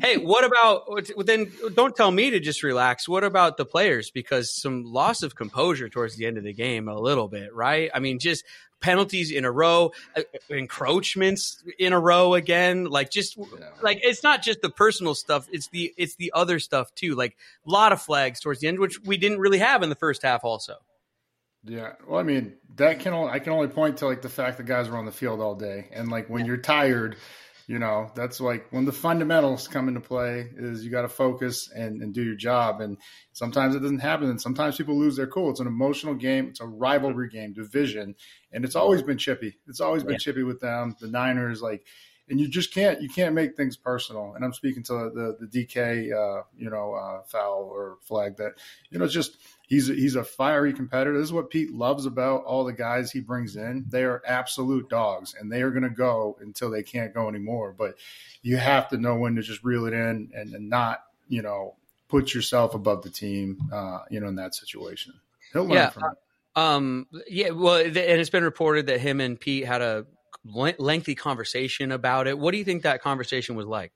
hey, 0.00 0.16
what 0.16 0.44
about 0.44 0.88
then? 1.26 1.50
Don't 1.74 1.94
tell 1.94 2.10
me 2.10 2.30
to 2.30 2.40
just 2.40 2.62
relax. 2.62 3.08
What 3.08 3.24
about 3.24 3.56
the 3.56 3.64
players? 3.64 4.10
Because 4.10 4.54
some 4.54 4.84
loss 4.84 5.22
of 5.22 5.34
composure 5.34 5.88
towards 5.88 6.16
the 6.16 6.26
end 6.26 6.38
of 6.38 6.44
the 6.44 6.52
game, 6.52 6.88
a 6.88 6.98
little 6.98 7.28
bit, 7.28 7.54
right? 7.54 7.90
I 7.94 8.00
mean, 8.00 8.18
just 8.18 8.44
penalties 8.80 9.30
in 9.30 9.44
a 9.44 9.50
row, 9.50 9.92
uh, 10.16 10.22
encroachments 10.50 11.62
in 11.78 11.92
a 11.92 12.00
row 12.00 12.34
again. 12.34 12.84
Like 12.84 13.10
just 13.10 13.36
yeah. 13.36 13.68
like 13.82 14.00
it's 14.02 14.22
not 14.22 14.42
just 14.42 14.60
the 14.60 14.70
personal 14.70 15.14
stuff; 15.14 15.48
it's 15.50 15.68
the 15.68 15.94
it's 15.96 16.16
the 16.16 16.32
other 16.34 16.58
stuff 16.58 16.94
too. 16.94 17.14
Like 17.14 17.36
a 17.66 17.70
lot 17.70 17.92
of 17.92 18.02
flags 18.02 18.40
towards 18.40 18.60
the 18.60 18.68
end, 18.68 18.78
which 18.78 19.00
we 19.00 19.16
didn't 19.16 19.38
really 19.38 19.58
have 19.58 19.82
in 19.82 19.88
the 19.88 19.96
first 19.96 20.22
half, 20.22 20.44
also. 20.44 20.76
Yeah, 21.64 21.92
well, 22.08 22.18
I 22.18 22.24
mean, 22.24 22.54
that 22.74 22.98
can 22.98 23.12
only, 23.12 23.30
I 23.30 23.38
can 23.38 23.52
only 23.52 23.68
point 23.68 23.98
to 23.98 24.06
like 24.06 24.20
the 24.20 24.28
fact 24.28 24.56
that 24.56 24.64
guys 24.64 24.88
were 24.88 24.96
on 24.96 25.06
the 25.06 25.12
field 25.12 25.40
all 25.40 25.54
day, 25.54 25.88
and 25.92 26.10
like 26.10 26.28
when 26.28 26.40
yeah. 26.40 26.48
you're 26.48 26.56
tired 26.56 27.16
you 27.66 27.78
know 27.78 28.10
that's 28.14 28.40
like 28.40 28.66
when 28.70 28.84
the 28.84 28.92
fundamentals 28.92 29.68
come 29.68 29.88
into 29.88 30.00
play 30.00 30.48
is 30.56 30.84
you 30.84 30.90
got 30.90 31.02
to 31.02 31.08
focus 31.08 31.70
and, 31.74 32.02
and 32.02 32.14
do 32.14 32.22
your 32.22 32.34
job. 32.34 32.80
And 32.80 32.98
sometimes 33.32 33.74
it 33.74 33.80
doesn't 33.80 34.00
happen. 34.00 34.28
And 34.28 34.40
sometimes 34.40 34.76
people 34.76 34.98
lose 34.98 35.16
their 35.16 35.26
cool. 35.26 35.50
It's 35.50 35.60
an 35.60 35.66
emotional 35.66 36.14
game. 36.14 36.48
It's 36.48 36.60
a 36.60 36.66
rivalry 36.66 37.28
game 37.28 37.52
division. 37.52 38.14
And 38.52 38.64
it's 38.64 38.76
always 38.76 39.02
been 39.02 39.18
chippy. 39.18 39.58
It's 39.68 39.80
always 39.80 40.02
been 40.02 40.12
yeah. 40.12 40.18
chippy 40.18 40.42
with 40.42 40.60
them. 40.60 40.96
The 41.00 41.08
niners 41.08 41.62
like 41.62 41.84
and 42.32 42.40
you 42.40 42.48
just 42.48 42.74
can't 42.74 43.00
you 43.00 43.08
can't 43.08 43.34
make 43.34 43.56
things 43.56 43.76
personal 43.76 44.32
and 44.34 44.44
i'm 44.44 44.52
speaking 44.52 44.82
to 44.82 44.92
the 45.14 45.36
the 45.38 45.46
dk 45.46 45.76
uh, 46.12 46.42
you 46.58 46.68
know 46.68 46.94
uh, 46.94 47.22
foul 47.22 47.70
or 47.72 47.98
flag 48.02 48.36
that 48.36 48.54
you 48.90 48.98
know 48.98 49.04
it's 49.04 49.14
just 49.14 49.36
he's 49.72 49.88
a, 49.88 49.94
he's 49.94 50.16
a 50.16 50.24
fiery 50.24 50.74
competitor. 50.74 51.16
This 51.16 51.28
is 51.28 51.32
what 51.32 51.48
Pete 51.48 51.72
loves 51.72 52.04
about 52.04 52.44
all 52.44 52.62
the 52.62 52.74
guys 52.74 53.10
he 53.10 53.20
brings 53.20 53.56
in. 53.56 53.86
They 53.88 54.04
are 54.04 54.22
absolute 54.26 54.90
dogs, 54.90 55.34
and 55.38 55.50
they 55.50 55.62
are 55.62 55.70
going 55.70 55.82
to 55.82 55.88
go 55.88 56.36
until 56.42 56.70
they 56.70 56.82
can't 56.82 57.14
go 57.14 57.26
anymore. 57.26 57.74
But 57.76 57.96
you 58.42 58.58
have 58.58 58.90
to 58.90 58.98
know 58.98 59.16
when 59.16 59.34
to 59.36 59.42
just 59.42 59.64
reel 59.64 59.86
it 59.86 59.94
in 59.94 60.30
and, 60.34 60.54
and 60.54 60.68
not, 60.68 61.04
you 61.26 61.40
know, 61.40 61.76
put 62.08 62.34
yourself 62.34 62.74
above 62.74 63.02
the 63.02 63.08
team, 63.08 63.70
uh, 63.72 64.00
you 64.10 64.20
know, 64.20 64.28
in 64.28 64.34
that 64.36 64.54
situation. 64.54 65.14
He'll 65.54 65.64
learn 65.64 65.72
yeah, 65.72 65.88
from 65.88 66.04
it. 66.04 66.18
Um, 66.54 67.06
yeah, 67.26 67.50
well, 67.50 67.76
and 67.76 67.96
it's 67.96 68.28
been 68.28 68.44
reported 68.44 68.88
that 68.88 69.00
him 69.00 69.22
and 69.22 69.40
Pete 69.40 69.64
had 69.64 69.80
a 69.80 70.04
lengthy 70.44 71.14
conversation 71.14 71.92
about 71.92 72.26
it. 72.26 72.38
What 72.38 72.52
do 72.52 72.58
you 72.58 72.64
think 72.64 72.82
that 72.82 73.02
conversation 73.02 73.54
was 73.54 73.66
like? 73.66 73.92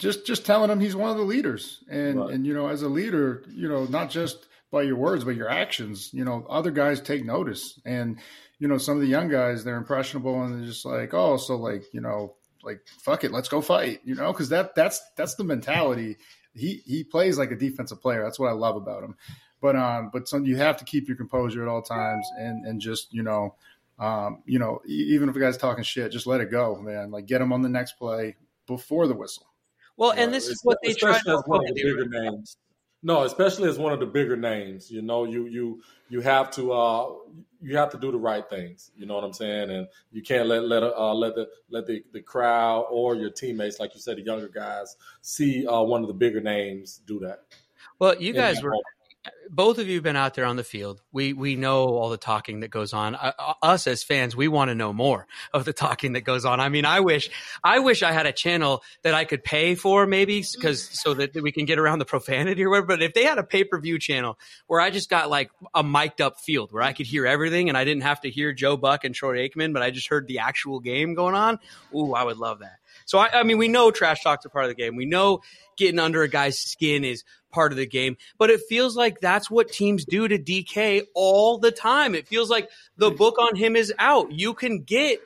just 0.00 0.26
just 0.26 0.46
telling 0.46 0.70
him 0.70 0.80
he's 0.80 0.96
one 0.96 1.10
of 1.10 1.18
the 1.18 1.22
leaders, 1.22 1.84
and 1.88 2.18
right. 2.18 2.30
and 2.30 2.46
you 2.46 2.54
know, 2.54 2.68
as 2.68 2.82
a 2.82 2.88
leader, 2.88 3.44
you 3.54 3.68
know, 3.68 3.84
not 3.84 4.10
just 4.10 4.46
by 4.72 4.82
your 4.82 4.96
words 4.96 5.24
but 5.24 5.36
your 5.36 5.48
actions. 5.48 6.12
You 6.12 6.24
know, 6.24 6.46
other 6.48 6.70
guys 6.70 7.00
take 7.00 7.24
notice, 7.24 7.78
and 7.84 8.18
you 8.58 8.66
know, 8.66 8.78
some 8.78 8.96
of 8.96 9.02
the 9.02 9.08
young 9.08 9.28
guys 9.28 9.62
they're 9.62 9.76
impressionable, 9.76 10.42
and 10.42 10.58
they're 10.58 10.66
just 10.66 10.86
like, 10.86 11.12
oh, 11.14 11.36
so 11.36 11.56
like 11.56 11.84
you 11.92 12.00
know, 12.00 12.34
like 12.64 12.80
fuck 12.98 13.22
it, 13.24 13.30
let's 13.30 13.48
go 13.48 13.60
fight, 13.60 14.00
you 14.02 14.14
know, 14.14 14.32
because 14.32 14.48
that 14.48 14.74
that's 14.74 15.00
that's 15.16 15.34
the 15.34 15.44
mentality. 15.44 16.16
He 16.54 16.82
he 16.86 17.04
plays 17.04 17.38
like 17.38 17.52
a 17.52 17.56
defensive 17.56 18.00
player. 18.00 18.22
That's 18.24 18.38
what 18.38 18.48
I 18.48 18.52
love 18.54 18.76
about 18.76 19.04
him. 19.04 19.16
But 19.60 19.76
um, 19.76 20.08
but 20.10 20.26
some 20.26 20.46
you 20.46 20.56
have 20.56 20.78
to 20.78 20.84
keep 20.84 21.08
your 21.08 21.18
composure 21.18 21.62
at 21.62 21.68
all 21.68 21.82
times, 21.82 22.26
and 22.38 22.64
and 22.66 22.80
just 22.80 23.12
you 23.12 23.22
know. 23.22 23.54
Um, 24.00 24.42
you 24.46 24.58
know, 24.58 24.80
even 24.86 25.28
if 25.28 25.36
a 25.36 25.38
guy's 25.38 25.58
talking 25.58 25.84
shit, 25.84 26.10
just 26.10 26.26
let 26.26 26.40
it 26.40 26.50
go, 26.50 26.76
man. 26.76 27.10
Like 27.10 27.26
get 27.26 27.40
him 27.40 27.52
on 27.52 27.60
the 27.60 27.68
next 27.68 27.92
play 27.92 28.34
before 28.66 29.06
the 29.06 29.14
whistle. 29.14 29.46
Well, 29.98 30.12
and 30.12 30.32
this 30.32 30.48
is 30.48 30.60
what 30.62 30.78
they 30.82 30.94
try 30.94 31.18
to 31.18 31.30
as 31.32 31.42
one 31.44 31.60
the 31.66 31.74
bigger 31.74 32.08
names. 32.08 32.56
No, 33.02 33.24
especially 33.24 33.68
as 33.68 33.78
one 33.78 33.92
of 33.92 34.00
the 34.00 34.06
bigger 34.06 34.36
names. 34.36 34.90
You 34.90 35.02
know, 35.02 35.24
you 35.24 35.46
you 35.46 35.82
you 36.08 36.22
have 36.22 36.50
to 36.52 36.72
uh 36.72 37.12
you 37.60 37.76
have 37.76 37.90
to 37.90 37.98
do 37.98 38.10
the 38.10 38.18
right 38.18 38.48
things. 38.48 38.90
You 38.96 39.04
know 39.04 39.14
what 39.14 39.24
I'm 39.24 39.34
saying? 39.34 39.70
And 39.70 39.86
you 40.12 40.22
can't 40.22 40.48
let 40.48 40.64
let 40.64 40.82
uh, 40.82 41.12
let 41.12 41.34
the 41.34 41.48
let 41.68 41.86
the, 41.86 42.02
the 42.12 42.22
crowd 42.22 42.86
or 42.90 43.14
your 43.14 43.30
teammates, 43.30 43.80
like 43.80 43.94
you 43.94 44.00
said, 44.00 44.16
the 44.16 44.22
younger 44.22 44.48
guys, 44.48 44.96
see 45.20 45.66
uh, 45.66 45.82
one 45.82 46.00
of 46.00 46.08
the 46.08 46.14
bigger 46.14 46.40
names 46.40 47.02
do 47.06 47.18
that. 47.20 47.40
Well, 47.98 48.16
you 48.20 48.32
guys 48.32 48.62
were 48.62 48.74
both 49.50 49.78
of 49.78 49.88
you 49.88 49.94
have 49.96 50.04
been 50.04 50.16
out 50.16 50.34
there 50.34 50.44
on 50.44 50.56
the 50.56 50.64
field. 50.64 51.02
We 51.12 51.32
we 51.32 51.56
know 51.56 51.88
all 51.88 52.08
the 52.08 52.16
talking 52.16 52.60
that 52.60 52.70
goes 52.70 52.92
on. 52.92 53.16
Uh, 53.16 53.32
uh 53.38 53.54
us 53.62 53.86
as 53.86 54.02
fans, 54.02 54.36
we 54.36 54.48
want 54.48 54.68
to 54.68 54.74
know 54.74 54.92
more 54.92 55.26
of 55.52 55.64
the 55.64 55.72
talking 55.72 56.12
that 56.12 56.22
goes 56.22 56.44
on. 56.44 56.60
I 56.60 56.68
mean, 56.68 56.84
I 56.84 57.00
wish 57.00 57.30
I 57.62 57.80
wish 57.80 58.02
I 58.02 58.12
had 58.12 58.26
a 58.26 58.32
channel 58.32 58.82
that 59.02 59.14
I 59.14 59.24
could 59.24 59.42
pay 59.42 59.74
for, 59.74 60.06
maybe 60.06 60.44
because 60.54 60.82
so 60.82 61.14
that 61.14 61.34
we 61.34 61.52
can 61.52 61.64
get 61.64 61.78
around 61.78 61.98
the 61.98 62.04
profanity 62.04 62.64
or 62.64 62.70
whatever. 62.70 62.86
But 62.86 63.02
if 63.02 63.12
they 63.12 63.24
had 63.24 63.38
a 63.38 63.42
pay 63.42 63.64
per 63.64 63.80
view 63.80 63.98
channel 63.98 64.38
where 64.68 64.80
I 64.80 64.90
just 64.90 65.10
got 65.10 65.28
like 65.28 65.50
a 65.74 65.82
mic'd 65.82 66.20
up 66.20 66.40
field 66.40 66.72
where 66.72 66.82
I 66.82 66.92
could 66.92 67.06
hear 67.06 67.26
everything 67.26 67.68
and 67.68 67.76
I 67.76 67.84
didn't 67.84 68.04
have 68.04 68.20
to 68.20 68.30
hear 68.30 68.52
Joe 68.52 68.76
Buck 68.76 69.04
and 69.04 69.14
Troy 69.14 69.48
Aikman, 69.48 69.72
but 69.72 69.82
I 69.82 69.90
just 69.90 70.08
heard 70.08 70.28
the 70.28 70.38
actual 70.38 70.78
game 70.78 71.14
going 71.14 71.34
on. 71.34 71.58
Ooh, 71.94 72.14
I 72.14 72.22
would 72.22 72.38
love 72.38 72.60
that. 72.60 72.76
So 73.04 73.18
I, 73.18 73.40
I 73.40 73.42
mean, 73.42 73.58
we 73.58 73.68
know 73.68 73.90
trash 73.90 74.22
talk's 74.22 74.44
a 74.44 74.50
part 74.50 74.64
of 74.64 74.70
the 74.70 74.74
game. 74.74 74.94
We 74.94 75.06
know 75.06 75.40
getting 75.76 75.98
under 75.98 76.22
a 76.22 76.28
guy's 76.28 76.58
skin 76.58 77.04
is 77.04 77.24
part 77.50 77.72
of 77.72 77.78
the 77.78 77.86
game. 77.86 78.16
But 78.38 78.50
it 78.50 78.60
feels 78.68 78.96
like 78.96 79.20
that's 79.20 79.39
what 79.48 79.70
teams 79.70 80.04
do 80.04 80.26
to 80.26 80.38
DK 80.38 81.06
all 81.14 81.58
the 81.58 81.70
time. 81.70 82.16
It 82.16 82.26
feels 82.26 82.50
like 82.50 82.68
the 82.96 83.12
book 83.12 83.38
on 83.38 83.54
him 83.54 83.76
is 83.76 83.94
out. 83.98 84.32
You 84.32 84.54
can 84.54 84.82
get 84.82 85.20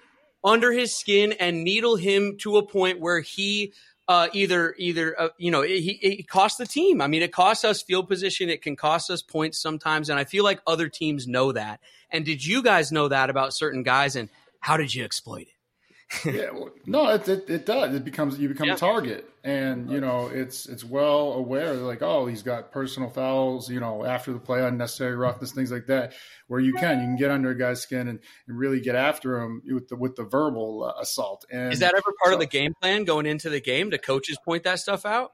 under 0.44 0.70
his 0.70 0.94
skin 0.94 1.32
and 1.32 1.64
needle 1.64 1.96
him 1.96 2.36
to 2.38 2.58
a 2.58 2.66
point 2.66 3.00
where 3.00 3.20
he 3.20 3.72
uh, 4.06 4.28
either 4.34 4.74
either 4.76 5.18
uh, 5.18 5.28
you 5.38 5.50
know 5.50 5.62
it, 5.62 5.70
it, 5.70 6.28
costs 6.28 6.58
the 6.58 6.66
team. 6.66 7.00
I 7.00 7.06
mean, 7.06 7.22
it 7.22 7.32
costs 7.32 7.64
us 7.64 7.82
field 7.82 8.06
position. 8.06 8.50
It 8.50 8.60
can 8.60 8.76
cost 8.76 9.10
us 9.10 9.22
points 9.22 9.58
sometimes, 9.58 10.10
and 10.10 10.18
I 10.18 10.24
feel 10.24 10.44
like 10.44 10.60
other 10.66 10.88
teams 10.88 11.26
know 11.26 11.52
that. 11.52 11.80
And 12.10 12.24
did 12.24 12.44
you 12.44 12.62
guys 12.62 12.92
know 12.92 13.08
that 13.08 13.30
about 13.30 13.54
certain 13.54 13.82
guys? 13.82 14.14
And 14.14 14.28
how 14.60 14.76
did 14.76 14.94
you 14.94 15.04
exploit 15.04 15.42
it? 15.42 15.48
Yeah, 16.24 16.50
well, 16.52 16.70
no, 16.86 17.08
it, 17.10 17.28
it, 17.28 17.50
it 17.50 17.66
does. 17.66 17.94
It 17.94 18.04
becomes 18.04 18.38
you 18.38 18.48
become 18.48 18.68
yeah. 18.68 18.74
a 18.74 18.78
target, 18.78 19.28
and 19.42 19.90
you 19.90 20.00
know 20.00 20.28
it's 20.28 20.66
it's 20.66 20.84
well 20.84 21.32
aware 21.32 21.74
like 21.74 22.02
oh 22.02 22.26
he's 22.26 22.42
got 22.42 22.72
personal 22.72 23.10
fouls, 23.10 23.70
you 23.70 23.80
know 23.80 24.04
after 24.04 24.32
the 24.32 24.38
play, 24.38 24.64
unnecessary 24.64 25.16
roughness, 25.16 25.52
things 25.52 25.72
like 25.72 25.86
that, 25.86 26.12
where 26.48 26.60
you 26.60 26.72
can 26.74 27.00
you 27.00 27.06
can 27.06 27.16
get 27.16 27.30
under 27.30 27.50
a 27.50 27.58
guy's 27.58 27.80
skin 27.80 28.08
and, 28.08 28.20
and 28.46 28.58
really 28.58 28.80
get 28.80 28.94
after 28.94 29.40
him 29.40 29.62
with 29.66 29.88
the 29.88 29.96
with 29.96 30.16
the 30.16 30.24
verbal 30.24 30.84
uh, 30.84 31.00
assault. 31.00 31.44
And 31.50 31.72
is 31.72 31.80
that 31.80 31.94
ever 31.94 32.02
part 32.22 32.32
so, 32.32 32.34
of 32.34 32.40
the 32.40 32.46
game 32.46 32.74
plan 32.80 33.04
going 33.04 33.26
into 33.26 33.50
the 33.50 33.60
game? 33.60 33.90
Do 33.90 33.98
coaches 33.98 34.38
point 34.44 34.64
that 34.64 34.80
stuff 34.80 35.04
out? 35.06 35.30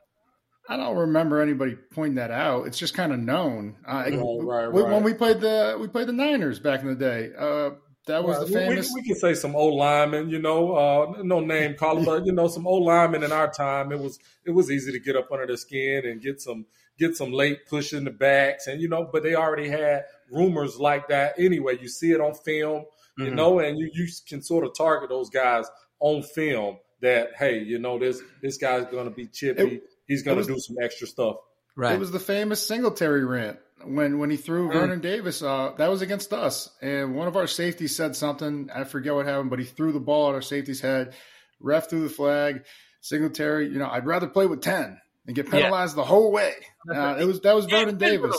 I 0.68 0.76
don't 0.76 0.96
remember 0.96 1.40
anybody 1.40 1.76
pointing 1.92 2.16
that 2.16 2.30
out. 2.30 2.66
It's 2.66 2.78
just 2.78 2.94
kind 2.94 3.12
of 3.12 3.18
known. 3.18 3.76
Uh, 3.86 4.04
right, 4.04 4.12
right, 4.12 4.66
right. 4.66 4.72
When 4.72 5.02
we 5.02 5.14
played 5.14 5.40
the 5.40 5.76
we 5.80 5.88
played 5.88 6.06
the 6.06 6.12
Niners 6.12 6.60
back 6.60 6.80
in 6.80 6.86
the 6.86 6.94
day. 6.94 7.30
Uh, 7.36 7.70
that 8.10 8.24
was 8.24 8.40
the 8.40 8.46
famous. 8.46 8.90
We, 8.94 9.00
we, 9.00 9.06
can 9.06 9.16
say 9.16 9.34
some 9.34 9.56
old 9.56 9.74
linemen, 9.74 10.30
you 10.30 10.38
know, 10.38 10.74
uh, 10.74 11.22
no 11.22 11.40
name 11.40 11.74
call, 11.74 12.04
but 12.04 12.26
you 12.26 12.32
know, 12.32 12.48
some 12.48 12.66
old 12.66 12.84
linemen 12.84 13.22
in 13.22 13.32
our 13.32 13.50
time. 13.50 13.92
It 13.92 13.98
was 13.98 14.18
it 14.44 14.50
was 14.50 14.70
easy 14.70 14.92
to 14.92 14.98
get 14.98 15.16
up 15.16 15.30
under 15.32 15.46
the 15.46 15.56
skin 15.56 16.06
and 16.06 16.20
get 16.20 16.40
some 16.40 16.66
get 16.98 17.16
some 17.16 17.32
late 17.32 17.66
push 17.66 17.92
in 17.92 18.04
the 18.04 18.10
backs, 18.10 18.66
and 18.66 18.80
you 18.80 18.88
know, 18.88 19.08
but 19.10 19.22
they 19.22 19.34
already 19.34 19.68
had 19.68 20.04
rumors 20.30 20.78
like 20.78 21.08
that 21.08 21.34
anyway. 21.38 21.78
You 21.80 21.88
see 21.88 22.12
it 22.12 22.20
on 22.20 22.34
film, 22.34 22.84
you 23.16 23.26
mm-hmm. 23.26 23.34
know, 23.34 23.58
and 23.58 23.78
you 23.78 23.90
you 23.92 24.08
can 24.28 24.42
sort 24.42 24.64
of 24.64 24.74
target 24.74 25.08
those 25.08 25.30
guys 25.30 25.66
on 26.00 26.22
film. 26.22 26.78
That 27.00 27.30
hey, 27.38 27.60
you 27.60 27.78
know, 27.78 27.98
this 27.98 28.20
this 28.42 28.58
guy's 28.58 28.84
going 28.86 29.06
to 29.06 29.14
be 29.14 29.26
chippy. 29.26 29.62
It, 29.62 29.82
He's 30.10 30.24
going 30.24 30.38
to 30.38 30.44
do 30.44 30.58
some 30.58 30.74
extra 30.82 31.06
stuff. 31.06 31.36
Right. 31.76 31.94
It 31.94 32.00
was 32.00 32.10
the 32.10 32.18
famous 32.18 32.66
Singletary 32.66 33.24
rant 33.24 33.60
when 33.84 34.18
when 34.18 34.30
he 34.30 34.36
threw 34.36 34.68
mm. 34.68 34.72
Vernon 34.72 35.00
Davis. 35.00 35.42
Uh, 35.42 35.72
that 35.78 35.90
was 35.90 36.02
against 36.02 36.32
us, 36.32 36.70
and 36.80 37.14
one 37.14 37.28
of 37.28 37.36
our 37.36 37.46
safeties 37.46 37.96
said 37.96 38.16
something. 38.16 38.70
I 38.74 38.84
forget 38.84 39.14
what 39.14 39.26
happened, 39.26 39.50
but 39.50 39.58
he 39.58 39.64
threw 39.64 39.92
the 39.92 40.00
ball 40.00 40.28
at 40.28 40.34
our 40.34 40.42
safety's 40.42 40.80
head. 40.80 41.14
Ref 41.60 41.90
threw 41.90 42.02
the 42.02 42.14
flag. 42.14 42.64
Singletary, 43.02 43.68
you 43.68 43.78
know, 43.78 43.88
I'd 43.88 44.06
rather 44.06 44.26
play 44.26 44.46
with 44.46 44.60
ten. 44.60 45.00
and 45.26 45.34
get 45.34 45.50
penalized 45.50 45.96
yeah. 45.96 46.02
the 46.02 46.06
whole 46.06 46.32
way. 46.32 46.54
Uh, 46.92 47.16
it 47.18 47.24
was 47.24 47.40
that 47.40 47.54
was 47.54 47.64
Vernon 47.70 47.96
Davis. 47.96 48.36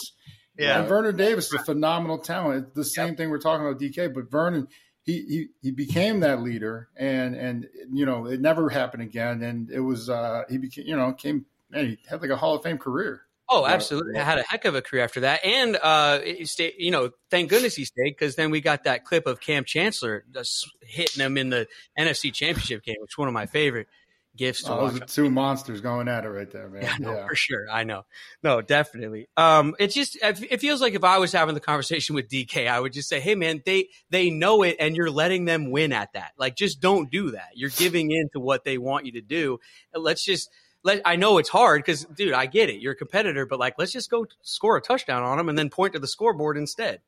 Yeah, 0.58 0.80
and 0.80 0.88
Vernon 0.88 1.15
Davis 1.15 1.47
is 1.47 1.54
a 1.54 1.63
phenomenal 1.63 2.19
talent. 2.19 2.65
It's 2.67 2.75
the 2.75 2.86
same 2.86 3.10
yep. 3.10 3.17
thing 3.17 3.30
we're 3.30 3.39
talking 3.39 3.65
about 3.65 3.80
DK, 3.80 4.13
but 4.13 4.30
Vernon 4.30 4.67
he, 5.04 5.13
he 5.13 5.47
he 5.62 5.71
became 5.71 6.19
that 6.19 6.41
leader, 6.41 6.89
and 6.95 7.36
and 7.36 7.67
you 7.91 8.06
know 8.06 8.27
it 8.27 8.39
never 8.39 8.69
happened 8.69 9.04
again. 9.04 9.41
And 9.41 9.71
it 9.71 9.80
was 9.80 10.10
uh, 10.10 10.43
he 10.49 10.58
became 10.58 10.86
you 10.86 10.95
know 10.95 11.13
came 11.13 11.45
and 11.73 11.88
he 11.89 11.99
had 12.08 12.21
like 12.21 12.30
a 12.30 12.36
Hall 12.36 12.56
of 12.56 12.63
Fame 12.63 12.77
career. 12.77 13.21
Oh, 13.53 13.65
absolutely! 13.65 14.17
I 14.17 14.23
had 14.23 14.37
a 14.37 14.43
heck 14.43 14.63
of 14.63 14.75
a 14.75 14.81
career 14.81 15.03
after 15.03 15.19
that, 15.21 15.43
and 15.43 15.75
uh, 15.75 16.21
stayed, 16.45 16.75
you 16.77 16.89
know, 16.89 17.11
thank 17.29 17.49
goodness 17.49 17.75
he 17.75 17.83
stayed 17.83 18.11
because 18.11 18.35
then 18.35 18.49
we 18.49 18.61
got 18.61 18.85
that 18.85 19.03
clip 19.03 19.27
of 19.27 19.41
Kam 19.41 19.65
Chancellor 19.65 20.23
just 20.33 20.71
hitting 20.81 21.21
him 21.21 21.37
in 21.37 21.49
the 21.49 21.67
NFC 21.99 22.33
Championship 22.33 22.83
game, 22.83 22.95
which 23.01 23.11
is 23.11 23.17
one 23.17 23.27
of 23.27 23.33
my 23.33 23.47
favorite 23.47 23.87
gifts 24.35 24.63
to 24.63 24.71
oh. 24.71 24.87
Those 24.87 25.01
are 25.01 25.05
two 25.05 25.29
monsters 25.29 25.81
going 25.81 26.07
at 26.07 26.23
it 26.23 26.29
right 26.29 26.49
there, 26.49 26.69
man. 26.69 26.83
Yeah, 26.91 26.95
no, 26.99 27.13
yeah. 27.13 27.27
for 27.27 27.35
sure. 27.35 27.69
I 27.69 27.83
know. 27.83 28.03
No, 28.43 28.61
definitely. 28.61 29.27
Um, 29.37 29.75
it 29.79 29.87
just 29.87 30.17
it 30.21 30.61
feels 30.61 30.81
like 30.81 30.93
if 30.93 31.03
I 31.03 31.17
was 31.17 31.31
having 31.31 31.53
the 31.53 31.61
conversation 31.61 32.15
with 32.15 32.29
DK, 32.29 32.67
I 32.67 32.79
would 32.79 32.93
just 32.93 33.09
say, 33.09 33.19
"Hey, 33.19 33.35
man, 33.35 33.61
they 33.65 33.89
they 34.09 34.29
know 34.29 34.63
it, 34.63 34.77
and 34.79 34.95
you're 34.95 35.11
letting 35.11 35.45
them 35.45 35.71
win 35.71 35.91
at 35.91 36.13
that. 36.13 36.31
Like, 36.37 36.55
just 36.55 36.79
don't 36.79 37.11
do 37.11 37.31
that. 37.31 37.49
You're 37.55 37.69
giving 37.69 38.11
in 38.11 38.29
to 38.33 38.39
what 38.39 38.63
they 38.63 38.77
want 38.77 39.05
you 39.05 39.13
to 39.13 39.21
do. 39.21 39.59
Let's 39.93 40.23
just." 40.23 40.49
Let, 40.83 41.01
I 41.05 41.15
know 41.15 41.37
it's 41.37 41.49
hard 41.49 41.83
because, 41.83 42.05
dude, 42.05 42.33
I 42.33 42.47
get 42.47 42.69
it. 42.69 42.81
You're 42.81 42.93
a 42.93 42.95
competitor, 42.95 43.45
but 43.45 43.59
like, 43.59 43.75
let's 43.77 43.91
just 43.91 44.09
go 44.09 44.25
score 44.41 44.77
a 44.77 44.81
touchdown 44.81 45.23
on 45.23 45.37
them 45.37 45.49
and 45.49 45.57
then 45.57 45.69
point 45.69 45.93
to 45.93 45.99
the 45.99 46.07
scoreboard 46.07 46.57
instead. 46.57 47.01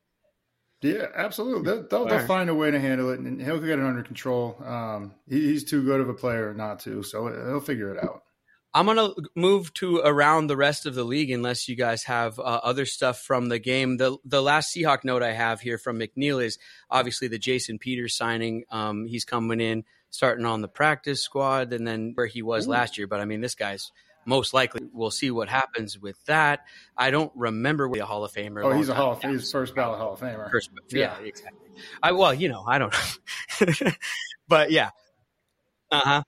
Yeah, 0.84 1.06
absolutely. 1.14 1.62
They'll, 1.62 1.88
they'll, 1.88 2.04
they'll, 2.06 2.26
find 2.26 2.50
a 2.50 2.54
way 2.54 2.70
to 2.70 2.78
handle 2.78 3.10
it, 3.10 3.18
and 3.18 3.40
he'll 3.40 3.58
get 3.58 3.78
it 3.78 3.84
under 3.84 4.02
control. 4.02 4.62
Um, 4.62 5.14
he, 5.26 5.40
he's 5.40 5.64
too 5.64 5.82
good 5.82 6.00
of 6.00 6.10
a 6.10 6.14
player 6.14 6.52
not 6.52 6.80
to, 6.80 7.02
so 7.02 7.26
he'll 7.26 7.60
figure 7.60 7.94
it 7.94 8.04
out. 8.04 8.22
I'm 8.74 8.86
gonna 8.86 9.10
move 9.36 9.72
to 9.74 9.98
around 9.98 10.48
the 10.48 10.56
rest 10.56 10.84
of 10.84 10.96
the 10.96 11.04
league, 11.04 11.30
unless 11.30 11.68
you 11.68 11.76
guys 11.76 12.02
have 12.04 12.40
uh, 12.40 12.42
other 12.42 12.84
stuff 12.84 13.20
from 13.20 13.48
the 13.48 13.60
game. 13.60 13.98
the 13.98 14.18
The 14.24 14.42
last 14.42 14.74
Seahawk 14.74 15.04
note 15.04 15.22
I 15.22 15.32
have 15.32 15.60
here 15.60 15.78
from 15.78 16.00
McNeil 16.00 16.44
is 16.44 16.58
obviously 16.90 17.28
the 17.28 17.38
Jason 17.38 17.78
Peters 17.78 18.16
signing. 18.16 18.64
Um, 18.70 19.06
he's 19.06 19.24
coming 19.24 19.60
in, 19.60 19.84
starting 20.14 20.46
on 20.46 20.60
the 20.60 20.68
practice 20.68 21.20
squad, 21.20 21.72
and 21.72 21.86
then 21.86 22.12
where 22.14 22.26
he 22.26 22.40
was 22.40 22.66
Ooh. 22.66 22.70
last 22.70 22.96
year. 22.96 23.08
But 23.08 23.20
I 23.20 23.24
mean, 23.24 23.40
this 23.40 23.56
guy's 23.56 23.90
most 24.24 24.54
likely 24.54 24.86
we'll 24.92 25.10
see 25.10 25.30
what 25.30 25.48
happens 25.48 25.98
with 25.98 26.24
that. 26.26 26.60
I 26.96 27.10
don't 27.10 27.32
remember 27.34 27.88
what 27.88 27.98
a 27.98 28.06
Hall 28.06 28.24
of 28.24 28.32
Famer. 28.32 28.64
Oh, 28.64 28.72
he's 28.72 28.88
a 28.88 28.94
Hall 28.94 29.12
of 29.12 29.20
Famer. 29.20 29.32
He's 29.32 29.50
first 29.50 29.74
ballot 29.74 29.98
Hall 29.98 30.14
of 30.14 30.20
Famer. 30.20 30.50
First, 30.50 30.70
yeah, 30.90 31.16
yeah, 31.20 31.26
exactly. 31.26 31.68
I 32.00 32.12
well, 32.12 32.32
you 32.32 32.48
know, 32.48 32.64
I 32.66 32.78
don't 32.78 32.94
know, 33.60 33.90
but 34.48 34.70
yeah, 34.70 34.90
uh 35.90 36.00
huh. 36.00 36.22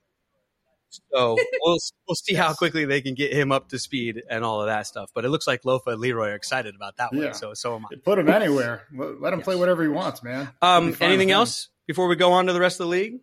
So 1.13 1.37
we'll 1.61 1.77
we'll 2.07 2.15
see 2.15 2.33
how 2.33 2.53
quickly 2.53 2.83
they 2.83 3.01
can 3.01 3.13
get 3.13 3.31
him 3.31 3.53
up 3.53 3.69
to 3.69 3.79
speed 3.79 4.21
and 4.29 4.43
all 4.43 4.59
of 4.61 4.67
that 4.67 4.85
stuff. 4.87 5.11
But 5.13 5.23
it 5.23 5.29
looks 5.29 5.47
like 5.47 5.63
Lofa 5.63 5.93
and 5.93 6.01
Leroy 6.01 6.29
are 6.29 6.35
excited 6.35 6.75
about 6.75 6.97
that 6.97 7.13
one. 7.13 7.23
Yeah. 7.23 7.31
So 7.31 7.53
so 7.53 7.75
am 7.75 7.85
I. 7.85 7.95
Put 8.03 8.19
him 8.19 8.27
anywhere. 8.27 8.83
Let 8.93 9.31
him 9.31 9.39
yes. 9.39 9.45
play 9.45 9.55
whatever 9.55 9.81
he 9.83 9.89
wants, 9.89 10.23
man. 10.23 10.49
Um, 10.61 10.95
anything 10.99 11.31
else 11.31 11.69
before 11.87 12.07
we 12.09 12.17
go 12.17 12.33
on 12.33 12.47
to 12.47 12.53
the 12.53 12.59
rest 12.59 12.81
of 12.81 12.87
the 12.87 12.91
league? 12.91 13.19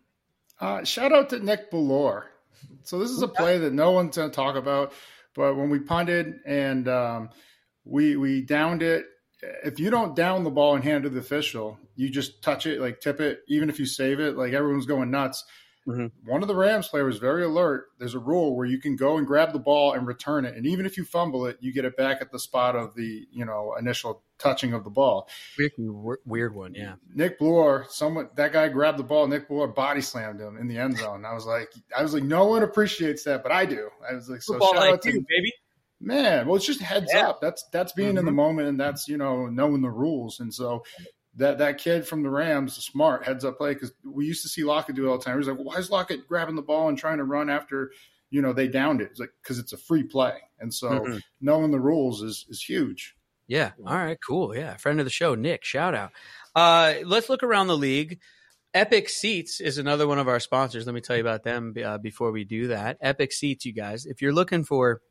Uh, 0.59 0.83
shout 0.83 1.11
out 1.11 1.29
to 1.29 1.39
Nick 1.39 1.71
Bellore. 1.71 2.23
So 2.83 2.99
this 2.99 3.09
is 3.09 3.21
a 3.21 3.27
play 3.27 3.57
that 3.57 3.73
no 3.73 3.91
one's 3.91 4.15
going 4.15 4.29
to 4.29 4.35
talk 4.35 4.55
about, 4.55 4.93
but 5.35 5.55
when 5.55 5.69
we 5.69 5.79
punted 5.79 6.39
and 6.45 6.87
um, 6.87 7.29
we 7.83 8.15
we 8.15 8.41
downed 8.41 8.81
it, 8.81 9.05
if 9.63 9.79
you 9.79 9.89
don't 9.89 10.15
down 10.15 10.43
the 10.43 10.49
ball 10.49 10.75
and 10.75 10.83
hand 10.83 11.05
it 11.05 11.09
to 11.09 11.15
the 11.15 11.19
official, 11.19 11.77
you 11.95 12.09
just 12.09 12.41
touch 12.41 12.65
it, 12.65 12.79
like 12.79 12.99
tip 13.01 13.19
it, 13.19 13.41
even 13.47 13.69
if 13.69 13.79
you 13.79 13.85
save 13.85 14.19
it, 14.19 14.37
like 14.37 14.53
everyone's 14.53 14.85
going 14.85 15.11
nuts. 15.11 15.43
Mm-hmm. 15.87 16.29
One 16.29 16.41
of 16.41 16.47
the 16.47 16.55
Rams 16.55 16.87
players 16.87 17.05
was 17.05 17.17
very 17.19 17.43
alert. 17.43 17.85
There's 17.99 18.15
a 18.15 18.19
rule 18.19 18.55
where 18.55 18.65
you 18.65 18.79
can 18.79 18.95
go 18.95 19.17
and 19.17 19.27
grab 19.27 19.53
the 19.53 19.59
ball 19.59 19.93
and 19.93 20.07
return 20.07 20.45
it, 20.45 20.55
and 20.55 20.65
even 20.65 20.85
if 20.85 20.97
you 20.97 21.05
fumble 21.05 21.45
it, 21.45 21.57
you 21.59 21.73
get 21.73 21.85
it 21.85 21.97
back 21.97 22.21
at 22.21 22.31
the 22.31 22.39
spot 22.39 22.75
of 22.75 22.95
the 22.95 23.27
you 23.31 23.45
know 23.45 23.75
initial 23.77 24.23
touching 24.37 24.73
of 24.73 24.83
the 24.83 24.89
ball. 24.89 25.29
Weird, 25.57 26.19
weird 26.25 26.55
one, 26.55 26.73
yeah. 26.73 26.95
Nick 27.13 27.39
Bellore, 27.39 27.87
someone 27.89 28.29
that 28.35 28.53
guy 28.53 28.67
grabbed 28.69 28.99
the 28.99 29.03
ball. 29.03 29.27
Nick 29.27 29.49
Bellore 29.49 29.73
body 29.73 30.01
slammed 30.01 30.39
him 30.39 30.57
in 30.57 30.67
the 30.67 30.77
end 30.77 30.97
zone. 30.97 31.25
I 31.25 31.33
was 31.33 31.45
like, 31.45 31.71
I 31.95 32.01
was 32.01 32.13
like, 32.13 32.23
no 32.23 32.45
one 32.45 32.63
appreciates 32.63 33.23
that, 33.23 33.43
but 33.43 33.51
I 33.51 33.65
do. 33.65 33.89
I 34.09 34.15
was 34.15 34.29
like, 34.29 34.41
so 34.41 34.53
Football 34.53 34.73
shout 34.73 34.93
out 34.93 35.01
to 35.03 35.13
you, 35.13 35.25
baby. 35.27 35.53
Man, 36.01 36.45
well, 36.45 36.57
it's 36.57 36.65
just 36.65 36.81
heads 36.81 37.11
yeah. 37.13 37.29
up. 37.29 37.41
That's 37.41 37.63
that's 37.71 37.93
being 37.93 38.09
mm-hmm. 38.09 38.17
in 38.19 38.25
the 38.25 38.31
mm-hmm. 38.31 38.37
moment, 38.37 38.67
and 38.67 38.79
that's 38.79 39.07
you 39.07 39.17
know 39.17 39.47
knowing 39.47 39.81
the 39.81 39.89
rules, 39.89 40.39
and 40.39 40.53
so 40.53 40.83
that 41.37 41.57
that 41.57 41.77
kid 41.77 42.05
from 42.07 42.21
the 42.21 42.29
Rams, 42.29 42.75
smart 42.75 43.25
heads 43.25 43.45
up 43.45 43.57
play 43.57 43.73
because 43.73 43.93
we 44.03 44.25
used 44.25 44.41
to 44.43 44.49
see 44.49 44.63
Lockett 44.63 44.95
do 44.95 45.05
it 45.05 45.09
all 45.09 45.17
the 45.17 45.23
time. 45.23 45.37
He's 45.37 45.47
like, 45.47 45.57
why 45.57 45.75
is 45.75 45.89
Lockett 45.89 46.27
grabbing 46.27 46.55
the 46.55 46.61
ball 46.61 46.89
and 46.89 46.97
trying 46.97 47.17
to 47.17 47.23
run 47.23 47.49
after 47.49 47.91
you 48.29 48.41
know 48.41 48.51
they 48.51 48.67
downed 48.67 49.01
it? 49.01 49.09
It's 49.11 49.19
like 49.19 49.31
because 49.41 49.57
it's 49.57 49.73
a 49.73 49.77
free 49.77 50.03
play, 50.03 50.37
and 50.59 50.73
so 50.73 50.89
mm-hmm. 50.89 51.17
knowing 51.39 51.71
the 51.71 51.79
rules 51.79 52.21
is 52.21 52.45
is 52.49 52.61
huge. 52.61 53.14
Yeah. 53.47 53.71
All 53.85 53.95
right. 53.95 54.17
Cool. 54.25 54.55
Yeah. 54.55 54.75
Friend 54.77 54.99
of 54.99 55.05
the 55.05 55.11
show, 55.11 55.35
Nick. 55.35 55.63
Shout 55.63 55.93
out. 55.93 56.11
Uh, 56.55 56.95
let's 57.03 57.29
look 57.29 57.43
around 57.43 57.67
the 57.67 57.77
league. 57.77 58.19
Epic 58.73 59.07
Seats 59.07 59.61
is 59.61 59.77
another 59.77 60.07
one 60.07 60.19
of 60.19 60.27
our 60.27 60.39
sponsors. 60.39 60.85
Let 60.85 60.95
me 60.95 61.01
tell 61.01 61.15
you 61.15 61.21
about 61.21 61.43
them 61.43 61.73
uh, 61.83 61.97
before 61.97 62.31
we 62.31 62.43
do 62.43 62.67
that. 62.67 62.97
Epic 62.99 63.31
Seats, 63.31 63.65
you 63.65 63.71
guys, 63.71 64.05
if 64.05 64.21
you're 64.21 64.33
looking 64.33 64.65
for 64.65 65.01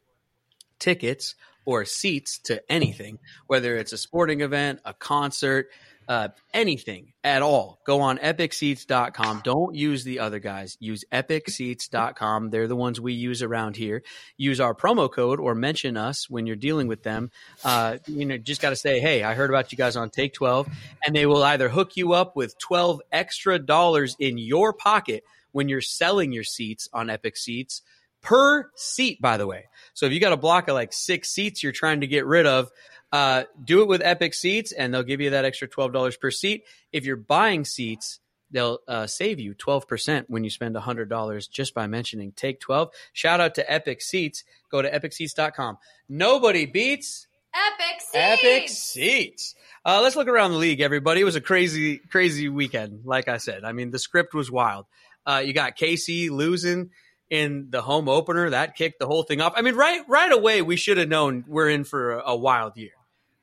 tickets 0.79 1.35
or 1.65 1.87
seats 1.87 2.39
to 2.41 2.61
anything, 2.71 3.19
whether 3.47 3.77
it's 3.77 3.93
a 3.93 3.99
sporting 3.99 4.43
event, 4.43 4.81
a 4.85 4.93
concert, 4.93 5.69
uh, 6.09 6.29
anything 6.53 7.13
at 7.23 7.43
all, 7.43 7.81
go 7.87 8.01
on 8.01 8.19
epicseats.com. 8.19 9.43
Don't 9.45 9.75
use 9.75 10.05
the 10.05 10.21
other 10.21 10.39
guys. 10.39 10.77
Use 10.81 11.05
epicseats.com. 11.13 12.51
They're 12.51 12.69
the 12.69 12.77
ones 12.77 13.01
we 13.01 13.15
use 13.15 13.43
around 13.43 13.77
here. 13.77 14.03
Use 14.37 14.61
our 14.61 14.75
promo 14.75 15.11
code 15.11 15.41
or 15.41 15.55
mention 15.55 15.97
us 15.97 16.29
when 16.29 16.47
you're 16.47 16.57
dealing 16.57 16.87
with 16.87 17.03
them. 17.03 17.31
Uh, 17.65 17.99
you 18.07 18.27
know, 18.27 18.37
just 18.37 18.61
got 18.61 18.71
to 18.71 18.77
say, 18.77 19.01
hey, 19.01 19.23
I 19.23 19.35
heard 19.35 19.51
about 19.51 19.73
you 19.73 19.79
guys 19.79 19.97
on 19.97 20.11
Take 20.11 20.35
12. 20.35 20.69
And 21.07 21.15
they 21.15 21.27
will 21.27 21.43
either 21.43 21.69
hook 21.69 21.97
you 21.97 22.13
up 22.13 22.37
with 22.37 22.59
12 22.59 23.01
extra 23.11 23.59
dollars 23.59 24.17
in 24.19 24.39
your 24.39 24.73
pocket 24.73 25.25
when 25.53 25.69
you're 25.69 25.81
selling 25.81 26.33
your 26.33 26.45
seats 26.45 26.89
on 26.93 27.11
Epic 27.11 27.37
Seats 27.37 27.83
per 28.25 28.71
seat, 28.75 29.21
by 29.21 29.37
the 29.37 29.47
way. 29.47 29.67
So 29.93 30.07
if 30.07 30.13
you 30.13 30.19
got 30.19 30.33
a 30.33 30.37
block 30.37 30.69
of 30.69 30.75
like 30.75 30.93
six 30.93 31.31
seats 31.31 31.63
you're 31.63 31.73
trying 31.73 32.01
to 32.01 32.07
get 32.07 32.27
rid 32.27 32.47
of, 32.47 32.71
uh, 33.15 33.45
do 33.63 33.81
it 33.81 33.87
with 33.87 34.03
Epic 34.03 34.35
Seats, 34.35 34.73
and 34.73 34.93
they'll 34.93 35.05
give 35.05 35.21
you 35.21 35.31
that 35.31 35.45
extra 35.45 35.69
twelve 35.69 35.93
dollars 35.93 36.17
per 36.17 36.33
seat. 36.33 36.65
If 36.93 37.05
you're 37.05 37.15
buying 37.15 37.65
seats, 37.65 38.19
they'll 38.51 38.81
uh, 38.89 39.07
save 39.07 39.39
you 39.39 39.55
twelve 39.55 39.87
percent 39.87 40.29
when 40.29 40.43
you 40.43 40.51
spend 40.51 40.77
hundred 40.77 41.09
dollars 41.09 41.47
just 41.47 41.75
by 41.75 41.87
mentioning 41.87 42.33
Take 42.33 42.59
Twelve. 42.59 42.91
Shout 43.13 43.39
out 43.39 43.55
to 43.55 43.73
Epic 43.73 44.03
Seats. 44.03 44.43
Go 44.69 44.83
to 44.83 44.91
epicseats.com. 44.91 45.79
Nobody 46.09 46.67
beats 46.67 47.29
Epic 47.55 48.01
Seats. 48.01 48.11
Epic 48.15 48.69
Seats. 48.69 49.55
Uh, 49.85 50.01
let's 50.03 50.17
look 50.17 50.27
around 50.27 50.51
the 50.51 50.59
league, 50.59 50.81
everybody. 50.81 51.21
It 51.21 51.25
was 51.25 51.37
a 51.37 51.41
crazy, 51.41 51.99
crazy 51.99 52.49
weekend. 52.49 53.03
Like 53.05 53.29
I 53.29 53.37
said, 53.37 53.63
I 53.63 53.71
mean, 53.71 53.93
the 53.93 54.01
script 54.01 54.35
was 54.35 54.51
wild. 54.51 54.87
Uh, 55.25 55.41
you 55.47 55.53
got 55.53 55.77
KC 55.77 56.31
losing 56.31 56.91
in 57.31 57.69
the 57.71 57.81
home 57.81 58.09
opener 58.09 58.51
that 58.51 58.75
kicked 58.75 58.99
the 58.99 59.07
whole 59.07 59.23
thing 59.23 59.41
off. 59.41 59.53
I 59.55 59.63
mean, 59.63 59.77
right, 59.77 60.03
right 60.09 60.33
away, 60.33 60.63
we 60.63 60.75
should 60.75 60.99
have 60.99 61.09
known 61.09 61.45
we're 61.47 61.69
in 61.69 61.85
for 61.85 62.15
a, 62.19 62.31
a 62.31 62.37
wild 62.37 62.77
year. 62.77 62.91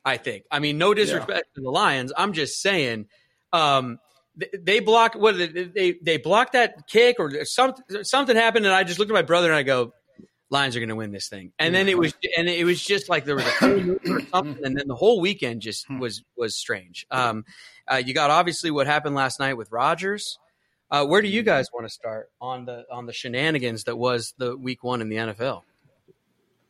I 0.04 0.16
think. 0.16 0.44
I 0.50 0.58
mean, 0.58 0.78
no 0.78 0.94
disrespect 0.94 1.30
yeah. 1.30 1.54
to 1.56 1.60
the 1.62 1.70
Lions. 1.70 2.12
I'm 2.16 2.32
just 2.32 2.60
saying, 2.60 3.06
um, 3.52 3.98
they, 4.36 4.48
they 4.58 4.80
blocked 4.80 5.16
what 5.16 5.36
they 5.36 5.98
they 6.02 6.16
blocked 6.16 6.54
that 6.54 6.88
kick 6.88 7.16
or 7.18 7.44
something. 7.44 8.04
Something 8.04 8.36
happened, 8.36 8.66
and 8.66 8.74
I 8.74 8.84
just 8.84 8.98
looked 8.98 9.10
at 9.10 9.14
my 9.14 9.22
brother 9.22 9.48
and 9.48 9.56
I 9.56 9.62
go, 9.62 9.92
Lions 10.52 10.76
are 10.76 10.80
going 10.80 10.90
to 10.90 10.96
win 10.96 11.12
this 11.12 11.28
thing. 11.28 11.52
And 11.58 11.74
then 11.74 11.88
it 11.88 11.96
was, 11.96 12.14
and 12.36 12.46
it 12.46 12.64
was 12.64 12.84
just 12.84 13.08
like 13.08 13.24
there 13.24 13.36
was 13.36 13.46
a 13.46 13.92
or 14.10 14.20
something, 14.30 14.64
and 14.64 14.76
then 14.76 14.86
the 14.86 14.94
whole 14.94 15.18
weekend 15.18 15.62
just 15.62 15.86
hmm. 15.86 15.98
was 15.98 16.22
was 16.36 16.56
strange. 16.56 17.06
Um, 17.10 17.44
uh, 17.90 17.96
you 17.96 18.12
got 18.12 18.30
obviously 18.30 18.70
what 18.70 18.86
happened 18.86 19.14
last 19.14 19.40
night 19.40 19.54
with 19.54 19.72
Rodgers. 19.72 20.38
Uh, 20.90 21.06
where 21.06 21.22
do 21.22 21.28
you 21.28 21.42
guys 21.42 21.68
want 21.72 21.86
to 21.86 21.90
start 21.90 22.30
on 22.38 22.66
the 22.66 22.84
on 22.92 23.06
the 23.06 23.14
shenanigans 23.14 23.84
that 23.84 23.96
was 23.96 24.34
the 24.36 24.54
week 24.54 24.84
one 24.84 25.00
in 25.00 25.08
the 25.08 25.16
NFL? 25.16 25.62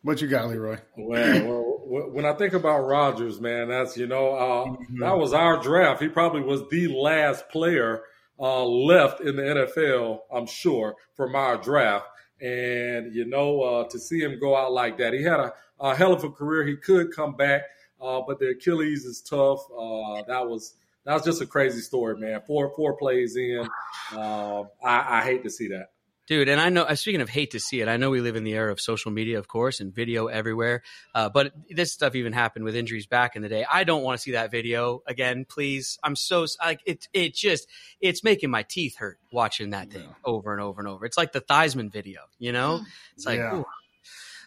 What 0.03 0.23
you 0.23 0.29
got, 0.29 0.49
Leroy? 0.49 0.79
Well, 0.97 1.47
well, 1.47 1.72
when 1.85 2.25
I 2.25 2.33
think 2.33 2.53
about 2.53 2.87
Rodgers, 2.87 3.41
man, 3.41 3.69
that's 3.69 3.97
you 3.97 4.07
know 4.07 4.35
uh, 4.35 4.65
mm-hmm. 4.67 5.01
that 5.01 5.17
was 5.17 5.33
our 5.33 5.61
draft. 5.63 6.03
He 6.03 6.09
probably 6.09 6.43
was 6.43 6.63
the 6.71 6.89
last 6.89 7.49
player 7.49 8.03
uh, 8.39 8.65
left 8.65 9.21
in 9.21 9.37
the 9.37 9.43
NFL, 9.43 10.21
I'm 10.33 10.47
sure, 10.47 10.97
from 11.15 11.35
our 11.35 11.57
draft. 11.57 12.07
And 12.41 13.15
you 13.15 13.25
know, 13.25 13.63
uh, 13.63 13.89
to 13.89 13.99
see 13.99 14.21
him 14.21 14.41
go 14.41 14.57
out 14.57 14.73
like 14.73 14.99
that, 14.99 15.13
he 15.13 15.23
had 15.23 15.41
a, 15.41 15.53
a 15.81 15.95
hell 15.95 16.13
of 16.13 16.25
a 16.25 16.31
career. 16.31 16.67
He 16.67 16.77
could 16.77 17.15
come 17.15 17.37
back, 17.37 17.63
uh, 18.01 18.21
but 18.27 18.41
the 18.41 18.49
Achilles 18.49 19.05
is 19.05 19.21
tough. 19.21 19.61
Uh, 19.71 20.23
that 20.27 20.49
was 20.49 20.75
that 21.05 21.15
was 21.15 21.25
just 21.25 21.41
a 21.41 21.47
crazy 21.47 21.81
story, 21.81 22.17
man. 22.17 22.41
Four 22.47 22.73
four 22.75 22.97
plays 22.97 23.37
in, 23.37 23.69
uh, 24.13 24.63
I, 24.85 25.21
I 25.21 25.25
hate 25.25 25.45
to 25.45 25.51
see 25.51 25.69
that. 25.69 25.92
Dude, 26.29 26.49
and 26.49 26.61
I 26.61 26.69
know, 26.69 26.83
uh, 26.83 26.95
speaking 26.95 27.21
of 27.21 27.29
hate 27.29 27.51
to 27.51 27.61
see 27.61 27.81
it, 27.81 27.89
I 27.89 27.97
know 27.97 28.11
we 28.11 28.21
live 28.21 28.37
in 28.37 28.45
the 28.45 28.53
era 28.53 28.71
of 28.71 28.81
social 28.81 29.11
media, 29.11 29.39
of 29.39 29.49
course, 29.49 29.81
and 29.81 29.95
video 29.95 30.27
everywhere. 30.27 30.83
Uh, 31.15 31.29
but 31.29 31.53
this 31.69 31.93
stuff 31.93 32.15
even 32.15 32.33
happened 32.33 32.65
with 32.65 32.77
injuries 32.77 33.07
back 33.07 33.35
in 33.35 33.43
the 33.43 33.49
day. 33.49 33.67
I 33.71 33.85
don't 33.85 34.03
want 34.03 34.19
to 34.19 34.23
see 34.23 34.33
that 34.33 34.51
video 34.51 35.03
again, 35.07 35.45
please. 35.49 35.99
I'm 36.03 36.15
so, 36.15 36.47
like, 36.61 36.81
it, 36.87 37.09
it 37.13 37.35
just, 37.35 37.69
it's 38.01 38.23
making 38.23 38.51
my 38.51 38.63
teeth 38.63 38.97
hurt 38.97 39.19
watching 39.33 39.71
that 39.71 39.91
thing 39.91 40.03
yeah. 40.03 40.15
over 40.25 40.53
and 40.53 40.63
over 40.63 40.81
and 40.81 40.89
over. 40.89 41.05
It's 41.05 41.17
like 41.17 41.33
the 41.33 41.41
Theismann 41.41 41.91
video, 41.91 42.21
you 42.39 42.53
know? 42.53 42.83
It's 43.17 43.27
like, 43.27 43.39
yeah. 43.39 43.63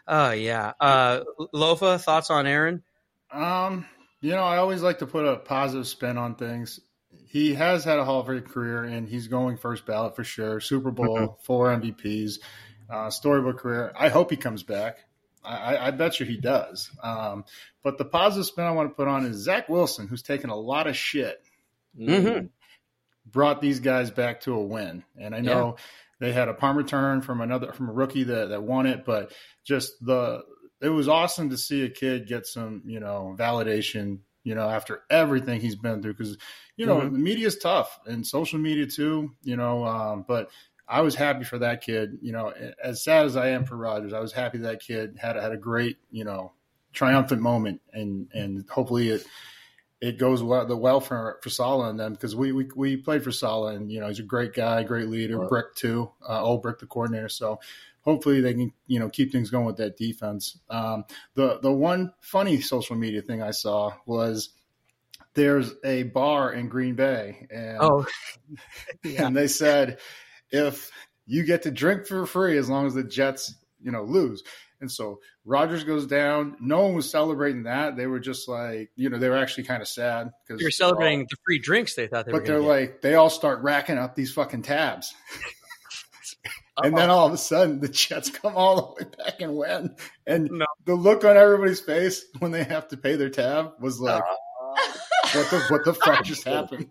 Oh 0.08 0.32
yeah. 0.32 0.74
Uh, 0.80 1.22
Lofa, 1.54 2.00
thoughts 2.00 2.30
on 2.30 2.46
Aaron? 2.46 2.84
Um, 3.32 3.86
you 4.22 4.32
know, 4.32 4.44
I 4.44 4.58
always 4.58 4.82
like 4.82 5.00
to 5.00 5.08
put 5.08 5.26
a 5.26 5.36
positive 5.38 5.88
spin 5.88 6.18
on 6.18 6.36
things. 6.36 6.80
He 7.36 7.54
has 7.56 7.84
had 7.84 8.00
a 8.00 8.06
Hall 8.06 8.22
of 8.22 8.28
Fame 8.28 8.44
career, 8.44 8.86
and 8.86 9.10
he's 9.10 9.28
going 9.28 9.58
first 9.58 9.86
ballot 9.86 10.16
for 10.16 10.24
sure. 10.24 10.62
Super 10.62 10.90
Bowl, 10.90 11.18
mm-hmm. 11.18 11.44
four 11.44 11.68
MVPs, 11.68 12.40
uh, 12.90 13.10
storybook 13.10 13.58
career. 13.58 13.92
I 13.94 14.08
hope 14.08 14.32
he 14.32 14.38
comes 14.38 14.64
back. 14.64 15.00
I, 15.44 15.76
I 15.76 15.92
bet 15.92 16.18
you 16.18 16.26
he 16.26 16.38
does. 16.38 16.90
Um, 17.04 17.44
but 17.84 17.98
the 17.98 18.06
positive 18.06 18.46
spin 18.46 18.64
I 18.64 18.72
want 18.72 18.90
to 18.90 18.96
put 18.96 19.10
on 19.10 19.26
is 19.26 19.36
Zach 19.36 19.68
Wilson, 19.68 20.08
who's 20.08 20.22
taken 20.22 20.50
a 20.50 20.56
lot 20.56 20.88
of 20.88 20.96
shit, 20.96 21.44
mm-hmm. 22.00 22.46
brought 23.30 23.60
these 23.60 23.82
guys 23.82 24.12
back 24.12 24.40
to 24.44 24.54
a 24.54 24.64
win. 24.64 25.04
And 25.20 25.36
I 25.36 25.42
know 25.42 25.76
yeah. 25.78 26.28
they 26.28 26.32
had 26.32 26.48
a 26.48 26.54
punt 26.54 26.78
return 26.78 27.22
from 27.22 27.42
another 27.42 27.74
from 27.74 27.90
a 27.90 27.92
rookie 27.92 28.24
that, 28.24 28.48
that 28.48 28.64
won 28.64 28.86
it, 28.86 29.04
but 29.04 29.34
just 29.66 29.92
the 30.00 30.42
it 30.80 30.88
was 30.88 31.10
awesome 31.10 31.50
to 31.50 31.58
see 31.58 31.84
a 31.84 31.90
kid 31.90 32.30
get 32.30 32.48
some 32.48 32.84
you 32.86 33.02
know 33.02 33.36
validation 33.38 34.20
you 34.46 34.56
know 34.56 34.70
after 34.70 35.04
everything 35.10 35.60
he's 35.60 35.76
been 35.76 36.02
through 36.02 36.14
because 36.14 36.38
you 36.78 36.86
know 36.86 37.00
mm-hmm. 37.00 37.14
the 37.14 37.20
media 37.20 37.48
is 37.48 37.58
tough 37.58 38.00
and 38.06 38.26
social 38.26 38.58
media 38.60 38.88
too 38.88 39.34
you 39.43 39.58
know 39.58 39.86
um, 39.86 40.24
but 40.26 40.50
I 40.88 41.02
was 41.02 41.16
happy 41.16 41.43
for 41.46 41.58
that 41.60 41.82
kid. 41.82 42.20
You 42.22 42.32
know, 42.32 42.54
as 42.84 43.04
sad 43.04 43.26
as 43.26 43.36
I 43.36 43.50
am 43.50 43.66
for 43.66 43.76
Rodgers, 43.76 44.14
I 44.14 44.20
was 44.20 44.32
happy 44.32 44.60
that 44.60 44.82
kid 44.82 45.18
had 45.20 45.36
had 45.36 45.52
a 45.52 45.58
great, 45.58 45.98
you 46.12 46.24
know, 46.24 46.54
triumphant 46.93 47.41
moment, 47.41 47.82
and 47.91 48.28
and 48.34 48.70
hopefully 48.70 49.10
it 49.10 49.26
it 50.02 50.20
goes 50.20 50.43
well 50.43 50.66
the 50.66 50.78
well 50.78 51.00
for 51.00 51.39
for 51.41 51.50
Saleh 51.50 51.89
and 51.89 52.00
them 52.00 52.14
because 52.14 52.36
we, 52.36 52.52
we 52.52 52.70
we 52.76 52.98
played 52.98 53.24
for 53.24 53.32
Saleh, 53.32 53.76
and 53.76 53.91
you 53.91 54.00
know 54.00 54.08
he's 54.08 54.20
a 54.20 54.24
great 54.24 54.54
guy, 54.54 54.84
great 54.84 55.10
leader. 55.10 55.39
Right. 55.39 55.50
Brick 55.50 55.76
too, 55.76 56.12
uh, 56.28 56.43
old 56.43 56.62
Brick 56.62 56.80
the 56.80 56.86
coordinator. 56.86 57.30
So 57.30 57.60
hopefully 58.06 58.39
they 58.39 58.53
can 58.53 58.72
you 58.88 58.99
know 58.99 59.10
keep 59.10 59.32
things 59.32 59.49
going 59.49 59.66
with 59.66 59.78
that 59.78 59.97
defense. 59.97 60.60
Um, 60.70 61.06
the 61.34 61.60
the 61.62 61.72
one 61.72 62.14
funny 62.22 62.62
social 62.62 62.95
media 62.95 63.22
thing 63.22 63.41
I 63.41 63.51
saw 63.51 63.93
was 64.06 64.49
there's 65.34 65.74
a 65.84 66.03
bar 66.03 66.53
in 66.53 66.70
Green 66.70 66.95
Bay, 66.95 67.47
and 67.49 67.78
oh, 67.82 68.06
yeah. 69.03 69.26
and 69.26 69.36
they 69.36 69.47
said 69.47 69.99
if 70.51 70.91
you 71.26 71.43
get 71.43 71.64
to 71.64 71.72
drink 71.72 72.08
for 72.08 72.26
free 72.26 72.58
as 72.58 72.70
long 72.70 72.86
as 72.86 72.93
the 72.93 73.03
Jets, 73.03 73.56
you 73.82 73.91
know, 73.91 74.03
lose. 74.03 74.43
And 74.82 74.91
so 74.91 75.20
Rodgers 75.45 75.84
goes 75.84 76.06
down. 76.06 76.58
No 76.60 76.84
one 76.84 76.95
was 76.95 77.10
celebrating 77.10 77.64
that. 77.64 77.95
They 77.95 78.08
were 78.08 78.20
just 78.20 78.47
like, 78.47 78.91
you 78.95 79.10
know, 79.10 79.18
they 79.18 79.30
were 79.30 79.38
actually 79.38 79.64
kind 79.64 79.82
of 79.82 79.88
sad 79.88 80.32
because 80.45 80.62
you're 80.62 80.70
celebrating 80.70 81.22
all, 81.22 81.26
the 81.30 81.38
free 81.45 81.60
drinks 81.60 81.95
they 81.95 82.08
thought 82.08 82.26
they. 82.26 82.32
But 82.32 82.45
they're 82.45 82.60
get. 82.60 82.68
like, 82.68 83.01
they 83.01 83.16
all 83.16 83.30
start 83.30 83.62
racking 83.62 83.97
up 83.97 84.16
these 84.16 84.34
fucking 84.34 84.64
tabs. 84.64 85.14
and 86.84 86.98
then 86.98 87.10
all 87.10 87.28
of 87.28 87.34
a 87.34 87.38
sudden, 87.38 87.80
the 87.80 87.88
Jets 87.88 88.30
come 88.30 88.56
all 88.56 88.76
the 88.76 89.04
way 89.04 89.10
back 89.18 89.42
and 89.42 89.56
win. 89.56 89.96
And 90.28 90.50
no. 90.52 90.66
the 90.86 90.96
look 90.96 91.24
on 91.24 91.38
everybody's 91.38 91.80
face 91.80 92.26
when 92.40 92.52
they 92.52 92.64
have 92.64 92.88
to 92.90 92.98
pay 92.98 93.16
their 93.16 93.30
tab 93.30 93.74
was 93.80 94.00
like, 94.00 94.22
uh, 94.22 94.88
what 95.34 95.50
the 95.50 95.66
what 95.70 95.86
the 95.86 95.94
fuck 95.94 96.24
just 96.24 96.44
happened? 96.48 96.90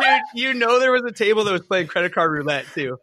Dude, 0.00 0.20
you 0.34 0.54
know 0.54 0.78
there 0.78 0.92
was 0.92 1.04
a 1.04 1.12
table 1.12 1.44
that 1.44 1.52
was 1.52 1.62
playing 1.62 1.86
credit 1.88 2.14
card 2.14 2.30
roulette 2.30 2.66
too. 2.74 2.98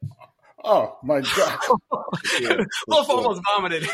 Oh 0.63 0.97
my 1.03 1.19
god! 1.19 1.59
Wolf 2.87 3.09
almost 3.09 3.41
vomited. 3.53 3.83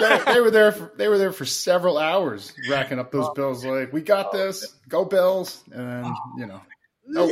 they, 0.00 0.18
they, 0.26 0.40
were 0.40 0.50
there. 0.50 0.72
For, 0.72 0.92
they 0.96 1.06
were 1.06 1.18
there 1.18 1.30
for 1.30 1.44
several 1.44 1.98
hours, 1.98 2.52
racking 2.68 2.98
up 2.98 3.12
those 3.12 3.30
bills. 3.36 3.64
Like, 3.64 3.92
we 3.92 4.00
got 4.00 4.32
this. 4.32 4.74
Go 4.88 5.04
Bills! 5.04 5.62
And 5.70 5.88
then 5.88 6.14
you 6.36 6.46
know, 6.46 6.60
nope. 7.06 7.30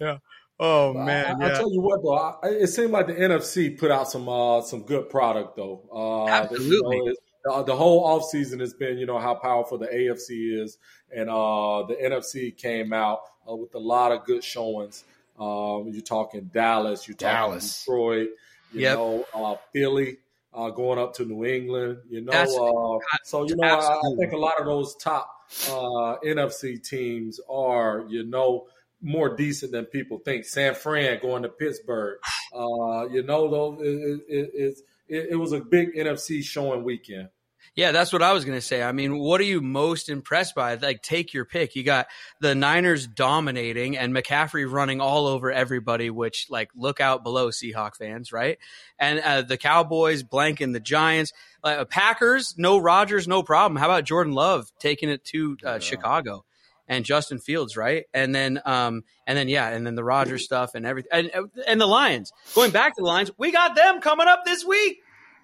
Yeah. 0.00 0.18
Oh 0.60 0.94
man! 0.94 1.26
I, 1.26 1.46
yeah. 1.46 1.46
I 1.46 1.58
tell 1.58 1.72
you 1.72 1.80
what, 1.80 2.02
though, 2.02 2.14
I, 2.14 2.62
it 2.62 2.68
seemed 2.68 2.92
like 2.92 3.08
the 3.08 3.14
NFC 3.14 3.76
put 3.76 3.90
out 3.90 4.08
some 4.08 4.28
uh, 4.28 4.62
some 4.62 4.82
good 4.82 5.10
product, 5.10 5.56
though. 5.56 5.82
Uh, 5.92 6.28
Absolutely. 6.28 6.96
You 6.96 7.14
know, 7.44 7.58
the, 7.58 7.64
the 7.64 7.76
whole 7.76 8.06
offseason 8.06 8.60
has 8.60 8.72
been, 8.72 8.98
you 8.98 9.06
know, 9.06 9.18
how 9.18 9.34
powerful 9.34 9.78
the 9.78 9.86
AFC 9.86 10.62
is, 10.62 10.78
and 11.14 11.28
uh, 11.28 11.82
the 11.88 11.96
NFC 12.00 12.56
came 12.56 12.92
out 12.92 13.20
uh, 13.50 13.56
with 13.56 13.74
a 13.74 13.80
lot 13.80 14.12
of 14.12 14.24
good 14.24 14.44
showings. 14.44 15.04
Um, 15.38 15.88
you're 15.92 16.02
talking 16.02 16.50
Dallas, 16.52 17.08
you're 17.08 17.16
talking 17.16 17.34
Dallas. 17.34 17.80
Detroit, 17.80 18.28
you 18.72 18.80
yep. 18.82 18.96
know, 18.96 19.26
uh, 19.34 19.56
Philly, 19.72 20.18
uh, 20.54 20.70
going 20.70 20.98
up 20.98 21.14
to 21.14 21.24
New 21.24 21.44
England, 21.44 21.98
you 22.08 22.20
know. 22.20 22.32
Uh, 22.32 23.16
so, 23.24 23.46
you 23.46 23.56
know, 23.56 23.66
I, 23.66 23.96
I, 23.96 24.16
think 24.16 24.32
a 24.32 24.36
lot 24.36 24.60
of 24.60 24.66
those 24.66 24.94
top 24.96 25.28
uh, 25.68 26.16
NFC 26.24 26.80
teams 26.82 27.40
are, 27.50 28.04
you 28.08 28.24
know, 28.24 28.68
more 29.04 29.36
decent 29.36 29.72
than 29.72 29.84
people 29.84 30.18
think. 30.18 30.44
San 30.44 30.74
Fran 30.74 31.20
going 31.20 31.42
to 31.42 31.48
Pittsburgh, 31.48 32.18
uh, 32.52 33.06
you 33.10 33.22
know, 33.22 33.48
though 33.48 33.78
it, 33.80 34.20
it, 34.28 34.78
it, 35.08 35.28
it 35.30 35.36
was 35.36 35.52
a 35.52 35.60
big 35.60 35.94
NFC 35.94 36.42
showing 36.42 36.82
weekend. 36.82 37.28
Yeah, 37.76 37.90
that's 37.90 38.12
what 38.12 38.22
I 38.22 38.32
was 38.32 38.44
going 38.44 38.56
to 38.56 38.64
say. 38.64 38.82
I 38.82 38.92
mean, 38.92 39.18
what 39.18 39.40
are 39.40 39.44
you 39.44 39.60
most 39.60 40.08
impressed 40.08 40.54
by? 40.54 40.74
Like, 40.74 41.02
take 41.02 41.34
your 41.34 41.44
pick. 41.44 41.74
You 41.74 41.82
got 41.82 42.06
the 42.40 42.54
Niners 42.54 43.06
dominating 43.06 43.96
and 43.96 44.14
McCaffrey 44.14 44.70
running 44.70 45.00
all 45.00 45.26
over 45.26 45.50
everybody, 45.50 46.08
which, 46.08 46.46
like, 46.50 46.70
look 46.76 47.00
out 47.00 47.24
below 47.24 47.48
Seahawk 47.48 47.96
fans, 47.96 48.32
right? 48.32 48.58
And 48.98 49.18
uh, 49.18 49.42
the 49.42 49.56
Cowboys 49.56 50.22
blanking 50.22 50.72
the 50.72 50.78
Giants. 50.78 51.32
Uh, 51.64 51.84
Packers, 51.84 52.54
no 52.56 52.78
Rodgers, 52.78 53.26
no 53.26 53.42
problem. 53.42 53.76
How 53.76 53.86
about 53.86 54.04
Jordan 54.04 54.34
Love 54.34 54.70
taking 54.78 55.08
it 55.08 55.24
to 55.26 55.56
uh, 55.64 55.72
yeah. 55.72 55.78
Chicago? 55.80 56.44
And 56.88 57.04
Justin 57.04 57.38
Fields, 57.38 57.76
right? 57.76 58.04
And 58.12 58.34
then, 58.34 58.60
um, 58.64 59.02
and 59.26 59.36
then, 59.36 59.48
yeah, 59.48 59.68
and 59.68 59.86
then 59.86 59.94
the 59.94 60.04
Rodgers 60.04 60.44
stuff 60.44 60.74
and 60.74 60.84
everything, 60.86 61.30
and 61.34 61.50
and 61.66 61.80
the 61.80 61.86
Lions. 61.86 62.32
Going 62.54 62.70
back 62.70 62.94
to 62.96 63.02
the 63.02 63.06
Lions, 63.06 63.30
we 63.38 63.52
got 63.52 63.74
them 63.74 64.00
coming 64.00 64.28
up 64.28 64.44
this 64.44 64.64
week. 64.64 64.98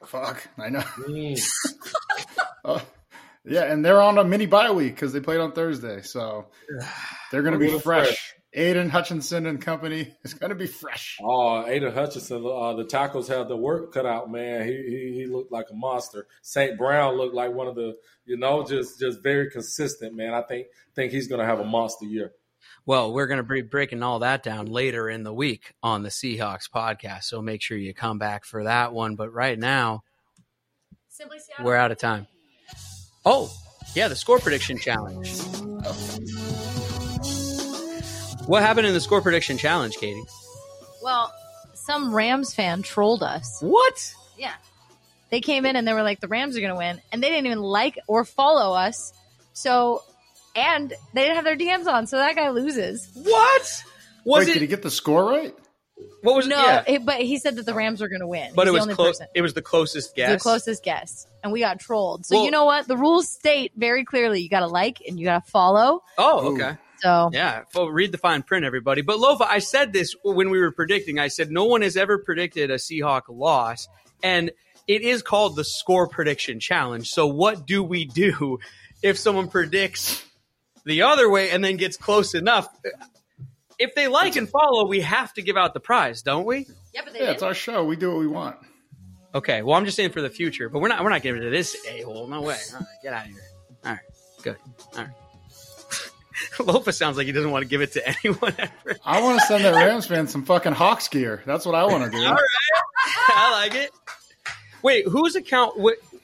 Fuck, 0.04 0.48
I 0.58 0.70
know. 0.70 0.80
Mm. 0.80 1.40
oh, 2.64 2.82
yeah, 3.44 3.64
and 3.64 3.84
they're 3.84 4.00
on 4.00 4.18
a 4.18 4.24
mini 4.24 4.46
bye 4.46 4.70
week 4.70 4.94
because 4.94 5.12
they 5.12 5.20
played 5.20 5.40
on 5.40 5.52
Thursday, 5.52 6.02
so 6.02 6.46
they're 7.30 7.42
going 7.42 7.58
to 7.58 7.58
be 7.58 7.78
fresh. 7.78 8.34
Fresh. 8.52 8.62
Aidan 8.62 8.88
Hutchinson 8.90 9.46
and 9.46 9.60
company 9.60 10.14
is 10.24 10.34
going 10.34 10.50
to 10.50 10.56
be 10.56 10.66
fresh. 10.66 11.18
Oh, 11.22 11.66
Aidan 11.66 11.92
Hutchinson, 11.92 12.44
uh, 12.46 12.74
the 12.74 12.84
tackles 12.84 13.28
had 13.28 13.48
the 13.48 13.56
work 13.56 13.92
cut 13.92 14.06
out, 14.06 14.30
man. 14.30 14.66
He, 14.66 14.72
he, 14.72 15.20
he 15.20 15.26
looked 15.26 15.52
like 15.52 15.66
a 15.70 15.74
monster. 15.74 16.26
St. 16.42 16.78
Brown 16.78 17.16
looked 17.16 17.34
like 17.34 17.52
one 17.52 17.66
of 17.66 17.74
the, 17.74 17.96
you 18.24 18.36
know, 18.36 18.64
just 18.64 18.98
just 18.98 19.22
very 19.22 19.50
consistent, 19.50 20.14
man. 20.14 20.34
I 20.34 20.42
think 20.42 20.66
think 20.94 21.12
he's 21.12 21.28
going 21.28 21.40
to 21.40 21.46
have 21.46 21.60
a 21.60 21.64
monster 21.64 22.06
year. 22.06 22.32
Well, 22.86 23.12
we're 23.12 23.26
going 23.26 23.38
to 23.38 23.44
be 23.44 23.62
breaking 23.62 24.02
all 24.02 24.20
that 24.20 24.42
down 24.42 24.66
later 24.66 25.08
in 25.08 25.22
the 25.22 25.32
week 25.32 25.74
on 25.82 26.02
the 26.02 26.08
Seahawks 26.08 26.68
podcast. 26.70 27.24
So 27.24 27.40
make 27.40 27.62
sure 27.62 27.76
you 27.76 27.94
come 27.94 28.18
back 28.18 28.44
for 28.44 28.64
that 28.64 28.92
one. 28.92 29.16
But 29.16 29.32
right 29.32 29.58
now, 29.58 30.02
we're 31.62 31.76
out 31.76 31.92
of 31.92 31.98
time. 31.98 32.26
Oh, 33.24 33.52
yeah, 33.94 34.08
the 34.08 34.16
score 34.16 34.38
prediction 34.38 34.78
challenge. 34.78 35.30
What 38.50 38.64
happened 38.64 38.88
in 38.88 38.94
the 38.94 39.00
score 39.00 39.22
prediction 39.22 39.58
challenge, 39.58 39.96
Katie? 39.96 40.24
Well, 41.00 41.32
some 41.74 42.12
Rams 42.12 42.52
fan 42.52 42.82
trolled 42.82 43.22
us. 43.22 43.60
What? 43.60 44.12
Yeah. 44.36 44.54
They 45.30 45.40
came 45.40 45.64
in 45.64 45.76
and 45.76 45.86
they 45.86 45.92
were 45.92 46.02
like, 46.02 46.18
the 46.18 46.26
Rams 46.26 46.56
are 46.56 46.60
going 46.60 46.72
to 46.72 46.76
win. 46.76 47.00
And 47.12 47.22
they 47.22 47.28
didn't 47.28 47.46
even 47.46 47.60
like 47.60 47.96
or 48.08 48.24
follow 48.24 48.74
us. 48.74 49.12
So 49.52 50.02
and 50.56 50.92
they 51.14 51.22
didn't 51.22 51.36
have 51.36 51.44
their 51.44 51.56
DMs 51.56 51.86
on, 51.86 52.08
so 52.08 52.16
that 52.16 52.34
guy 52.34 52.50
loses. 52.50 53.08
What? 53.14 53.84
Was 54.24 54.46
Wait, 54.46 54.48
it? 54.48 54.54
Did 54.54 54.62
he 54.62 54.66
get 54.66 54.82
the 54.82 54.90
score 54.90 55.24
right? 55.26 55.54
What 56.22 56.34
was 56.34 56.48
no? 56.48 56.56
Yeah. 56.56 56.82
It, 56.88 57.06
but 57.06 57.20
he 57.20 57.38
said 57.38 57.54
that 57.54 57.66
the 57.66 57.74
Rams 57.74 58.00
were 58.00 58.08
going 58.08 58.20
to 58.20 58.26
win. 58.26 58.50
But 58.56 58.66
He's 58.66 58.74
it 58.74 58.86
was 58.88 58.96
close. 58.96 59.20
It 59.32 59.42
was 59.42 59.54
the 59.54 59.62
closest 59.62 60.16
guess. 60.16 60.32
The 60.32 60.40
closest 60.40 60.82
guess, 60.82 61.28
and 61.44 61.52
we 61.52 61.60
got 61.60 61.78
trolled. 61.78 62.26
So 62.26 62.34
well, 62.34 62.44
you 62.46 62.50
know 62.50 62.64
what? 62.64 62.88
The 62.88 62.96
rules 62.96 63.28
state 63.28 63.70
very 63.76 64.04
clearly: 64.04 64.40
you 64.40 64.48
got 64.48 64.60
to 64.60 64.66
like 64.66 65.00
and 65.06 65.20
you 65.20 65.26
got 65.26 65.44
to 65.44 65.50
follow. 65.52 66.02
Oh, 66.18 66.54
okay. 66.54 66.76
So 67.00 67.30
yeah, 67.32 67.62
read 67.74 68.12
the 68.12 68.18
fine 68.18 68.42
print, 68.42 68.64
everybody. 68.64 69.02
But 69.02 69.18
Lofa, 69.18 69.46
I 69.48 69.58
said 69.58 69.92
this 69.92 70.14
when 70.22 70.50
we 70.50 70.60
were 70.60 70.72
predicting. 70.72 71.18
I 71.18 71.28
said 71.28 71.50
no 71.50 71.64
one 71.64 71.82
has 71.82 71.96
ever 71.96 72.18
predicted 72.18 72.70
a 72.70 72.76
Seahawk 72.76 73.22
loss, 73.28 73.88
and 74.22 74.50
it 74.86 75.02
is 75.02 75.22
called 75.22 75.56
the 75.56 75.64
score 75.64 76.08
prediction 76.08 76.60
challenge. 76.60 77.08
So 77.08 77.26
what 77.26 77.66
do 77.66 77.82
we 77.82 78.04
do 78.04 78.58
if 79.02 79.18
someone 79.18 79.48
predicts 79.48 80.24
the 80.84 81.02
other 81.02 81.28
way 81.30 81.50
and 81.50 81.64
then 81.64 81.76
gets 81.76 81.96
close 81.96 82.34
enough. 82.34 82.68
If 83.78 83.94
they 83.94 84.08
like 84.08 84.36
and 84.36 84.48
follow, 84.48 84.86
we 84.86 85.00
have 85.00 85.32
to 85.34 85.42
give 85.42 85.56
out 85.56 85.72
the 85.72 85.80
prize, 85.80 86.22
don't 86.22 86.44
we? 86.44 86.66
Yeah, 86.92 87.02
but 87.04 87.14
yeah, 87.14 87.30
it's 87.30 87.42
our 87.42 87.54
show. 87.54 87.84
We 87.84 87.96
do 87.96 88.10
what 88.10 88.18
we 88.18 88.26
want. 88.26 88.56
Okay, 89.34 89.62
well, 89.62 89.76
I'm 89.76 89.84
just 89.84 89.96
saying 89.96 90.10
for 90.10 90.20
the 90.20 90.28
future, 90.28 90.68
but 90.68 90.80
we're 90.80 90.88
not 90.88 91.02
we're 91.02 91.10
not 91.10 91.22
giving 91.22 91.40
it 91.40 91.44
to 91.44 91.50
this 91.50 91.76
a 91.88 92.02
hole. 92.02 92.26
No 92.26 92.42
way. 92.42 92.58
All 92.72 92.80
right, 92.80 92.88
get 93.02 93.12
out 93.14 93.26
of 93.26 93.30
here. 93.30 93.42
All 93.84 93.92
right, 93.92 94.00
good. 94.42 94.56
All 94.96 95.04
right. 95.04 95.19
Lofa 96.58 96.92
sounds 96.92 97.16
like 97.16 97.26
he 97.26 97.32
doesn't 97.32 97.50
want 97.50 97.62
to 97.62 97.68
give 97.68 97.80
it 97.80 97.92
to 97.92 98.08
anyone 98.24 98.54
ever. 98.58 98.98
I 99.04 99.22
want 99.22 99.40
to 99.40 99.46
send 99.46 99.64
that 99.64 99.74
Rams 99.74 100.06
fan 100.06 100.26
some 100.28 100.44
fucking 100.44 100.72
Hawks 100.72 101.08
gear. 101.08 101.42
That's 101.46 101.66
what 101.66 101.74
I 101.74 101.84
want 101.86 102.04
to 102.04 102.10
do. 102.10 102.24
All 102.24 102.32
right, 102.32 102.44
I 103.28 103.52
like 103.52 103.74
it. 103.74 103.90
Wait, 104.82 105.06
whose 105.06 105.36
account 105.36 105.74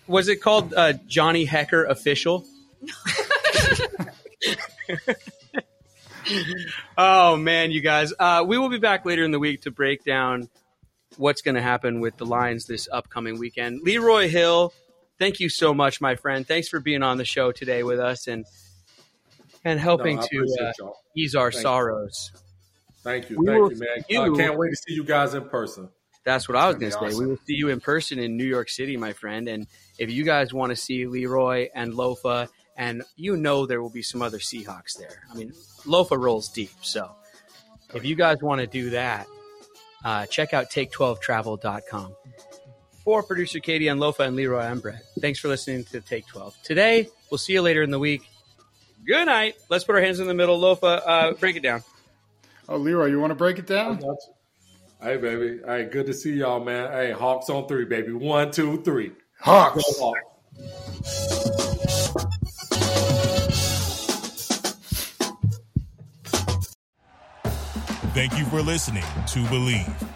was 0.06 0.28
it 0.28 0.36
called? 0.36 0.72
Uh, 0.74 0.94
Johnny 1.06 1.44
Hecker 1.44 1.84
official. 1.84 2.44
oh 6.96 7.36
man, 7.36 7.70
you 7.70 7.80
guys. 7.80 8.12
Uh, 8.18 8.44
we 8.46 8.58
will 8.58 8.70
be 8.70 8.78
back 8.78 9.04
later 9.04 9.24
in 9.24 9.30
the 9.30 9.38
week 9.38 9.62
to 9.62 9.70
break 9.70 10.04
down 10.04 10.48
what's 11.16 11.42
going 11.42 11.54
to 11.54 11.62
happen 11.62 12.00
with 12.00 12.16
the 12.16 12.26
Lions 12.26 12.66
this 12.66 12.88
upcoming 12.90 13.38
weekend. 13.38 13.80
Leroy 13.82 14.28
Hill, 14.28 14.72
thank 15.18 15.40
you 15.40 15.48
so 15.48 15.74
much, 15.74 16.00
my 16.00 16.14
friend. 16.14 16.46
Thanks 16.46 16.68
for 16.68 16.80
being 16.80 17.02
on 17.02 17.18
the 17.18 17.24
show 17.24 17.52
today 17.52 17.82
with 17.82 17.98
us 18.00 18.26
and 18.26 18.44
and 19.66 19.80
helping 19.80 20.16
No, 20.16 20.22
to 20.22 20.72
uh, 20.84 20.90
ease 21.16 21.34
our 21.34 21.50
Thank 21.50 21.56
you. 21.56 21.62
sorrows. 21.62 22.32
Thank 23.02 23.30
you, 23.30 23.38
we 23.38 23.46
thank 23.46 23.72
you, 23.72 23.78
man. 23.78 24.04
see 24.08 24.14
you- 24.14 24.34
I 24.34 24.36
can't 24.38 24.58
wait 24.58 24.70
to 24.70 24.76
see 24.76 24.94
you 24.94 25.04
guys 25.04 25.34
in 25.34 25.48
person. 25.48 25.88
That's 26.24 26.48
what 26.48 26.56
I 26.56 26.66
was 26.66 26.76
going 26.76 26.90
to 26.92 26.98
be 27.00 27.10
say. 27.12 27.18
We 27.18 27.26
will 27.26 27.38
see 27.46 27.54
you 27.54 27.68
in 27.68 27.80
person 27.80 28.18
in 28.18 28.36
New 28.36 28.44
York 28.44 28.68
City, 28.68 28.96
my 28.96 29.12
friend. 29.12 29.48
And 29.48 29.66
if 29.98 30.10
you 30.10 30.24
guys 30.24 30.52
want 30.52 30.70
to 30.70 30.76
see 30.76 31.06
Leroy 31.06 31.68
and 31.74 31.92
Lofa, 31.92 32.48
and 32.76 33.02
you 33.16 33.36
know 33.36 33.64
there 33.66 33.80
will 33.80 33.90
be 33.90 34.02
some 34.02 34.22
other 34.22 34.38
Seahawks 34.38 34.98
there. 34.98 35.22
I 35.30 35.34
mean, 35.34 35.52
Lofa 35.84 36.18
rolls 36.18 36.48
deep. 36.48 36.72
So 36.82 37.10
if 37.94 38.04
you 38.04 38.16
guys 38.16 38.38
want 38.42 38.60
to 38.60 38.66
do 38.66 38.90
that, 38.90 39.26
uh, 40.04 40.26
check 40.26 40.52
out 40.52 40.70
take12travel.com. 40.70 42.14
For 43.04 43.22
producer 43.22 43.60
Katie 43.60 43.86
and 43.88 44.00
Lofa 44.00 44.26
and 44.26 44.34
Leroy, 44.34 44.62
I'm 44.62 44.80
Brett. 44.80 45.02
Thanks 45.20 45.38
for 45.38 45.46
listening 45.48 45.84
to 45.84 46.00
Take 46.00 46.26
12. 46.26 46.56
Today, 46.64 47.08
we'll 47.30 47.38
see 47.38 47.52
you 47.52 47.62
later 47.62 47.82
in 47.82 47.90
the 47.90 48.00
week. 48.00 48.22
Good 49.04 49.26
night. 49.26 49.56
Let's 49.68 49.84
put 49.84 49.94
our 49.94 50.00
hands 50.00 50.20
in 50.20 50.26
the 50.26 50.34
middle. 50.34 50.60
Lofa, 50.60 51.02
uh, 51.06 51.32
break 51.34 51.56
it 51.56 51.62
down. 51.62 51.82
Oh, 52.68 52.76
Leroy, 52.76 53.06
you 53.06 53.20
want 53.20 53.30
to 53.30 53.36
break 53.36 53.58
it 53.58 53.66
down? 53.66 54.02
Hey, 55.00 55.16
baby. 55.16 55.60
Hey, 55.64 55.84
good 55.84 56.06
to 56.06 56.14
see 56.14 56.32
y'all, 56.32 56.64
man. 56.64 56.90
Hey, 56.90 57.12
Hawks 57.12 57.48
on 57.50 57.68
three, 57.68 57.84
baby. 57.84 58.12
One, 58.12 58.50
two, 58.50 58.82
three. 58.82 59.08
Go 59.08 59.14
Hawks. 59.40 59.84
Hawks. 59.98 60.20
Thank 68.14 68.38
you 68.38 68.46
for 68.46 68.62
listening 68.62 69.02
to 69.02 69.40
Bleav. 69.44 70.15